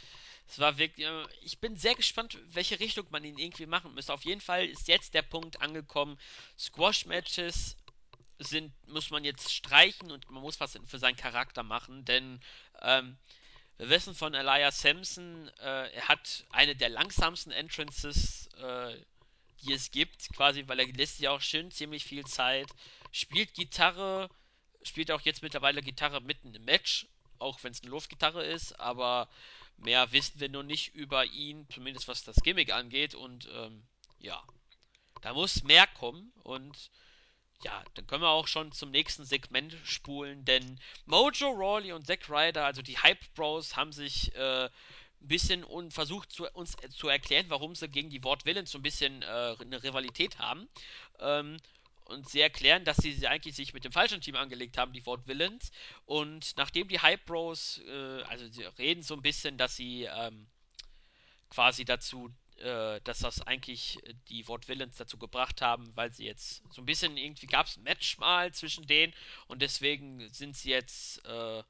es 0.48 0.58
war 0.58 0.78
wirklich, 0.78 1.06
ich 1.42 1.60
bin 1.60 1.76
sehr 1.76 1.94
gespannt, 1.94 2.38
welche 2.46 2.80
Richtung 2.80 3.06
man 3.10 3.24
ihn 3.24 3.38
irgendwie 3.38 3.66
machen 3.66 3.94
müsste. 3.94 4.12
Auf 4.12 4.24
jeden 4.24 4.40
Fall 4.40 4.66
ist 4.66 4.88
jetzt 4.88 5.14
der 5.14 5.22
Punkt 5.22 5.60
angekommen, 5.60 6.18
Squash-Matches 6.58 7.76
sind, 8.38 8.72
muss 8.88 9.10
man 9.10 9.24
jetzt 9.24 9.52
streichen 9.52 10.10
und 10.10 10.30
man 10.30 10.42
muss 10.42 10.60
was 10.60 10.78
für 10.86 10.98
seinen 10.98 11.16
Charakter 11.16 11.62
machen, 11.62 12.04
denn 12.04 12.40
ähm, 12.80 13.18
wir 13.76 13.90
wissen 13.90 14.14
von 14.14 14.34
Elias 14.34 14.80
Sampson, 14.80 15.48
äh, 15.60 15.90
er 15.92 16.08
hat 16.08 16.44
eine 16.50 16.76
der 16.76 16.88
langsamsten 16.88 17.52
Entrances, 17.52 18.48
äh, 18.58 18.96
die 19.62 19.72
es 19.72 19.90
gibt, 19.90 20.32
quasi, 20.34 20.64
weil 20.66 20.80
er 20.80 20.86
lässt 20.86 21.18
sich 21.18 21.28
auch 21.28 21.40
schön 21.40 21.70
ziemlich 21.70 22.04
viel 22.04 22.24
Zeit, 22.26 22.68
spielt 23.12 23.54
Gitarre, 23.54 24.28
spielt 24.82 25.10
auch 25.10 25.20
jetzt 25.22 25.42
mittlerweile 25.42 25.82
Gitarre 25.82 26.20
mitten 26.20 26.54
im 26.54 26.64
Match, 26.64 27.06
auch 27.38 27.62
wenn 27.62 27.72
es 27.72 27.82
eine 27.82 27.90
Luftgitarre 27.90 28.44
ist, 28.44 28.78
aber 28.78 29.28
mehr 29.76 30.12
wissen 30.12 30.40
wir 30.40 30.48
noch 30.48 30.62
nicht 30.62 30.94
über 30.94 31.24
ihn, 31.24 31.66
zumindest 31.72 32.08
was 32.08 32.22
das 32.22 32.36
Gimmick 32.36 32.72
angeht 32.72 33.14
und 33.14 33.48
ähm, 33.52 33.82
ja, 34.18 34.42
da 35.22 35.34
muss 35.34 35.62
mehr 35.64 35.86
kommen 35.86 36.32
und 36.42 36.90
ja, 37.62 37.84
dann 37.94 38.06
können 38.06 38.22
wir 38.22 38.30
auch 38.30 38.48
schon 38.48 38.72
zum 38.72 38.90
nächsten 38.90 39.24
Segment 39.24 39.76
spulen, 39.84 40.44
denn 40.44 40.80
Mojo 41.04 41.50
Rawley 41.50 41.92
und 41.92 42.06
Zack 42.06 42.28
Ryder, 42.28 42.64
also 42.64 42.80
die 42.80 42.98
Hype 42.98 43.22
Bros, 43.34 43.76
haben 43.76 43.92
sich 43.92 44.34
äh, 44.34 44.64
ein 45.20 45.28
bisschen 45.28 45.64
und 45.64 45.92
versucht 45.92 46.32
zu, 46.32 46.48
uns 46.50 46.76
zu 46.90 47.08
erklären, 47.08 47.46
warum 47.48 47.74
sie 47.74 47.88
gegen 47.88 48.08
die 48.08 48.24
Ward 48.24 48.46
Villains 48.46 48.70
so 48.70 48.78
ein 48.78 48.82
bisschen 48.82 49.22
äh, 49.22 49.56
eine 49.60 49.82
Rivalität 49.82 50.38
haben. 50.38 50.68
Ähm, 51.18 51.58
und 52.10 52.28
sie 52.28 52.40
erklären, 52.40 52.84
dass 52.84 52.98
sie 52.98 53.26
eigentlich 53.26 53.54
sich 53.54 53.72
mit 53.72 53.84
dem 53.84 53.92
falschen 53.92 54.20
Team 54.20 54.36
angelegt 54.36 54.76
haben, 54.76 54.92
die 54.92 55.06
Ward 55.06 55.26
Villains. 55.26 55.70
Und 56.04 56.56
nachdem 56.56 56.88
die 56.88 57.00
Hype 57.00 57.24
Bros, 57.24 57.80
äh, 57.86 58.22
also 58.22 58.48
sie 58.48 58.64
reden 58.78 59.02
so 59.02 59.14
ein 59.14 59.22
bisschen, 59.22 59.56
dass 59.56 59.76
sie 59.76 60.04
ähm, 60.04 60.48
quasi 61.50 61.84
dazu, 61.84 62.30
äh, 62.58 63.00
dass 63.02 63.20
das 63.20 63.40
eigentlich 63.42 63.98
die 64.28 64.46
Ward 64.48 64.68
Villains 64.68 64.96
dazu 64.96 65.18
gebracht 65.18 65.62
haben, 65.62 65.96
weil 65.96 66.12
sie 66.12 66.26
jetzt 66.26 66.62
so 66.70 66.82
ein 66.82 66.86
bisschen 66.86 67.16
irgendwie 67.16 67.46
gab 67.46 67.66
es 67.66 67.76
ein 67.76 67.84
Match 67.84 68.18
mal 68.18 68.52
zwischen 68.52 68.86
denen 68.86 69.14
und 69.46 69.62
deswegen 69.62 70.28
sind 70.32 70.56
sie 70.56 70.70
jetzt 70.70 71.24
äh, 71.24 71.62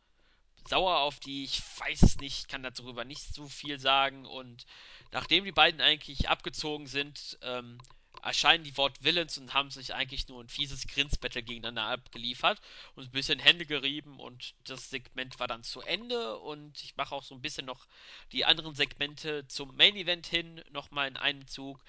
sauer 0.68 0.98
auf 1.00 1.20
die. 1.20 1.44
Ich 1.44 1.62
weiß 1.80 2.02
es 2.02 2.18
nicht, 2.18 2.48
kann 2.48 2.62
darüber 2.62 3.04
nicht 3.04 3.34
so 3.34 3.46
viel 3.46 3.78
sagen 3.78 4.26
und 4.26 4.66
nachdem 5.12 5.44
die 5.44 5.52
beiden 5.52 5.80
eigentlich 5.80 6.28
abgezogen 6.28 6.86
sind, 6.86 7.38
ähm, 7.42 7.78
erscheinen 8.22 8.64
die 8.64 8.76
Wort 8.76 9.02
Villains 9.02 9.38
und 9.38 9.54
haben 9.54 9.70
sich 9.70 9.94
eigentlich 9.94 10.28
nur 10.28 10.42
ein 10.42 10.48
fieses 10.48 10.86
Grinsbattle 10.86 11.42
gegeneinander 11.42 11.84
abgeliefert 11.84 12.60
und 12.94 13.04
ein 13.04 13.10
bisschen 13.10 13.38
Hände 13.38 13.66
gerieben 13.66 14.18
und 14.20 14.54
das 14.64 14.90
Segment 14.90 15.38
war 15.38 15.48
dann 15.48 15.64
zu 15.64 15.80
Ende 15.80 16.38
und 16.38 16.82
ich 16.82 16.96
mache 16.96 17.14
auch 17.14 17.22
so 17.22 17.34
ein 17.34 17.42
bisschen 17.42 17.66
noch 17.66 17.86
die 18.32 18.44
anderen 18.44 18.74
Segmente 18.74 19.46
zum 19.48 19.74
Main 19.76 19.96
Event 19.96 20.26
hin, 20.26 20.62
nochmal 20.70 21.08
in 21.08 21.16
einem 21.16 21.46
Zug. 21.46 21.82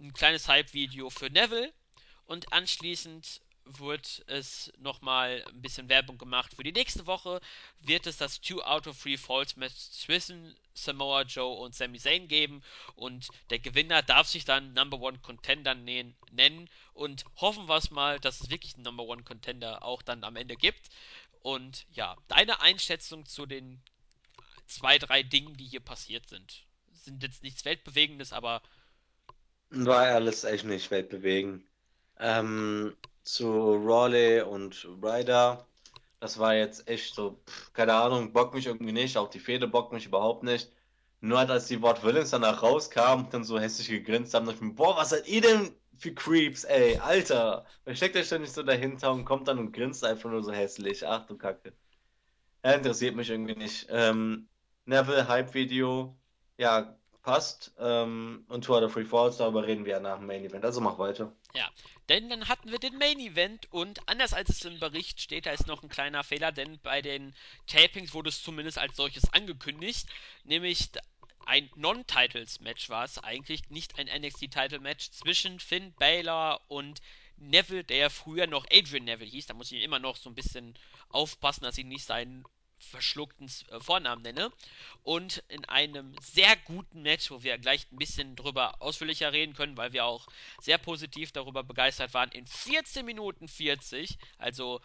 Ein 0.00 0.12
kleines 0.12 0.48
Hype-Video 0.48 1.10
für 1.10 1.30
Neville 1.30 1.72
und 2.26 2.52
anschließend 2.52 3.40
wird 3.64 4.22
es 4.26 4.72
nochmal 4.78 5.44
ein 5.48 5.62
bisschen 5.62 5.88
Werbung 5.88 6.18
gemacht. 6.18 6.54
Für 6.54 6.62
die 6.62 6.72
nächste 6.72 7.06
Woche 7.06 7.40
wird 7.80 8.06
es 8.06 8.16
das 8.16 8.40
2 8.40 8.62
out 8.64 8.86
of 8.86 9.02
3 9.02 9.16
Falls 9.16 9.56
Match 9.56 9.74
zwischen 9.74 10.56
Samoa 10.74 11.22
Joe 11.22 11.58
und 11.58 11.74
Sami 11.74 11.98
Zayn 11.98 12.28
geben 12.28 12.62
und 12.94 13.28
der 13.50 13.58
Gewinner 13.58 14.02
darf 14.02 14.26
sich 14.26 14.44
dann 14.44 14.72
Number 14.74 15.00
One 15.00 15.18
Contender 15.18 15.74
nennen 15.74 16.68
und 16.94 17.24
hoffen 17.36 17.68
wir 17.68 17.76
es 17.76 17.90
mal, 17.90 18.18
dass 18.20 18.40
es 18.40 18.50
wirklich 18.50 18.74
einen 18.74 18.84
Number 18.84 19.04
One 19.04 19.22
Contender 19.22 19.82
auch 19.82 20.02
dann 20.02 20.24
am 20.24 20.36
Ende 20.36 20.56
gibt. 20.56 20.90
Und 21.40 21.86
ja, 21.92 22.16
deine 22.28 22.60
Einschätzung 22.60 23.26
zu 23.26 23.46
den 23.46 23.82
zwei, 24.66 24.98
drei 24.98 25.22
Dingen, 25.22 25.56
die 25.56 25.66
hier 25.66 25.80
passiert 25.80 26.28
sind. 26.28 26.64
Sind 26.92 27.22
jetzt 27.22 27.42
nichts 27.42 27.64
Weltbewegendes, 27.64 28.32
aber 28.32 28.62
War 29.70 30.06
alles 30.06 30.44
echt 30.44 30.64
nicht 30.64 30.90
weltbewegend. 30.90 31.64
Ähm, 32.18 32.96
zu 33.24 33.46
Rawley 33.76 34.42
und 34.42 34.86
Ryder, 35.02 35.66
das 36.20 36.38
war 36.38 36.54
jetzt 36.54 36.88
echt 36.88 37.14
so, 37.14 37.40
pff, 37.46 37.72
keine 37.72 37.94
Ahnung, 37.94 38.32
bockt 38.32 38.54
mich 38.54 38.66
irgendwie 38.66 38.92
nicht, 38.92 39.16
auch 39.18 39.28
die 39.30 39.40
Fehde 39.40 39.68
bockt 39.68 39.92
mich 39.92 40.06
überhaupt 40.06 40.42
nicht. 40.44 40.72
Nur 41.20 41.38
halt, 41.38 41.50
als 41.50 41.66
die 41.68 41.82
Wort 41.82 42.02
Villains 42.04 42.30
danach 42.30 42.62
rauskamen 42.62 43.26
und 43.26 43.34
dann 43.34 43.44
so 43.44 43.58
hässlich 43.60 43.88
gegrinst 43.88 44.34
haben, 44.34 44.46
dachte 44.46 44.58
ich 44.58 44.62
mir, 44.62 44.74
boah, 44.74 44.96
was 44.96 45.10
seid 45.10 45.28
ihr 45.28 45.40
denn 45.40 45.76
für 45.96 46.14
Creeps, 46.14 46.64
ey, 46.64 46.98
Alter, 46.98 47.64
wer 47.84 47.94
steckt 47.94 48.16
euch 48.16 48.28
denn 48.28 48.42
nicht 48.42 48.52
so 48.54 48.62
dahinter 48.62 49.12
und 49.12 49.24
kommt 49.24 49.48
dann 49.48 49.58
und 49.58 49.72
grinst 49.72 50.04
einfach 50.04 50.30
nur 50.30 50.42
so 50.42 50.52
hässlich, 50.52 51.06
ach 51.06 51.26
du 51.26 51.36
Kacke. 51.38 51.72
Ja, 52.64 52.72
interessiert 52.72 53.16
mich 53.16 53.30
irgendwie 53.30 53.54
nicht. 53.56 53.86
Ähm, 53.90 54.48
Neville 54.84 55.26
Hype-Video, 55.28 56.16
ja, 56.58 56.96
passt. 57.22 57.72
Ähm, 57.78 58.44
und 58.48 58.64
Tour 58.64 58.80
de 58.80 58.88
Free 58.88 59.04
Falls, 59.04 59.36
darüber 59.36 59.66
reden 59.66 59.84
wir 59.84 59.92
ja 59.92 60.00
nach 60.00 60.18
dem 60.18 60.26
Main 60.26 60.44
Event. 60.44 60.64
Also 60.64 60.80
mach 60.80 60.98
weiter. 60.98 61.32
Ja, 61.54 61.70
denn 62.08 62.28
dann 62.28 62.48
hatten 62.48 62.70
wir 62.70 62.78
den 62.78 62.98
Main 62.98 63.20
Event 63.20 63.72
und 63.72 64.08
anders 64.08 64.34
als 64.34 64.50
es 64.50 64.64
im 64.64 64.78
Bericht 64.80 65.20
steht, 65.20 65.46
da 65.46 65.52
ist 65.52 65.66
noch 65.66 65.82
ein 65.82 65.88
kleiner 65.88 66.24
Fehler, 66.24 66.52
denn 66.52 66.78
bei 66.80 67.02
den 67.02 67.34
Tapings 67.66 68.12
wurde 68.14 68.28
es 68.28 68.42
zumindest 68.42 68.78
als 68.78 68.96
solches 68.96 69.32
angekündigt, 69.32 70.06
nämlich 70.44 70.90
ein 71.46 71.70
Non-Titles-Match 71.74 72.88
war 72.88 73.04
es 73.04 73.18
eigentlich, 73.18 73.68
nicht 73.70 73.98
ein 73.98 74.06
NXT-Title-Match 74.06 75.10
zwischen 75.10 75.58
Finn 75.58 75.92
Balor 75.98 76.60
und 76.68 77.00
Neville, 77.36 77.84
der 77.84 78.10
früher 78.10 78.46
noch 78.46 78.66
Adrian 78.70 79.04
Neville 79.04 79.30
hieß. 79.30 79.46
Da 79.46 79.54
muss 79.54 79.72
ich 79.72 79.82
immer 79.82 79.98
noch 79.98 80.16
so 80.16 80.30
ein 80.30 80.34
bisschen 80.34 80.74
aufpassen, 81.08 81.64
dass 81.64 81.78
ich 81.78 81.84
nicht 81.84 82.04
seinen 82.04 82.44
verschluckten 82.82 83.50
äh, 83.68 83.80
Vornamen 83.80 84.22
nenne. 84.22 84.52
Und 85.02 85.42
in 85.48 85.64
einem 85.66 86.14
sehr 86.20 86.56
guten 86.64 87.02
Match, 87.02 87.30
wo 87.30 87.42
wir 87.42 87.58
gleich 87.58 87.86
ein 87.90 87.98
bisschen 87.98 88.36
drüber 88.36 88.80
ausführlicher 88.82 89.32
reden 89.32 89.54
können, 89.54 89.76
weil 89.76 89.92
wir 89.92 90.04
auch 90.04 90.28
sehr 90.60 90.78
positiv 90.78 91.32
darüber 91.32 91.62
begeistert 91.62 92.14
waren, 92.14 92.30
in 92.30 92.46
14 92.46 93.04
Minuten 93.04 93.48
40, 93.48 94.18
also 94.38 94.80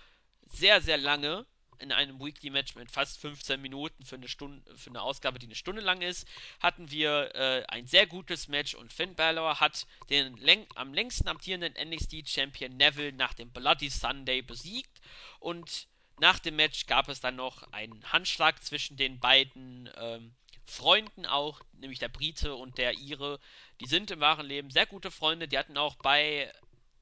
sehr, 0.50 0.82
sehr 0.82 0.98
lange, 0.98 1.46
in 1.80 1.92
einem 1.92 2.20
Weekly 2.20 2.50
Match 2.50 2.76
mit 2.76 2.92
fast 2.92 3.20
15 3.20 3.62
Minuten 3.62 4.04
für 4.04 4.16
eine 4.16 4.28
Stunde, 4.28 4.76
für 4.76 4.90
eine 4.90 5.02
Ausgabe, 5.02 5.40
die 5.40 5.46
eine 5.46 5.56
Stunde 5.56 5.82
lang 5.82 6.02
ist, 6.02 6.28
hatten 6.60 6.90
wir 6.92 7.36
äh, 7.36 7.64
ein 7.68 7.86
sehr 7.86 8.08
gutes 8.08 8.48
Match 8.48 8.74
und 8.74 8.92
Finn 8.92 9.16
Balor 9.16 9.60
hat 9.60 9.86
den 10.10 10.38
läng 10.38 10.66
am 10.76 10.94
längsten 10.94 11.28
amtierenden 11.28 11.74
NXT 11.90 12.28
Champion 12.28 12.76
Neville 12.78 13.14
nach 13.14 13.34
dem 13.34 13.52
Bloody 13.52 13.90
Sunday 13.90 14.42
besiegt 14.42 15.02
und 15.40 15.88
nach 16.20 16.40
dem 16.40 16.56
Match 16.56 16.86
gab 16.88 17.10
es 17.10 17.20
dann 17.20 17.36
noch 17.36 17.72
einen 17.72 18.04
Handschlag 18.12 18.64
zwischen 18.64 18.98
den 18.98 19.20
beiden 19.20 19.90
ähm, 19.98 20.34
Freunden 20.66 21.26
auch, 21.26 21.62
nämlich 21.74 22.00
der 22.00 22.10
Brite 22.10 22.56
und 22.56 22.78
der 22.78 22.94
Ire. 22.94 23.40
Die 23.80 23.88
sind 23.88 24.12
im 24.12 24.20
wahren 24.20 24.46
Leben 24.46 24.72
sehr 24.72 24.86
gute 24.86 25.12
Freunde. 25.12 25.48
Die 25.48 25.58
hatten 25.58 25.78
auch 25.78 25.96
bei, 25.96 26.52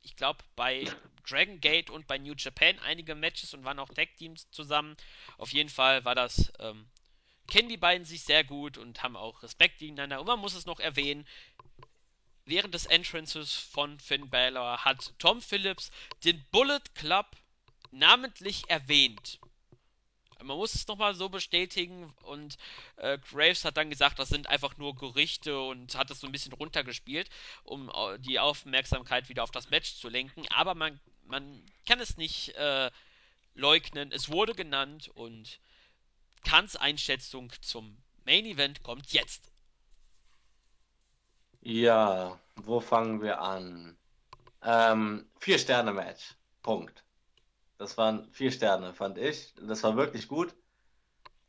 ich 0.02 0.16
glaube, 0.16 0.44
bei 0.56 0.86
Dragon 1.28 1.60
Gate 1.60 1.90
und 1.90 2.08
bei 2.08 2.18
New 2.18 2.34
Japan 2.38 2.78
einige 2.80 3.16
Matches 3.16 3.54
und 3.54 3.64
waren 3.64 3.80
auch 3.80 3.90
Tag 3.90 4.16
Teams 4.18 4.50
zusammen. 4.52 4.96
Auf 5.38 5.54
jeden 5.54 5.70
Fall 5.70 6.06
war 6.06 6.16
das 6.16 6.52
ähm, 6.60 6.88
kennen 7.48 7.70
die 7.70 7.78
beiden 7.78 8.06
sich 8.06 8.24
sehr 8.24 8.44
gut 8.44 8.78
und 8.78 9.04
haben 9.04 9.16
auch 9.16 9.44
Respekt 9.44 9.80
gegeneinander. 9.80 10.20
Und 10.20 10.28
man 10.28 10.40
muss 10.40 10.56
es 10.56 10.66
noch 10.66 10.80
erwähnen, 10.80 11.28
während 12.46 12.74
des 12.74 12.86
Entrances 12.86 13.54
von 13.54 14.00
Finn 14.00 14.30
Balor 14.30 14.84
hat 14.84 15.14
Tom 15.20 15.42
Phillips 15.42 15.92
den 16.24 16.44
Bullet 16.52 16.82
Club 16.96 17.28
namentlich 17.92 18.70
erwähnt. 18.70 19.40
Man 20.44 20.58
muss 20.58 20.76
es 20.76 20.88
nochmal 20.88 21.16
so 21.16 21.30
bestätigen 21.30 22.14
und 22.24 22.58
äh, 22.98 23.18
Graves 23.18 23.66
hat 23.66 23.78
dann 23.78 23.90
gesagt, 23.90 24.20
das 24.20 24.30
sind 24.30 24.48
einfach 24.48 24.78
nur 24.78 24.96
Gerüchte 24.96 25.60
und 25.60 25.96
hat 25.96 26.12
es 26.12 26.20
so 26.20 26.28
ein 26.28 26.32
bisschen 26.32 26.54
runtergespielt, 26.54 27.30
um 27.64 27.90
äh, 27.90 28.20
die 28.20 28.40
Aufmerksamkeit 28.40 29.30
wieder 29.30 29.44
auf 29.44 29.52
das 29.52 29.70
Match 29.70 29.96
zu 29.96 30.10
lenken. 30.10 30.46
Aber 30.50 30.76
man, 30.76 31.00
man 31.24 31.64
kann 31.88 32.00
es 32.00 32.18
nicht 32.18 32.50
äh, 32.56 32.92
leugnen. 33.56 34.12
Es 34.12 34.30
wurde 34.30 34.54
genannt 34.54 35.10
und 35.16 35.60
Kans 36.44 36.76
Einschätzung 36.76 37.52
zum 37.62 37.98
Main 38.26 38.46
Event 38.46 38.84
kommt 38.84 39.14
jetzt. 39.14 39.52
Ja, 41.62 42.40
wo 42.56 42.80
fangen 42.80 43.22
wir 43.22 43.42
an? 43.42 43.98
Ähm, 44.62 45.28
vier 45.40 45.58
Sterne 45.58 45.94
Match. 45.94 46.36
Punkt. 46.62 47.05
Das 47.78 47.98
waren 47.98 48.28
vier 48.32 48.52
Sterne, 48.52 48.94
fand 48.94 49.18
ich. 49.18 49.54
Das 49.62 49.84
war 49.84 49.96
wirklich 49.98 50.28
gut. 50.28 50.56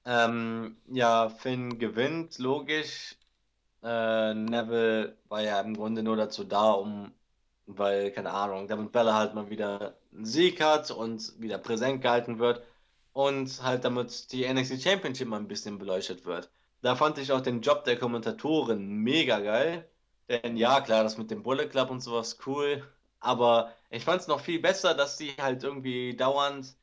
Ähm, 0.05 0.77
ja, 0.87 1.29
Finn 1.31 1.79
gewinnt, 1.79 2.39
logisch. 2.39 3.17
Äh, 3.83 4.35
Neville 4.35 5.17
war 5.29 5.43
ja 5.43 5.61
im 5.61 5.75
Grunde 5.75 6.03
nur 6.03 6.17
dazu 6.17 6.45
da, 6.45 6.73
um, 6.73 7.13
weil, 7.67 8.13
keine 8.13 8.31
Ahnung, 8.33 8.69
damit 8.69 8.93
Bella 8.93 9.15
halt 9.15 9.35
mal 9.35 9.51
wieder 9.51 9.97
einen 10.13 10.25
Sieg 10.25 10.61
hat 10.63 10.91
und 10.91 11.41
wieder 11.41 11.59
präsent 11.59 12.03
gehalten 12.03 12.39
wird 12.39 12.63
und 13.13 13.63
halt 13.63 13.85
damit 13.85 14.33
die 14.33 14.47
NXT 14.53 14.83
Championship 14.83 15.29
mal 15.29 15.39
ein 15.39 15.49
bisschen 15.49 15.79
beleuchtet 15.79 16.25
wird. 16.27 16.51
Da 16.83 16.97
fand 16.97 17.19
ich 17.19 17.33
auch 17.33 17.41
den 17.41 17.63
Job 17.63 17.85
der 17.85 17.99
Kommentatorin 17.99 18.89
mega 18.89 19.41
geil. 19.41 19.89
Denn 20.29 20.57
ja, 20.57 20.81
klar, 20.81 21.03
das 21.05 21.19
mit 21.19 21.31
dem 21.31 21.43
Bullet 21.43 21.69
Club 21.69 21.91
und 21.91 22.01
sowas 22.01 22.39
cool. 22.47 22.85
Aber 23.21 23.73
ich 23.91 24.05
fand 24.05 24.21
es 24.21 24.29
noch 24.29 24.41
viel 24.41 24.61
besser, 24.61 24.95
dass 24.95 25.17
die 25.17 25.33
halt 25.39 25.63
irgendwie 25.65 26.17
dauernd 26.17 26.77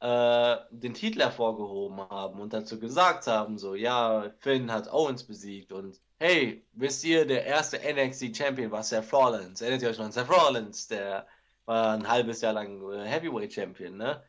äh, 0.00 0.56
den 0.70 0.94
Titel 0.94 1.20
hervorgehoben 1.20 2.00
haben 2.10 2.40
und 2.40 2.52
dazu 2.52 2.78
gesagt 2.78 3.26
haben, 3.26 3.58
so, 3.58 3.74
ja, 3.74 4.30
Finn 4.40 4.70
hat 4.72 4.92
Owens 4.92 5.24
besiegt 5.24 5.72
und 5.72 6.00
hey, 6.18 6.64
wisst 6.72 7.04
ihr, 7.04 7.26
der 7.26 7.44
erste 7.46 7.78
NXT 7.78 8.36
Champion 8.36 8.70
war 8.70 8.82
Seth 8.82 9.12
Rollins. 9.12 9.60
Erinnert 9.60 9.82
ihr 9.82 9.90
euch 9.90 9.98
noch 9.98 10.06
an 10.06 10.12
Seth 10.12 10.30
Rollins? 10.30 10.88
Der 10.88 11.26
war 11.64 11.92
ein 11.94 12.08
halbes 12.08 12.40
Jahr 12.40 12.52
lang 12.54 12.80
äh, 12.92 13.06
Heavyweight 13.06 13.52
Champion, 13.52 13.96
ne? 13.96 14.22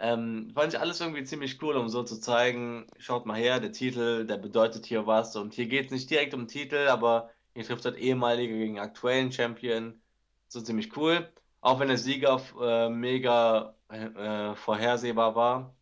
Ähm, 0.00 0.50
fand 0.54 0.72
ich 0.74 0.80
alles 0.80 1.00
irgendwie 1.00 1.24
ziemlich 1.24 1.60
cool, 1.62 1.76
um 1.76 1.88
so 1.88 2.04
zu 2.04 2.20
zeigen, 2.20 2.86
schaut 2.98 3.26
mal 3.26 3.38
her, 3.38 3.58
der 3.60 3.72
Titel, 3.72 4.26
der 4.26 4.36
bedeutet 4.36 4.86
hier 4.86 5.06
was. 5.06 5.34
Und 5.36 5.54
hier 5.54 5.66
geht 5.66 5.86
es 5.86 5.90
nicht 5.92 6.08
direkt 6.10 6.34
um 6.34 6.46
Titel, 6.46 6.86
aber 6.88 7.30
hier 7.54 7.64
trifft 7.64 7.84
halt 7.84 7.96
ehemalige 7.98 8.56
gegen 8.56 8.78
aktuellen 8.78 9.32
Champion. 9.32 10.00
So 10.48 10.60
ziemlich 10.60 10.96
cool. 10.96 11.28
Auch 11.60 11.80
wenn 11.80 11.88
der 11.88 11.98
Sieger 11.98 12.40
äh, 12.60 12.88
mega 12.88 13.74
äh, 13.88 14.54
vorhersehbar 14.54 15.34
war, 15.34 15.74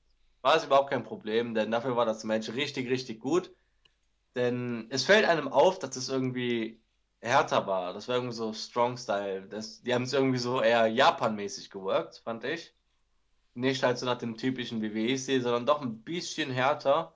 war 0.43 0.57
es 0.57 0.65
überhaupt 0.65 0.91
kein 0.91 1.05
Problem, 1.05 1.55
denn 1.55 1.71
dafür 1.71 1.97
war 1.97 2.07
das 2.07 2.25
Match 2.25 2.51
richtig, 2.51 2.89
richtig 2.89 3.21
gut. 3.21 3.53
Denn 4.35 4.87
es 4.91 5.05
fällt 5.05 5.27
einem 5.27 5.49
auf, 5.49 5.79
dass 5.79 5.97
es 5.97 6.09
irgendwie 6.09 6.81
härter 7.21 7.67
war. 7.67 7.93
Das 7.95 8.09
war 8.09 8.17
irgendwie 8.17 8.35
so 8.35 8.53
Strong 8.53 8.97
Style. 8.99 9.49
Das, 9.49 9.83
die 9.83 9.95
haben 9.95 10.05
es 10.05 10.13
irgendwie 10.13 10.39
so 10.39 10.61
eher 10.61 10.87
Japan-mäßig 10.87 11.71
geworkt, 11.71 12.21
fand 12.25 12.45
ich 12.45 12.77
nicht 13.57 13.83
halt 13.83 13.99
so 13.99 14.07
nach 14.07 14.19
dem 14.19 14.37
typischen 14.37 14.83
WWE-Stil, 14.83 15.43
sondern 15.43 15.67
doch 15.67 15.81
ein 15.81 16.03
bisschen 16.03 16.51
härter. 16.51 17.15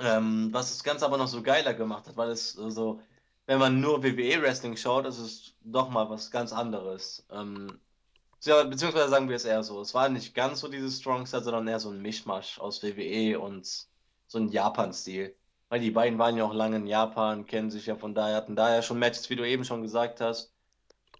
Ähm, 0.00 0.48
was 0.52 0.70
das 0.70 0.82
Ganze 0.82 1.06
aber 1.06 1.16
noch 1.16 1.28
so 1.28 1.42
geiler 1.42 1.72
gemacht 1.74 2.08
hat, 2.08 2.16
weil 2.16 2.30
es 2.30 2.52
so, 2.52 3.00
wenn 3.46 3.58
man 3.58 3.80
nur 3.80 4.02
WWE-Wrestling 4.02 4.76
schaut, 4.76 5.06
ist 5.06 5.18
es 5.18 5.54
doch 5.62 5.90
mal 5.90 6.08
was 6.08 6.30
ganz 6.30 6.52
anderes. 6.52 7.26
Ähm, 7.30 7.78
beziehungsweise 8.40 9.08
sagen 9.08 9.28
wir 9.28 9.36
es 9.36 9.44
eher 9.44 9.62
so. 9.62 9.80
Es 9.80 9.94
war 9.94 10.08
nicht 10.08 10.34
ganz 10.34 10.60
so 10.60 10.68
dieses 10.68 10.98
Strong 11.00 11.26
Style, 11.26 11.42
sondern 11.42 11.68
eher 11.68 11.80
so 11.80 11.90
ein 11.90 12.02
Mischmasch 12.02 12.58
aus 12.58 12.82
WWE 12.82 13.38
und 13.38 13.86
so 14.26 14.38
ein 14.38 14.48
Japan-Stil. 14.48 15.34
Weil 15.68 15.80
die 15.80 15.90
beiden 15.90 16.18
waren 16.18 16.36
ja 16.36 16.44
auch 16.44 16.54
lange 16.54 16.76
in 16.76 16.86
Japan, 16.86 17.46
kennen 17.46 17.70
sich 17.70 17.86
ja 17.86 17.96
von 17.96 18.14
daher, 18.14 18.36
hatten 18.36 18.56
daher 18.56 18.82
schon 18.82 18.98
Matches, 18.98 19.28
wie 19.30 19.36
du 19.36 19.46
eben 19.46 19.64
schon 19.64 19.82
gesagt 19.82 20.20
hast. 20.20 20.52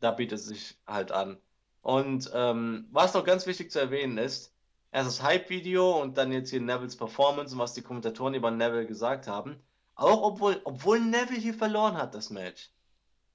Da 0.01 0.11
bietet 0.11 0.39
es 0.39 0.47
sich 0.47 0.77
halt 0.87 1.12
an. 1.12 1.39
Und 1.83 2.31
ähm, 2.35 2.89
was 2.91 3.14
noch 3.14 3.25
ganz 3.25 3.47
wichtig 3.47 3.70
zu 3.70 3.79
erwähnen 3.81 4.18
ist, 4.18 4.55
erst 4.93 5.09
das 5.09 5.22
Hype-Video 5.22 6.01
und 6.01 6.16
dann 6.16 6.33
jetzt 6.33 6.51
hier 6.51 6.61
Nevilles 6.61 6.97
Performance 6.97 7.55
und 7.55 7.61
was 7.61 7.75
die 7.75 7.83
Kommentatoren 7.83 8.35
über 8.35 8.51
Neville 8.51 8.87
gesagt 8.87 9.27
haben. 9.27 9.61
Auch 9.95 10.22
obwohl, 10.22 10.61
obwohl 10.64 11.01
Neville 11.01 11.40
hier 11.40 11.55
verloren 11.55 11.97
hat, 11.97 12.14
das 12.14 12.30
Match, 12.30 12.70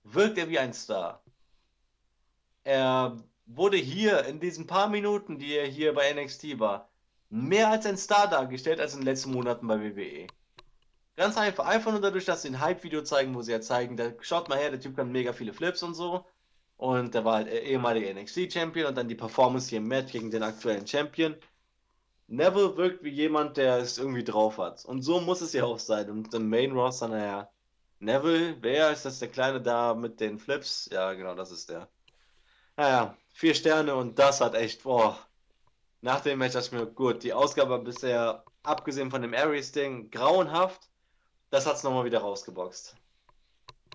wirkt 0.03 0.37
er 0.37 0.49
wie 0.49 0.59
ein 0.59 0.73
Star. 0.73 1.23
Er 2.63 3.17
wurde 3.45 3.77
hier 3.77 4.25
in 4.25 4.39
diesen 4.39 4.67
paar 4.67 4.89
Minuten, 4.89 5.39
die 5.39 5.55
er 5.55 5.65
hier 5.65 5.93
bei 5.93 6.13
NXT 6.13 6.59
war, 6.59 6.89
mehr 7.29 7.69
als 7.69 7.85
ein 7.85 7.97
Star 7.97 8.27
dargestellt 8.29 8.79
als 8.79 8.93
in 8.93 9.01
den 9.01 9.05
letzten 9.05 9.31
Monaten 9.31 9.67
bei 9.67 9.79
WWE. 9.79 10.27
Ganz 11.15 11.37
einfach, 11.37 11.65
einfach 11.65 11.91
nur 11.91 12.01
dadurch, 12.01 12.25
dass 12.25 12.43
sie 12.43 12.49
ein 12.49 12.59
Hype-Video 12.59 13.03
zeigen, 13.03 13.35
wo 13.35 13.41
sie 13.41 13.51
ja 13.51 13.61
zeigen, 13.61 13.97
da 13.97 14.11
schaut 14.21 14.49
mal 14.49 14.57
her, 14.57 14.71
der 14.71 14.79
Typ 14.79 14.95
kann 14.95 15.11
mega 15.11 15.33
viele 15.33 15.53
Flips 15.53 15.83
und 15.83 15.93
so. 15.93 16.25
Und 16.77 17.13
der 17.13 17.25
war 17.25 17.35
halt 17.35 17.49
ehemaliger 17.49 18.13
NXT-Champion 18.13 18.87
und 18.87 18.97
dann 18.97 19.09
die 19.09 19.15
Performance 19.15 19.69
hier 19.69 19.79
im 19.79 19.87
Match 19.87 20.13
gegen 20.13 20.31
den 20.31 20.43
aktuellen 20.43 20.87
Champion. 20.87 21.35
Neville 22.29 22.77
wirkt 22.77 23.03
wie 23.03 23.09
jemand, 23.09 23.57
der 23.57 23.77
es 23.77 23.97
irgendwie 23.97 24.23
drauf 24.23 24.59
hat. 24.59 24.85
Und 24.85 25.01
so 25.01 25.19
muss 25.19 25.41
es 25.41 25.53
ja 25.53 25.63
auch 25.63 25.79
sein. 25.79 26.09
Und 26.11 26.33
im 26.33 26.47
Main 26.47 26.71
Roster, 26.73 27.07
naja, 27.07 27.49
Neville, 27.99 28.55
wer 28.61 28.91
ist 28.91 29.03
das 29.05 29.19
der 29.19 29.29
Kleine 29.29 29.61
da 29.61 29.95
mit 29.95 30.19
den 30.19 30.37
Flips? 30.37 30.87
Ja, 30.91 31.13
genau, 31.13 31.33
das 31.33 31.51
ist 31.51 31.69
der. 31.69 31.89
Naja, 32.77 33.17
vier 33.33 33.55
Sterne 33.55 33.95
und 33.95 34.19
das 34.19 34.41
hat 34.41 34.53
echt, 34.53 34.83
boah. 34.83 35.17
Nach 36.01 36.21
dem 36.21 36.39
Match 36.39 36.53
dachte 36.53 36.75
mir, 36.75 36.85
gut, 36.85 37.23
die 37.23 37.33
Ausgabe 37.33 37.79
bisher, 37.79 38.45
abgesehen 38.63 39.11
von 39.11 39.21
dem 39.21 39.33
Aries-Ding, 39.33 40.11
grauenhaft. 40.11 40.89
Das 41.49 41.65
hat 41.65 41.77
es 41.77 41.83
nochmal 41.83 42.05
wieder 42.05 42.19
rausgeboxt. 42.19 42.95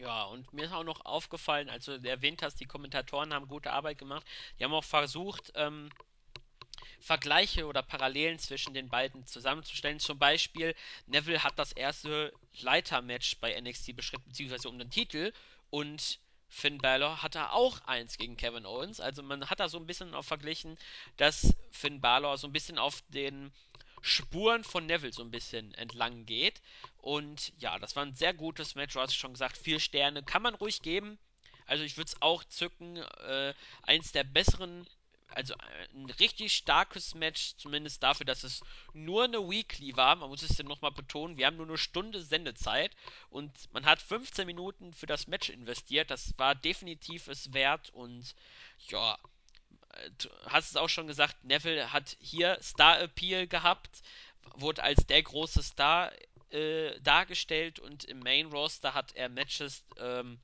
Ja, 0.01 0.25
und 0.25 0.53
mir 0.53 0.65
ist 0.65 0.73
auch 0.73 0.85
noch 0.85 1.05
aufgefallen, 1.05 1.71
als 1.71 1.85
du 1.85 1.93
erwähnt 2.03 2.43
hast, 2.43 2.59
die 2.61 2.67
Kommentatoren 2.67 3.33
haben 3.33 3.47
gute 3.47 3.73
Arbeit 3.73 3.99
gemacht. 3.99 4.27
Die 4.59 4.65
haben 4.65 4.75
auch 4.75 4.85
versucht, 4.85 5.53
ähm, 5.55 5.89
Vergleiche 7.05 7.67
oder 7.67 7.83
Parallelen 7.83 8.39
zwischen 8.39 8.73
den 8.73 8.89
beiden 8.89 9.27
zusammenzustellen. 9.27 10.01
Zum 10.01 10.19
Beispiel, 10.19 10.75
Neville 11.07 11.45
hat 11.45 11.59
das 11.59 11.73
erste 11.73 12.33
Leitermatch 12.61 13.37
bei 13.41 13.61
NXT 13.61 13.95
beschritten, 13.95 14.25
beziehungsweise 14.27 14.71
um 14.71 14.79
den 14.79 14.91
Titel. 14.91 15.35
Und 15.69 16.19
Finn 16.49 16.79
Balor 16.79 17.23
hatte 17.23 17.51
auch 17.53 17.83
eins 17.83 18.17
gegen 18.17 18.39
Kevin 18.39 18.65
Owens. 18.65 19.01
Also 19.01 19.23
man 19.23 19.51
hat 19.51 19.61
da 19.61 19.69
so 19.69 19.77
ein 19.77 19.87
bisschen 19.87 20.15
auch 20.15 20.25
verglichen, 20.25 20.79
dass 21.19 21.55
Finn 21.73 22.01
Balor 22.01 22.39
so 22.39 22.47
ein 22.47 22.55
bisschen 22.55 22.79
auf 22.79 23.03
den 23.09 23.53
Spuren 24.01 24.65
von 24.65 24.87
Neville 24.87 25.13
so 25.13 25.23
ein 25.23 25.31
bisschen 25.31 25.75
entlang 25.75 26.25
geht. 26.25 26.63
Und 26.97 27.53
ja, 27.59 27.79
das 27.79 27.97
war 27.97 28.07
ein 28.07 28.15
sehr 28.15 28.33
gutes 28.33 28.77
Match. 28.77 28.95
Du 28.95 29.01
hast 29.01 29.15
schon 29.15 29.35
gesagt, 29.35 29.59
vier 29.59 29.79
Sterne 29.79 30.23
kann 30.23 30.41
man 30.41 30.55
ruhig 30.55 30.81
geben. 30.81 31.19
Also 31.67 31.85
ich 31.85 31.99
würde 31.99 32.09
es 32.09 32.23
auch 32.23 32.45
zücken. 32.45 32.97
Äh, 32.97 33.53
eins 33.83 34.13
der 34.13 34.25
besseren, 34.25 34.87
also 35.35 35.55
ein 35.95 36.11
richtig 36.19 36.53
starkes 36.55 37.15
Match, 37.15 37.55
zumindest 37.57 38.03
dafür, 38.03 38.27
dass 38.27 38.45
es 38.45 38.63
nur 38.93 39.25
eine 39.25 39.49
Weekly 39.49 39.97
war. 39.97 40.17
Man 40.17 40.29
muss 40.29 40.43
es 40.43 40.57
ja 40.59 40.65
nochmal 40.65 40.93
betonen, 40.93 41.37
wir 41.37 41.47
haben 41.47 41.57
nur 41.57 41.67
eine 41.67 41.79
Stunde 41.79 42.23
Sendezeit 42.23 42.93
und 43.31 43.53
man 43.73 43.85
hat 43.87 44.01
15 44.01 44.47
Minuten 44.47 44.93
für 44.93 45.07
das 45.07 45.27
Match 45.27 45.51
investiert. 45.51 46.11
Das 46.11 46.35
war 46.39 46.55
definitiv 46.55 47.29
es 47.29 47.53
wert 47.53 47.91
und 47.91 48.35
ja, 48.89 49.19
du 50.19 50.29
hast 50.47 50.71
es 50.71 50.77
auch 50.77 50.89
schon 50.89 51.07
gesagt, 51.07 51.45
Neville 51.45 51.93
hat 51.93 52.17
hier 52.21 52.59
Star 52.63 53.01
Appeal 53.01 53.47
gehabt, 53.47 54.03
wurde 54.57 54.83
als 54.83 55.07
der 55.07 55.23
große 55.23 55.63
Star 55.63 56.13
äh, 56.51 57.01
dargestellt 57.01 57.79
und 57.79 58.05
im 58.05 58.21
Main 58.21 58.47
Roster 58.47 58.95
hat 58.95 59.15
er 59.15 59.29
Matches 59.29 59.85
ähm, 59.99 60.39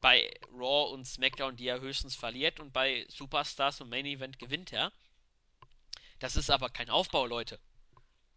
bei 0.00 0.30
Raw 0.52 0.92
und 0.92 1.04
SmackDown, 1.04 1.56
die 1.56 1.66
er 1.66 1.80
höchstens 1.80 2.14
verliert 2.14 2.60
und 2.60 2.72
bei 2.72 3.06
Superstars 3.08 3.80
und 3.80 3.90
Main 3.90 4.06
Event 4.06 4.38
gewinnt 4.38 4.72
er. 4.72 4.92
Das 6.18 6.36
ist 6.36 6.50
aber 6.50 6.68
kein 6.68 6.90
Aufbau, 6.90 7.26
Leute. 7.26 7.58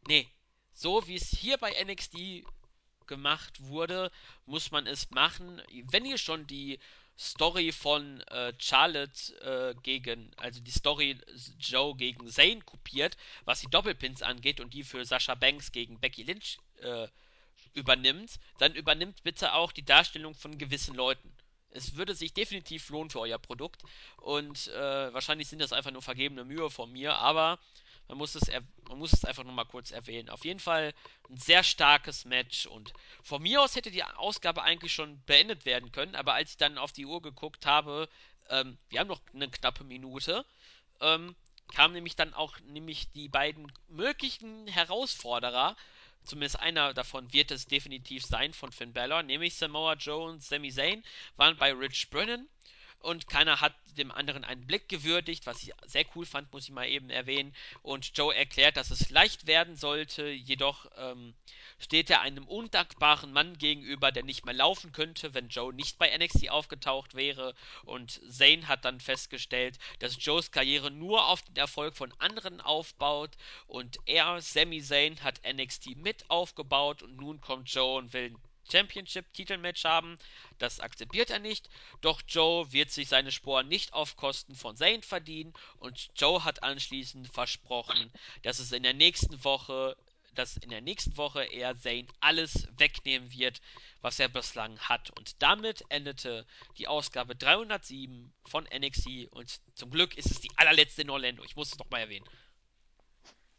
Nee, 0.08 0.28
so 0.74 1.08
wie 1.08 1.16
es 1.16 1.30
hier 1.30 1.58
bei 1.58 1.72
NXT 1.84 2.44
gemacht 3.08 3.62
wurde, 3.62 4.12
muss 4.46 4.72
man 4.72 4.88
es 4.88 5.10
machen. 5.12 5.62
Wenn 5.92 6.06
ihr 6.06 6.18
schon 6.18 6.48
die 6.48 6.80
Story 7.20 7.72
von 7.72 8.22
äh, 8.22 8.54
Charlotte 8.58 9.34
äh, 9.42 9.76
gegen, 9.84 10.32
also 10.38 10.60
die 10.60 10.72
Story 10.72 11.20
Joe 11.60 11.96
gegen 11.96 12.28
Zane 12.30 12.62
kopiert, 12.62 13.18
was 13.46 13.62
die 13.62 13.70
Doppelpins 13.70 14.22
angeht 14.22 14.60
und 14.60 14.74
die 14.74 14.84
für 14.84 15.06
Sascha 15.06 15.36
Banks 15.36 15.72
gegen 15.72 16.00
Becky 16.00 16.24
Lynch 16.24 16.58
äh, 16.82 17.08
übernimmt, 17.74 18.40
dann 18.58 18.74
übernimmt 18.76 19.24
bitte 19.24 19.54
auch 19.54 19.72
die 19.72 19.86
Darstellung 19.86 20.34
von 20.34 20.58
gewissen 20.58 20.96
Leuten. 20.96 21.32
Es 21.72 21.96
würde 21.96 22.16
sich 22.16 22.34
definitiv 22.34 22.90
lohnen 22.90 23.10
für 23.10 23.20
euer 23.22 23.40
Produkt 23.40 23.84
und 24.18 24.68
äh, 24.68 25.14
wahrscheinlich 25.14 25.48
sind 25.50 25.60
das 25.62 25.74
einfach 25.74 25.92
nur 25.92 26.02
vergebene 26.02 26.44
Mühe 26.46 26.70
von 26.70 26.92
mir, 26.92 27.16
aber 27.18 27.60
Man 28.08 28.18
muss 28.18 28.36
es, 28.36 28.50
man 28.90 29.00
muss 29.00 29.14
es 29.14 29.26
einfach 29.26 29.44
nochmal 29.44 29.66
kurz 29.66 29.92
erwähnen. 29.92 30.30
Auf 30.30 30.44
jeden 30.46 30.60
Fall 30.60 30.94
ein 31.30 31.38
sehr 31.38 31.64
starkes 31.64 32.26
Match 32.26 32.66
und 32.66 32.94
von 33.24 33.42
mir 33.42 33.62
aus 33.62 33.76
hätte 33.76 33.92
die 33.92 34.04
Ausgabe 34.04 34.64
eigentlich 34.64 34.94
schon 34.94 35.24
beendet 35.26 35.66
werden 35.66 35.92
können, 35.92 36.16
aber 36.16 36.34
als 36.34 36.52
ich 36.52 36.58
dann 36.58 36.78
auf 36.78 36.92
die 36.92 37.06
Uhr 37.06 37.22
geguckt 37.22 37.66
habe, 37.66 38.10
ähm, 38.50 38.78
wir 38.90 39.00
haben 39.00 39.08
noch 39.08 39.22
eine 39.34 39.50
knappe 39.50 39.84
Minute, 39.84 40.46
ähm, 41.02 41.36
kamen 41.74 41.94
nämlich 41.94 42.16
dann 42.16 42.34
auch 42.34 42.60
nämlich 42.62 43.12
die 43.14 43.30
beiden 43.30 43.72
möglichen 43.88 44.68
Herausforderer 44.68 45.76
zumindest 46.24 46.60
einer 46.60 46.94
davon 46.94 47.32
wird 47.34 47.52
es 47.52 47.66
definitiv 47.66 48.24
sein 48.26 48.54
von 48.54 48.72
Finn 48.72 48.94
Balor, 48.94 49.24
nämlich 49.24 49.56
Samoa 49.56 49.94
Joe 49.94 50.30
und 50.30 50.44
Sami 50.44 50.72
Zayn, 50.72 51.04
waren 51.36 51.58
bei 51.58 51.74
Rich 51.74 52.10
Brennan 52.10 52.48
und 53.02 53.28
keiner 53.28 53.62
hat 53.62 53.74
dem 53.98 54.12
anderen 54.12 54.44
einen 54.44 54.66
Blick 54.66 54.88
gewürdigt, 54.90 55.46
was 55.46 55.64
ich 55.64 55.74
sehr 55.86 56.06
cool 56.16 56.26
fand, 56.26 56.52
muss 56.54 56.66
ich 56.66 56.72
mal 56.72 56.88
eben 56.88 57.10
erwähnen. 57.10 57.54
Und 57.82 58.18
Joe 58.18 58.34
erklärt, 58.34 58.78
dass 58.78 58.92
es 58.92 59.10
leicht 59.10 59.48
werden 59.48 59.76
sollte, 59.76 60.30
jedoch 60.30 60.86
ähm, 60.98 61.34
steht 61.80 62.10
er 62.10 62.22
einem 62.22 62.48
undankbaren 62.48 63.34
Mann 63.34 63.58
gegenüber, 63.58 64.12
der 64.12 64.24
nicht 64.24 64.46
mehr 64.46 64.54
laufen 64.54 64.92
könnte, 64.92 65.34
wenn 65.34 65.50
Joe 65.50 65.74
nicht 65.74 65.98
bei 65.98 66.16
NXT 66.16 66.50
aufgetaucht 66.50 67.16
wäre. 67.16 67.54
Und 67.84 68.22
Zane 68.30 68.68
hat 68.68 68.86
dann 68.86 69.00
festgestellt, 69.00 69.78
dass 70.00 70.24
Joes 70.24 70.52
Karriere 70.52 70.92
nur 70.92 71.28
auf 71.28 71.42
den 71.42 71.56
Erfolg 71.58 71.96
von 71.96 72.14
anderen 72.20 72.62
aufbaut 72.62 73.32
und 73.68 73.98
er, 74.06 74.42
Sami 74.42 74.82
Zayn, 74.82 75.22
hat 75.22 75.42
NXT 75.46 75.98
mit 75.98 76.30
aufgebaut 76.30 77.04
und 77.04 77.18
nun 77.18 77.42
kommt 77.42 77.70
Joe 77.70 77.98
und 77.98 78.14
will 78.14 78.36
Championship-Titelmatch 78.70 79.84
haben. 79.86 80.18
Das 80.58 80.80
akzeptiert 80.80 81.30
er 81.30 81.40
nicht. 81.40 81.70
Doch 82.02 82.22
Joe 82.28 82.72
wird 82.72 82.92
sich 82.92 83.10
seine 83.10 83.32
Sporen 83.32 83.68
nicht 83.68 83.94
auf 83.94 84.16
Kosten 84.16 84.56
von 84.56 84.76
Zane 84.76 85.02
verdienen 85.02 85.54
und 85.80 86.10
Joe 86.16 86.44
hat 86.44 86.64
anschließend 86.64 87.28
versprochen, 87.28 88.12
dass 88.44 88.60
es 88.60 88.72
in 88.72 88.84
der 88.84 88.94
nächsten 88.94 89.44
Woche 89.44 89.96
dass 90.36 90.58
in 90.58 90.70
der 90.70 90.82
nächsten 90.82 91.18
Woche 91.18 91.44
er 91.44 91.78
Zane 91.78 92.08
alles 92.20 92.68
wegnehmen 92.78 93.32
wird, 93.34 93.62
was 94.02 94.20
er 94.20 94.30
bislang 94.30 94.80
hat. 94.80 95.12
Und 95.18 95.42
damit 95.42 95.84
endete 95.90 96.46
die 96.78 96.88
Ausgabe 96.88 97.36
307 97.36 98.32
von 98.46 98.68
NXT 98.74 99.28
und 99.32 99.60
zum 99.76 99.92
Glück 99.92 100.18
ist 100.18 100.32
es 100.32 100.40
die 100.40 100.52
allerletzte 100.56 101.02
in 101.02 101.10
Orlando. 101.10 101.44
Ich 101.44 101.56
muss 101.56 101.74
es 101.74 101.80
nochmal 101.80 102.02
erwähnen. 102.02 102.26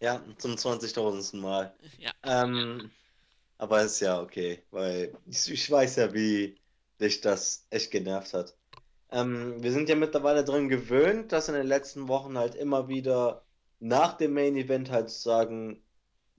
Ja, 0.01 0.21
zum 0.39 0.55
20.000. 0.55 1.37
Mal. 1.37 1.73
Ja. 1.99 2.13
Ähm, 2.25 2.91
aber 3.63 3.81
ist 3.83 4.01
ja 4.01 4.21
okay, 4.21 4.61
weil 4.73 5.15
ich, 5.25 5.49
ich 5.49 5.71
weiß 5.71 5.95
ja, 5.95 6.13
wie 6.13 6.57
dich 7.01 7.21
das 7.21 7.65
echt 7.71 7.93
genervt 7.93 8.35
hat. 8.35 8.57
Ähm, 9.13 9.63
wir 9.63 9.71
sind 9.71 9.89
ja 9.89 9.95
mittlerweile 9.95 10.43
drin 10.43 10.69
gewöhnt, 10.69 11.31
dass 11.31 11.49
in 11.49 11.55
den 11.55 11.69
letzten 11.69 12.09
Wochen 12.09 12.37
halt 12.37 12.57
immer 12.57 12.89
wieder 12.89 13.45
nach 13.79 14.15
dem 14.15 14.35
Main 14.35 14.57
Event 14.57 14.91
halt 14.91 15.11
sozusagen 15.11 15.81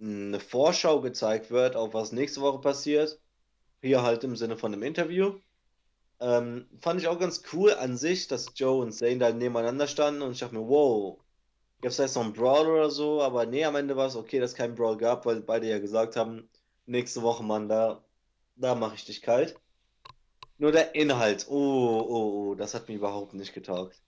eine 0.01 0.41
Vorschau 0.41 0.99
gezeigt 0.99 1.49
wird, 1.49 1.77
auf 1.77 1.93
was 1.93 2.11
nächste 2.11 2.41
Woche 2.41 2.59
passiert. 2.59 3.21
Hier 3.81 4.03
halt 4.03 4.25
im 4.25 4.35
Sinne 4.35 4.57
von 4.57 4.73
einem 4.73 4.83
Interview. 4.83 5.39
Ähm, 6.19 6.67
fand 6.81 6.99
ich 6.99 7.07
auch 7.07 7.19
ganz 7.19 7.43
cool 7.53 7.73
an 7.73 7.95
sich, 7.95 8.27
dass 8.27 8.51
Joe 8.55 8.81
und 8.81 8.91
Zane 8.91 9.19
da 9.19 9.31
nebeneinander 9.31 9.87
standen 9.87 10.23
und 10.23 10.33
ich 10.33 10.39
dachte 10.39 10.55
mir, 10.55 10.67
wow, 10.67 11.19
gibt 11.79 11.91
es 11.91 11.97
da 11.97 12.03
jetzt 12.03 12.15
noch 12.15 12.25
einen 12.25 12.33
Brawl 12.33 12.67
oder 12.67 12.89
so? 12.89 13.21
Aber 13.21 13.45
nee, 13.45 13.63
am 13.63 13.77
Ende 13.77 13.95
war 13.95 14.07
es 14.07 14.17
okay, 14.17 14.41
dass 14.41 14.51
es 14.51 14.57
keinen 14.57 14.75
Brawl 14.75 14.97
gab, 14.97 15.25
weil 15.25 15.39
beide 15.39 15.69
ja 15.69 15.79
gesagt 15.79 16.17
haben, 16.17 16.49
nächste 16.85 17.21
Woche, 17.21 17.43
Mann, 17.43 17.69
da, 17.69 18.03
da 18.55 18.75
mache 18.75 18.95
ich 18.95 19.05
dich 19.05 19.21
kalt. 19.21 19.59
Nur 20.57 20.71
der 20.71 20.95
Inhalt, 20.95 21.47
oh, 21.49 21.53
oh, 21.55 22.51
oh, 22.51 22.55
das 22.55 22.73
hat 22.73 22.87
mir 22.87 22.95
überhaupt 22.95 23.33
nicht 23.33 23.53
getaugt. 23.53 24.01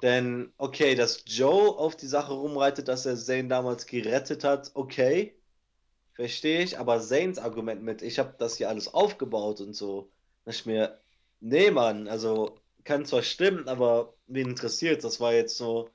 Denn, 0.00 0.52
okay, 0.58 0.94
dass 0.94 1.24
Joe 1.26 1.76
auf 1.78 1.96
die 1.96 2.06
Sache 2.06 2.32
rumreitet, 2.32 2.88
dass 2.88 3.06
er 3.06 3.16
Zane 3.16 3.48
damals 3.48 3.86
gerettet 3.86 4.42
hat, 4.44 4.70
okay, 4.74 5.36
verstehe 6.14 6.62
ich, 6.62 6.78
aber 6.78 7.00
Zanes 7.00 7.38
Argument 7.38 7.82
mit, 7.82 8.02
ich 8.02 8.18
habe 8.18 8.34
das 8.38 8.56
hier 8.56 8.68
alles 8.68 8.92
aufgebaut 8.92 9.60
und 9.60 9.74
so, 9.74 10.10
dass 10.44 10.56
ich 10.56 10.66
mir, 10.66 11.00
nee, 11.40 11.70
Mann, 11.70 12.08
also 12.08 12.58
kann 12.84 13.06
zwar 13.06 13.22
stimmen, 13.22 13.68
aber 13.68 14.14
wen 14.26 14.50
interessiert, 14.50 15.04
das 15.04 15.20
war 15.20 15.32
jetzt 15.32 15.56
so, 15.56 15.88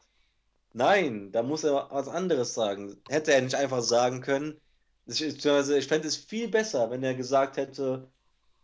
nein, 0.74 1.32
da 1.32 1.43
muss 1.43 1.63
er 1.63 1.89
was 1.91 2.07
anderes 2.07 2.53
sagen. 2.53 3.01
Hätte 3.09 3.34
er 3.34 3.41
nicht 3.41 3.55
einfach 3.55 3.82
sagen 3.82 4.22
können, 4.22 4.59
ich, 5.08 5.22
ich 5.22 5.88
fände 5.88 6.08
es 6.08 6.18
viel 6.18 6.47
besser, 6.47 6.89
wenn 6.91 7.03
er 7.03 7.16
gesagt 7.16 7.58
hätte, 7.58 8.10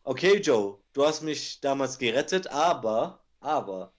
okay, 0.04 0.38
Joe, 0.38 0.80
du 0.94 1.06
hast 1.06 1.22
mich 1.24 1.62
damals 1.62 1.98
gerettet, 1.98 2.48
aber, 2.48 3.22
aber, 3.40 3.94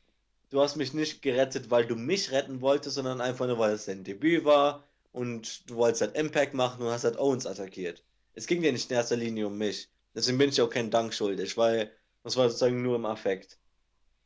du 0.50 0.60
hast 0.60 0.76
mich 0.76 0.92
nicht 0.94 1.22
gerettet, 1.22 1.70
weil 1.70 1.86
du 1.86 1.96
mich 1.96 2.30
retten 2.32 2.60
wolltest, 2.60 2.96
sondern 2.96 3.20
einfach 3.20 3.46
nur, 3.46 3.58
weil 3.58 3.72
es 3.72 3.86
dein 3.86 4.04
Debüt 4.04 4.44
war 4.44 4.84
und 5.12 5.68
du 5.70 5.76
wolltest 5.76 6.02
halt 6.02 6.16
Impact 6.16 6.54
machen 6.54 6.82
und 6.82 6.90
hast 6.92 7.04
halt 7.04 7.18
Owens 7.18 7.46
attackiert. 7.46 8.04
Es 8.34 8.46
ging 8.46 8.62
dir 8.62 8.72
nicht 8.72 8.90
in 8.90 8.96
erster 8.96 9.16
Linie 9.16 9.46
um 9.46 9.58
mich. 9.58 9.88
Deswegen 10.14 10.38
bin 10.38 10.50
ich 10.50 10.60
auch 10.60 10.70
keinen 10.70 10.90
Dank 10.90 11.14
schuldig, 11.14 11.56
weil 11.56 11.90
das 12.22 12.36
war 12.36 12.48
sozusagen 12.48 12.82
nur 12.82 12.96
im 12.96 13.06
Affekt. 13.06 13.58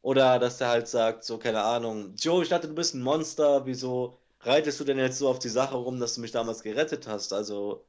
Oder 0.02 0.38
dass 0.38 0.58
der 0.58 0.68
halt 0.68 0.88
sagt, 0.88 1.24
so, 1.24 1.38
keine 1.38 1.62
Ahnung, 1.62 2.14
Joe, 2.16 2.42
ich 2.42 2.48
dachte, 2.48 2.68
du 2.68 2.74
bist 2.74 2.94
ein 2.94 3.02
Monster, 3.02 3.66
wieso 3.66 4.18
reitest 4.40 4.80
du 4.80 4.84
denn 4.84 4.98
jetzt 4.98 5.18
so 5.18 5.28
auf 5.28 5.38
die 5.38 5.48
Sache 5.48 5.76
rum, 5.76 6.00
dass 6.00 6.14
du 6.14 6.20
mich 6.20 6.30
damals 6.32 6.62
gerettet 6.62 7.06
hast? 7.06 7.32
Also, 7.32 7.84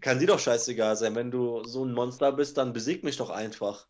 kann 0.00 0.18
dir 0.18 0.26
doch 0.26 0.38
scheißegal 0.38 0.96
sein. 0.96 1.14
Wenn 1.14 1.30
du 1.30 1.64
so 1.64 1.84
ein 1.84 1.92
Monster 1.92 2.32
bist, 2.32 2.56
dann 2.56 2.72
besieg 2.72 3.04
mich 3.04 3.16
doch 3.16 3.30
einfach. 3.30 3.86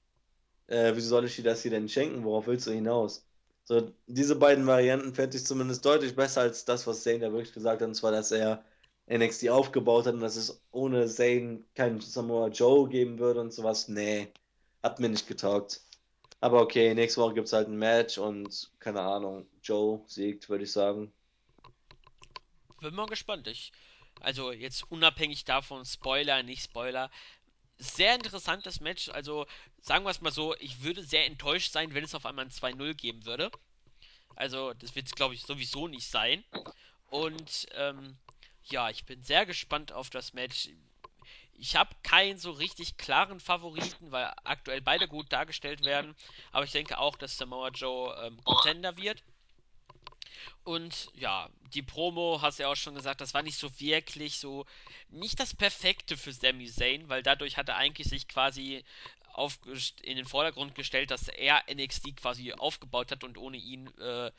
Äh, 0.67 0.93
wieso 0.95 1.09
soll 1.09 1.25
ich 1.27 1.37
dir 1.37 1.45
das 1.45 1.63
hier 1.63 1.71
denn 1.71 1.89
schenken? 1.89 2.25
Worauf 2.25 2.47
willst 2.47 2.67
du 2.67 2.73
hinaus? 2.73 3.27
So, 3.65 3.93
diese 4.07 4.37
beiden 4.37 4.67
Varianten 4.67 5.15
fände 5.15 5.37
ich 5.37 5.47
zumindest 5.47 5.85
deutlich 5.85 6.17
besser 6.17 6.43
als 6.43 6.65
das, 6.65 6.87
was 6.87 7.03
Zane 7.03 7.21
da 7.21 7.33
wirklich 7.33 7.53
gesagt 7.53 7.83
hat, 7.83 7.89
und 7.89 7.95
zwar, 7.95 8.11
dass 8.11 8.33
er 8.33 8.65
NXT 9.09 9.49
aufgebaut 9.49 10.07
hat 10.07 10.15
und 10.15 10.21
dass 10.21 10.37
es 10.37 10.61
ohne 10.71 11.07
Zane 11.07 11.65
keinen 11.75 12.01
Samoa 12.01 12.49
Joe 12.49 12.89
geben 12.89 13.19
würde 13.19 13.41
und 13.41 13.53
sowas. 13.53 13.89
Nee, 13.89 14.33
hat 14.83 15.01
mir 15.01 15.09
nicht 15.09 15.27
getaugt. 15.27 15.83
Aber 16.41 16.63
okay, 16.63 16.95
nächste 16.95 17.21
Woche 17.21 17.35
gibt 17.35 17.49
es 17.49 17.53
halt 17.53 17.69
ein 17.69 17.77
Match 17.77 18.19
und 18.19 18.71
keine 18.79 19.03
Ahnung, 19.03 19.47
Joe 19.63 20.03
siegt, 20.07 20.49
würde 20.49 20.65
ich 20.65 20.73
sagen. 20.73 21.13
Bin 22.81 22.95
mal 22.95 23.07
gespannt. 23.07 23.47
Ich, 23.47 23.73
also 24.21 24.53
jetzt 24.53 24.91
unabhängig 24.91 25.45
davon, 25.45 25.85
Spoiler, 25.85 26.43
nicht 26.43 26.65
Spoiler, 26.65 27.11
sehr 27.79 28.15
interessantes 28.15 28.81
Match. 28.81 29.09
Also 29.09 29.47
sagen 29.81 30.05
wir 30.05 30.11
es 30.11 30.21
mal 30.21 30.33
so, 30.33 30.55
ich 30.57 30.83
würde 30.83 31.03
sehr 31.03 31.27
enttäuscht 31.27 31.73
sein, 31.73 31.95
wenn 31.95 32.05
es 32.05 32.15
auf 32.15 32.27
einmal 32.27 32.45
ein 32.45 32.51
2-0 32.51 32.95
geben 32.95 33.25
würde. 33.25 33.51
Also 34.37 34.75
das 34.75 34.95
wird 34.95 35.07
es, 35.07 35.15
glaube 35.15 35.35
ich, 35.35 35.43
sowieso 35.43 35.89
nicht 35.89 36.07
sein. 36.07 36.45
Und 37.07 37.67
ähm, 37.75 38.17
ja, 38.65 38.91
ich 38.91 39.05
bin 39.05 39.23
sehr 39.23 39.47
gespannt 39.47 39.93
auf 39.93 40.11
das 40.11 40.33
Match. 40.33 40.69
Ich 41.55 41.77
habe 41.77 41.95
keinen 42.03 42.39
so 42.39 42.53
richtig 42.53 42.97
klaren 42.97 43.41
Favoriten, 43.41 44.11
weil 44.13 44.33
aktuell 44.45 44.81
beide 44.81 45.09
gut 45.09 45.33
dargestellt 45.33 45.85
werden. 45.85 46.15
Aber 46.53 46.65
ich 46.65 46.73
denke 46.73 46.99
auch, 46.99 47.17
dass 47.17 47.37
Samoa 47.37 47.69
Joe 47.69 48.15
ähm, 48.25 48.43
Contender 48.45 48.97
wird. 48.97 49.23
Und 50.65 51.11
ja, 51.15 51.49
die 51.75 51.83
Promo, 51.83 52.41
hast 52.43 52.59
du 52.59 52.65
ja 52.65 52.69
auch 52.69 52.77
schon 52.77 52.95
gesagt, 52.95 53.21
das 53.21 53.35
war 53.35 53.43
nicht 53.43 53.59
so 53.59 53.81
wirklich 53.81 54.39
so, 54.39 54.67
nicht 55.09 55.41
das 55.41 55.55
Perfekte 55.55 56.17
für 56.17 56.33
Sami 56.33 56.67
Zayn, 56.67 57.09
weil 57.09 57.23
dadurch 57.23 57.57
hat 57.57 57.69
er 57.69 57.77
eigentlich 57.77 58.09
sich 58.09 58.29
quasi 58.29 58.85
auf, 59.33 59.59
in 60.03 60.17
den 60.17 60.27
Vordergrund 60.27 60.75
gestellt, 60.75 61.11
dass 61.11 61.29
er 61.29 61.65
NXT 61.73 62.17
quasi 62.17 62.53
aufgebaut 62.53 63.11
hat 63.11 63.25
und 63.25 63.39
ohne 63.39 63.57
ihn 63.57 63.87
äh, 63.99 64.31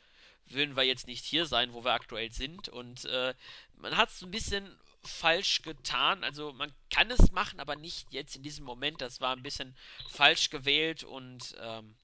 würden 0.46 0.76
wir 0.76 0.82
jetzt 0.82 1.06
nicht 1.06 1.24
hier 1.24 1.46
sein, 1.46 1.72
wo 1.72 1.84
wir 1.84 1.92
aktuell 1.92 2.30
sind. 2.32 2.68
Und 2.68 3.04
äh, 3.06 3.34
man 3.76 3.96
hat 3.96 4.10
es 4.10 4.22
ein 4.22 4.30
bisschen 4.30 4.76
falsch 5.02 5.62
getan. 5.62 6.24
Also 6.24 6.52
man 6.52 6.72
kann 6.90 7.10
es 7.10 7.32
machen, 7.32 7.60
aber 7.60 7.76
nicht 7.76 8.06
jetzt 8.12 8.36
in 8.36 8.42
diesem 8.42 8.64
Moment. 8.64 9.00
Das 9.00 9.20
war 9.20 9.34
ein 9.34 9.42
bisschen 9.42 9.74
falsch 10.10 10.50
gewählt 10.50 11.04
und 11.04 11.54
ähm, 11.60 11.94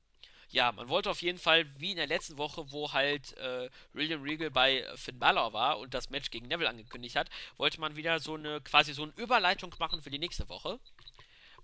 ja, 0.51 0.73
man 0.73 0.89
wollte 0.89 1.11
auf 1.11 1.21
jeden 1.21 1.39
Fall, 1.39 1.67
wie 1.79 1.91
in 1.91 1.97
der 1.97 2.07
letzten 2.07 2.39
Woche, 2.39 2.73
wo 2.73 2.93
halt 2.93 3.37
äh, 3.37 3.69
William 3.93 4.23
Regal 4.23 4.51
bei 4.51 4.85
Finn 4.97 5.19
Balor 5.19 5.53
war 5.53 5.79
und 5.79 5.93
das 5.93 6.11
Match 6.11 6.31
gegen 6.31 6.49
Neville 6.49 6.71
angekündigt 6.71 7.17
hat, 7.17 7.29
wollte 7.59 7.81
man 7.81 7.97
wieder 7.97 8.19
so 8.19 8.35
eine, 8.35 8.61
quasi 8.63 8.95
so 8.95 9.03
eine 9.03 9.13
Überleitung 9.17 9.75
machen 9.79 10.03
für 10.03 10.11
die 10.11 10.19
nächste 10.19 10.49
Woche. 10.49 10.81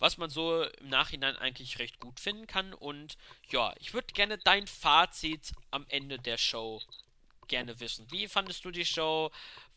Was 0.01 0.19
man 0.19 0.29
so 0.29 0.65
im 0.65 0.89
Nachhinein 0.89 1.37
eigentlich 1.37 1.79
recht 1.79 1.99
gut 1.99 2.21
finden 2.21 2.47
kann. 2.47 2.75
Und 2.75 3.17
ja, 3.49 3.73
ich 3.79 3.95
würde 3.95 4.13
gerne 4.13 4.37
dein 4.39 4.67
Fazit 4.67 5.53
am 5.71 5.87
Ende 5.89 6.19
der 6.19 6.37
Show 6.37 6.83
gerne 7.49 7.79
wissen. 7.81 8.07
Wie 8.11 8.29
fandest 8.29 8.65
du 8.65 8.71
die 8.71 8.85
Show? 8.85 9.31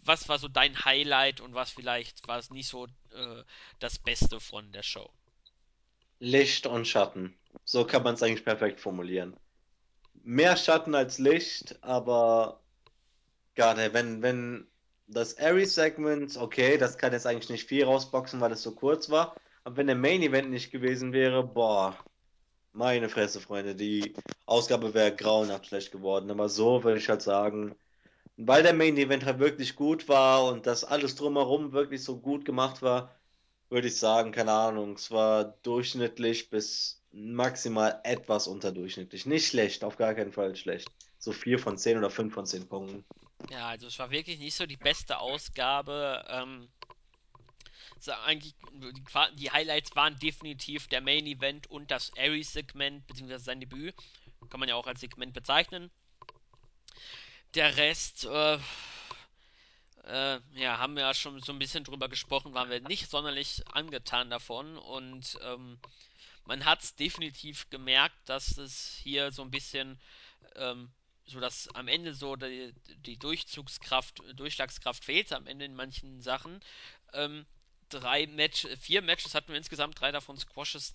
Was 0.04 0.28
war 0.28 0.40
so 0.40 0.48
dein 0.48 0.84
Highlight 0.84 1.40
und 1.40 1.54
was 1.54 1.72
vielleicht 1.72 2.28
war 2.28 2.40
es 2.40 2.50
nicht 2.50 2.68
so 2.68 2.88
äh, 3.14 3.44
das 3.80 4.00
Beste 4.00 4.40
von 4.40 4.72
der 4.72 4.84
Show? 4.84 5.10
Licht 6.20 6.66
und 6.66 6.88
Schatten. 6.88 7.38
So 7.70 7.84
kann 7.84 8.04
man 8.04 8.16
es 8.16 8.24
eigentlich 8.24 8.46
perfekt 8.46 8.80
formulieren. 8.80 9.36
Mehr 10.24 10.56
Schatten 10.56 10.96
als 10.96 11.20
Licht, 11.20 11.78
aber 11.82 12.62
gerade 13.56 13.94
wenn, 13.94 14.22
wenn 14.22 14.68
das 15.08 15.38
Aries-Segment, 15.38 16.38
okay, 16.38 16.78
das 16.78 16.98
kann 16.98 17.12
jetzt 17.12 17.28
eigentlich 17.28 17.50
nicht 17.50 17.68
viel 17.68 17.84
rausboxen, 17.84 18.40
weil 18.40 18.54
es 18.54 18.64
so 18.64 18.74
kurz 18.74 19.10
war. 19.10 19.36
Aber 19.66 19.76
wenn 19.76 19.88
der 19.88 19.98
Main-Event 19.98 20.50
nicht 20.50 20.72
gewesen 20.72 21.12
wäre, 21.12 21.44
boah, 21.44 21.98
meine 22.72 23.10
Fresse, 23.10 23.42
Freunde, 23.42 23.76
die 23.76 24.14
Ausgabe 24.46 24.94
wäre 24.94 25.14
grauenhaft 25.14 25.66
schlecht 25.66 25.92
geworden. 25.92 26.32
Aber 26.32 26.48
so 26.48 26.86
würde 26.86 27.00
ich 27.00 27.10
halt 27.10 27.22
sagen, 27.22 27.76
weil 28.38 28.64
der 28.64 28.74
Main 28.74 28.96
Event 28.96 29.26
halt 29.26 29.40
wirklich 29.40 29.76
gut 29.76 30.08
war 30.08 30.46
und 30.46 30.68
das 30.68 30.86
alles 30.86 31.16
drumherum 31.16 31.74
wirklich 31.74 32.02
so 32.02 32.18
gut 32.18 32.46
gemacht 32.46 32.82
war, 32.82 33.14
würde 33.70 33.90
ich 33.90 33.98
sagen, 33.98 34.32
keine 34.32 34.54
Ahnung, 34.54 34.94
es 34.94 35.12
war 35.12 35.58
durchschnittlich 35.64 36.50
bis 36.50 36.97
maximal 37.12 38.00
etwas 38.04 38.48
unterdurchschnittlich. 38.48 39.26
Nicht 39.26 39.48
schlecht, 39.48 39.84
auf 39.84 39.98
gar 39.98 40.14
keinen 40.14 40.32
Fall 40.32 40.56
schlecht. 40.56 40.90
So 41.18 41.32
4 41.32 41.60
von 41.60 41.78
10 41.78 41.98
oder 41.98 42.10
5 42.10 42.34
von 42.34 42.46
10 42.46 42.68
Punkten. 42.68 43.06
Ja, 43.50 43.70
also 43.70 43.88
es 43.88 43.98
war 44.00 44.12
wirklich 44.12 44.40
nicht 44.40 44.56
so 44.56 44.66
die 44.66 44.78
beste 44.78 45.20
Ausgabe. 45.20 46.26
Ähm, 46.30 46.70
eigentlich, 48.26 48.56
die, 48.74 49.36
die 49.36 49.52
Highlights 49.52 49.96
waren 49.96 50.18
definitiv 50.20 50.88
der 50.88 51.02
Main 51.02 51.26
Event 51.26 51.70
und 51.70 51.92
das 51.92 52.12
Aries-Segment, 52.18 53.06
beziehungsweise 53.08 53.46
sein 53.46 53.60
Debüt. 53.60 53.96
Kann 54.50 54.60
man 54.60 54.70
ja 54.70 54.76
auch 54.76 54.88
als 54.88 55.02
Segment 55.02 55.34
bezeichnen. 55.34 55.90
Der 57.56 57.76
Rest, 57.78 58.26
äh, 58.26 58.60
äh, 60.04 60.40
ja, 60.56 60.78
haben 60.78 60.96
wir 60.96 61.04
ja 61.04 61.14
schon 61.14 61.40
so 61.42 61.52
ein 61.52 61.60
bisschen 61.60 61.84
drüber 61.84 62.08
gesprochen, 62.08 62.54
waren 62.54 62.70
wir 62.70 62.82
nicht 62.82 63.10
sonderlich 63.10 63.64
angetan 63.74 64.30
davon 64.30 64.78
und 64.78 65.38
ähm, 65.44 65.80
man 66.48 66.66
hat 66.66 66.82
es 66.84 66.96
definitiv 66.96 67.70
gemerkt, 67.70 68.18
dass 68.26 68.58
es 68.58 68.98
hier 69.04 69.32
so 69.32 69.42
ein 69.42 69.52
bisschen, 69.52 70.00
ähm, 70.56 70.90
so 71.26 71.40
dass 71.40 71.68
am 71.76 71.88
Ende 71.88 72.14
so 72.14 72.36
die, 72.36 72.74
die 73.06 73.18
Durchzugskraft, 73.18 74.24
Durchschlagskraft 74.34 75.04
fehlt, 75.04 75.32
am 75.34 75.46
Ende 75.46 75.66
in 75.66 75.76
manchen 75.76 76.22
Sachen. 76.22 76.62
Ähm, 77.14 77.46
drei 77.90 78.28
Match, 78.28 78.66
vier 78.80 79.02
Matches 79.02 79.36
hatten 79.36 79.50
wir 79.50 79.58
insgesamt, 79.58 80.00
drei 80.00 80.12
davon 80.12 80.38
Squashes, 80.38 80.94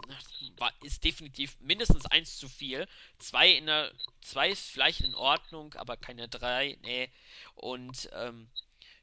war, 0.56 0.72
ist 0.82 1.04
definitiv 1.04 1.58
mindestens 1.60 2.06
eins 2.06 2.38
zu 2.38 2.48
viel. 2.48 2.86
Zwei 3.18 3.50
in 3.50 3.66
der, 3.66 3.92
zwei 4.22 4.50
ist 4.50 4.70
vielleicht 4.70 5.02
in 5.02 5.14
Ordnung, 5.14 5.74
aber 5.74 5.96
keine 5.98 6.28
drei, 6.28 6.78
nee. 6.82 7.10
Und 7.54 8.08
ähm, 8.14 8.48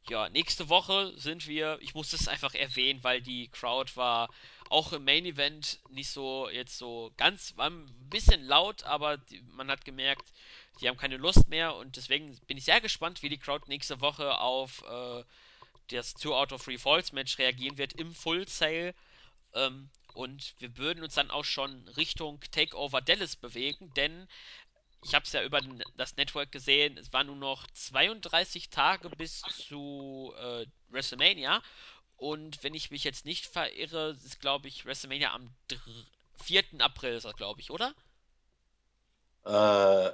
ja, 0.07 0.29
nächste 0.29 0.69
Woche 0.69 1.13
sind 1.17 1.47
wir, 1.47 1.77
ich 1.81 1.93
muss 1.93 2.11
das 2.11 2.27
einfach 2.27 2.53
erwähnen, 2.53 3.03
weil 3.03 3.21
die 3.21 3.47
Crowd 3.49 3.95
war 3.95 4.29
auch 4.69 4.93
im 4.93 5.03
Main 5.03 5.25
Event 5.25 5.79
nicht 5.89 6.09
so 6.09 6.49
jetzt 6.49 6.77
so 6.77 7.11
ganz, 7.17 7.55
war 7.57 7.69
ein 7.69 7.85
bisschen 8.09 8.43
laut, 8.45 8.83
aber 8.83 9.17
die, 9.17 9.41
man 9.53 9.69
hat 9.69 9.85
gemerkt, 9.85 10.31
die 10.79 10.87
haben 10.87 10.97
keine 10.97 11.17
Lust 11.17 11.47
mehr 11.49 11.75
und 11.75 11.95
deswegen 11.95 12.37
bin 12.47 12.57
ich 12.57 12.65
sehr 12.65 12.81
gespannt, 12.81 13.21
wie 13.21 13.29
die 13.29 13.37
Crowd 13.37 13.65
nächste 13.67 13.99
Woche 14.01 14.39
auf 14.39 14.83
äh, 14.83 15.23
das 15.89 16.13
Two 16.13 16.35
Out 16.35 16.53
of 16.53 16.63
Three 16.63 16.77
Falls 16.77 17.11
Match 17.11 17.37
reagieren 17.37 17.77
wird 17.77 17.93
im 17.93 18.13
Full 18.13 18.47
Sale. 18.47 18.93
Ähm, 19.53 19.89
und 20.13 20.55
wir 20.59 20.77
würden 20.77 21.03
uns 21.03 21.15
dann 21.15 21.31
auch 21.31 21.45
schon 21.45 21.87
Richtung 21.89 22.39
Takeover 22.51 23.01
Dallas 23.01 23.35
bewegen, 23.35 23.93
denn 23.95 24.27
ich 25.03 25.15
habe 25.15 25.23
es 25.25 25.31
ja 25.31 25.43
über 25.43 25.61
das 25.95 26.17
Network 26.17 26.51
gesehen, 26.51 26.97
es 26.97 27.13
waren 27.13 27.27
nur 27.27 27.35
noch 27.35 27.65
32 27.67 28.69
Tage 28.69 29.09
bis 29.09 29.41
zu 29.41 30.33
äh, 30.37 30.65
WrestleMania. 30.89 31.61
Und 32.17 32.63
wenn 32.63 32.73
ich 32.73 32.91
mich 32.91 33.05
jetzt 33.05 33.25
nicht 33.25 33.45
verirre, 33.45 34.11
ist, 34.11 34.41
glaube 34.41 34.67
ich, 34.67 34.85
WrestleMania 34.85 35.33
am 35.33 35.49
4. 36.43 36.63
April, 36.79 37.15
ist 37.15 37.25
das, 37.25 37.35
glaube 37.35 37.61
ich, 37.61 37.71
oder? 37.71 37.93
Äh, 39.45 40.11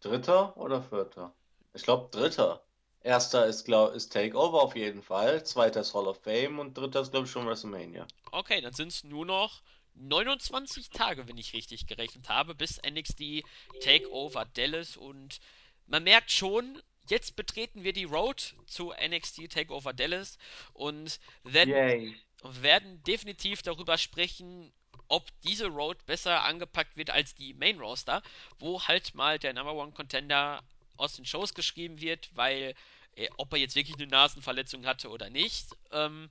dritter 0.00 0.56
oder 0.56 0.80
vierter? 0.82 1.34
Ich 1.74 1.82
glaube, 1.82 2.08
dritter. 2.10 2.62
Erster 3.02 3.46
ist, 3.46 3.64
glaub, 3.64 3.94
ist 3.94 4.12
Takeover 4.12 4.62
auf 4.62 4.76
jeden 4.76 5.02
Fall. 5.02 5.44
Zweiter 5.44 5.80
ist 5.80 5.94
Hall 5.94 6.06
of 6.06 6.20
Fame 6.22 6.58
und 6.60 6.76
dritter 6.76 7.00
ist, 7.00 7.10
glaube 7.10 7.26
ich, 7.26 7.32
schon 7.32 7.46
WrestleMania. 7.46 8.06
Okay, 8.30 8.60
dann 8.60 8.74
sind 8.74 8.88
es 8.88 9.02
nur 9.02 9.26
noch 9.26 9.62
29 10.00 10.90
Tage, 10.90 11.28
wenn 11.28 11.38
ich 11.38 11.52
richtig 11.52 11.86
gerechnet 11.86 12.28
habe, 12.28 12.54
bis 12.54 12.80
NXT 12.82 13.44
Takeover 13.80 14.46
Dallas. 14.54 14.96
Und 14.96 15.40
man 15.86 16.04
merkt 16.04 16.30
schon, 16.30 16.80
jetzt 17.08 17.36
betreten 17.36 17.84
wir 17.84 17.92
die 17.92 18.04
Road 18.04 18.54
zu 18.66 18.92
NXT 18.92 19.50
Takeover 19.50 19.92
Dallas 19.92 20.38
und 20.72 21.20
werden, 21.44 22.16
werden 22.42 23.02
definitiv 23.04 23.62
darüber 23.62 23.98
sprechen, 23.98 24.72
ob 25.08 25.28
diese 25.42 25.66
Road 25.66 26.06
besser 26.06 26.44
angepackt 26.44 26.96
wird 26.96 27.10
als 27.10 27.34
die 27.34 27.52
Main 27.54 27.78
Roster, 27.80 28.22
wo 28.58 28.82
halt 28.82 29.14
mal 29.14 29.38
der 29.38 29.52
Number 29.52 29.74
One 29.74 29.92
Contender 29.92 30.62
aus 30.96 31.16
den 31.16 31.24
Shows 31.24 31.54
geschrieben 31.54 32.00
wird, 32.00 32.30
weil 32.34 32.74
äh, 33.16 33.28
ob 33.36 33.52
er 33.52 33.58
jetzt 33.58 33.74
wirklich 33.74 33.96
eine 33.96 34.06
Nasenverletzung 34.06 34.86
hatte 34.86 35.08
oder 35.08 35.28
nicht. 35.30 35.66
Ähm, 35.90 36.30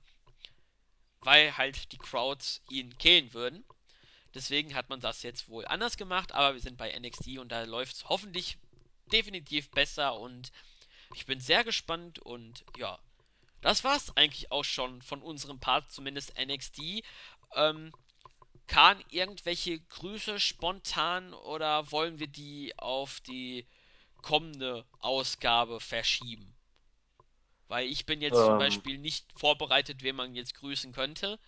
weil 1.22 1.56
halt 1.56 1.92
die 1.92 1.98
Crowds 1.98 2.60
ihn 2.68 2.96
killen 2.98 3.32
würden. 3.34 3.64
Deswegen 4.34 4.74
hat 4.74 4.88
man 4.88 5.00
das 5.00 5.22
jetzt 5.22 5.48
wohl 5.48 5.66
anders 5.66 5.96
gemacht, 5.96 6.32
aber 6.32 6.54
wir 6.54 6.60
sind 6.60 6.78
bei 6.78 6.96
NXT 6.98 7.38
und 7.38 7.50
da 7.50 7.64
läuft 7.64 7.96
es 7.96 8.08
hoffentlich 8.08 8.58
definitiv 9.12 9.70
besser 9.70 10.18
und 10.18 10.52
ich 11.14 11.26
bin 11.26 11.40
sehr 11.40 11.64
gespannt 11.64 12.20
und 12.20 12.64
ja, 12.76 12.98
das 13.60 13.84
war's 13.84 14.16
eigentlich 14.16 14.52
auch 14.52 14.64
schon 14.64 15.02
von 15.02 15.22
unserem 15.22 15.60
Part, 15.60 15.90
zumindest 15.92 16.38
NXT. 16.38 17.02
Ähm, 17.54 17.92
Kahn, 18.68 19.02
irgendwelche 19.10 19.80
Grüße 19.80 20.38
spontan 20.40 21.34
oder 21.34 21.90
wollen 21.90 22.20
wir 22.20 22.28
die 22.28 22.72
auf 22.78 23.20
die 23.20 23.66
kommende 24.22 24.86
Ausgabe 25.00 25.80
verschieben? 25.80 26.54
Weil 27.70 27.88
ich 27.88 28.06
bin 28.06 28.20
jetzt 28.20 28.44
zum 28.44 28.56
Ähm, 28.56 28.58
Beispiel 28.58 28.98
nicht 28.98 29.32
vorbereitet, 29.38 30.02
wen 30.02 30.16
man 30.16 30.34
jetzt 30.34 30.54
grüßen 30.56 30.92
könnte. 30.92 31.40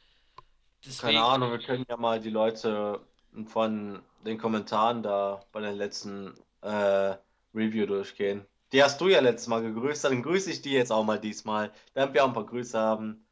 keine 0.97 1.21
Deswegen 1.21 1.23
Ahnung, 1.23 1.51
wir 1.53 1.59
können 1.61 1.85
ja 1.89 1.97
mal 1.97 2.21
die 2.21 2.31
Leute 2.31 3.01
von 3.47 4.03
den 4.25 4.39
Kommentaren 4.39 5.03
da 5.03 5.47
bei 5.53 5.61
der 5.61 5.73
letzten 5.73 6.35
äh, 6.63 7.17
Review 7.55 7.87
durchgehen. 7.87 8.47
Die 8.73 8.83
hast 8.83 9.01
du 9.01 9.09
ja 9.09 9.21
letztes 9.21 9.49
Mal 9.49 9.63
gegrüßt, 9.63 10.05
dann 10.05 10.23
grüße 10.23 10.51
ich 10.51 10.63
die 10.63 10.73
jetzt 10.73 10.93
auch 10.93 11.05
mal 11.05 11.21
diesmal, 11.21 11.73
damit 11.95 12.15
wir 12.15 12.25
auch 12.25 12.29
ein 12.29 12.35
paar 12.35 12.47
Grüße 12.47 12.79
haben. 12.79 13.27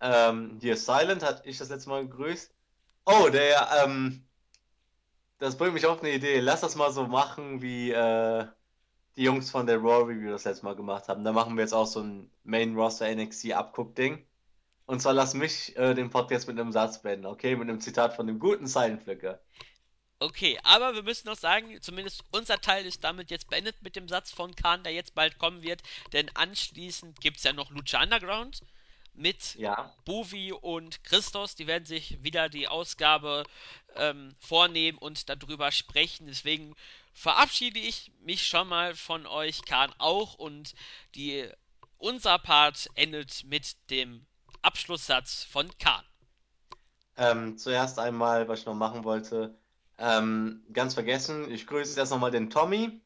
Ähm, 0.00 0.58
hier 0.60 0.76
Silent 0.76 1.22
hat 1.24 1.46
ich 1.46 1.58
das 1.58 1.70
letzte 1.70 1.90
Mal 1.90 2.04
gegrüßt. 2.08 2.54
Oh, 3.06 3.28
der, 3.32 3.68
ähm, 3.84 4.24
das 5.38 5.56
bringt 5.56 5.74
mich 5.74 5.86
auf 5.86 6.00
eine 6.00 6.12
Idee. 6.12 6.40
Lass 6.40 6.60
das 6.60 6.76
mal 6.76 6.92
so 6.92 7.06
machen, 7.06 7.62
wie 7.62 7.90
äh, 7.92 8.46
die 9.20 9.26
Jungs 9.26 9.50
von 9.50 9.66
der 9.66 9.76
Raw 9.76 10.10
Review 10.10 10.30
das 10.30 10.44
letzte 10.44 10.64
Mal 10.64 10.74
gemacht 10.74 11.06
haben. 11.08 11.24
Da 11.24 11.32
machen 11.32 11.54
wir 11.54 11.60
jetzt 11.60 11.74
auch 11.74 11.86
so 11.86 12.00
ein 12.00 12.30
Main 12.42 12.74
Roster 12.74 13.14
NXT 13.14 13.52
Abguck-Ding. 13.52 14.26
Und 14.86 15.02
zwar 15.02 15.12
lass 15.12 15.34
mich 15.34 15.76
äh, 15.76 15.92
den 15.92 16.08
Podcast 16.08 16.48
mit 16.48 16.58
einem 16.58 16.72
Satz 16.72 17.02
beenden, 17.02 17.26
okay? 17.26 17.54
Mit 17.54 17.68
einem 17.68 17.82
Zitat 17.82 18.16
von 18.16 18.26
dem 18.26 18.38
guten 18.38 18.66
Silent 18.66 19.02
Flicker. 19.02 19.38
Okay, 20.20 20.58
aber 20.64 20.94
wir 20.94 21.02
müssen 21.02 21.28
noch 21.28 21.36
sagen, 21.36 21.80
zumindest 21.82 22.24
unser 22.32 22.62
Teil 22.62 22.86
ist 22.86 23.04
damit 23.04 23.30
jetzt 23.30 23.50
beendet 23.50 23.76
mit 23.82 23.94
dem 23.94 24.08
Satz 24.08 24.32
von 24.32 24.56
Khan, 24.56 24.84
der 24.84 24.94
jetzt 24.94 25.14
bald 25.14 25.38
kommen 25.38 25.62
wird. 25.62 25.82
Denn 26.14 26.30
anschließend 26.34 27.20
gibt 27.20 27.36
es 27.36 27.44
ja 27.44 27.52
noch 27.52 27.70
Lucha 27.70 28.02
Underground 28.02 28.62
mit 29.12 29.54
Ja. 29.56 29.94
Bovi 30.06 30.52
und 30.52 31.04
Christos. 31.04 31.56
Die 31.56 31.66
werden 31.66 31.84
sich 31.84 32.22
wieder 32.22 32.48
die 32.48 32.68
Ausgabe 32.68 33.44
ähm, 33.96 34.34
vornehmen 34.38 34.96
und 34.96 35.28
darüber 35.28 35.72
sprechen. 35.72 36.26
Deswegen 36.26 36.74
verabschiede 37.12 37.78
ich 37.78 38.12
mich 38.22 38.46
schon 38.46 38.68
mal 38.68 38.94
von 38.94 39.26
euch, 39.26 39.64
Khan 39.64 39.92
auch. 39.98 40.34
Und 40.34 40.74
die, 41.14 41.48
unser 41.98 42.38
Part 42.38 42.88
endet 42.94 43.44
mit 43.44 43.76
dem 43.90 44.26
Abschlusssatz 44.62 45.44
von 45.44 45.70
Khan. 45.78 46.04
Ähm, 47.16 47.58
zuerst 47.58 47.98
einmal, 47.98 48.48
was 48.48 48.60
ich 48.60 48.66
noch 48.66 48.74
machen 48.74 49.04
wollte, 49.04 49.54
ähm, 49.98 50.64
ganz 50.72 50.94
vergessen, 50.94 51.50
ich 51.50 51.66
grüße 51.66 51.98
erst 51.98 52.12
nochmal 52.12 52.30
den 52.30 52.48
Tommy, 52.48 53.00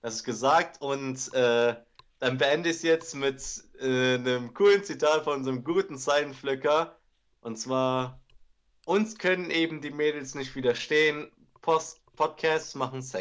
das 0.00 0.14
ist 0.16 0.24
gesagt, 0.24 0.80
und 0.80 1.32
äh, 1.34 1.76
dann 2.18 2.38
beende 2.38 2.70
ich 2.70 2.76
es 2.76 2.82
jetzt 2.82 3.14
mit 3.14 3.42
äh, 3.80 4.14
einem 4.14 4.54
coolen 4.54 4.84
Zitat 4.84 5.24
von 5.24 5.38
unserem 5.38 5.64
guten 5.64 5.98
Silent 5.98 6.36
Flicker. 6.36 6.96
Und 7.40 7.56
zwar, 7.56 8.20
uns 8.86 9.18
können 9.18 9.50
eben 9.50 9.80
die 9.80 9.90
Mädels 9.90 10.34
nicht 10.34 10.54
widerstehen, 10.54 11.30
Post 11.60 12.00
Podcasts 12.16 12.74
machen 12.74 13.02
Sex. 13.02 13.10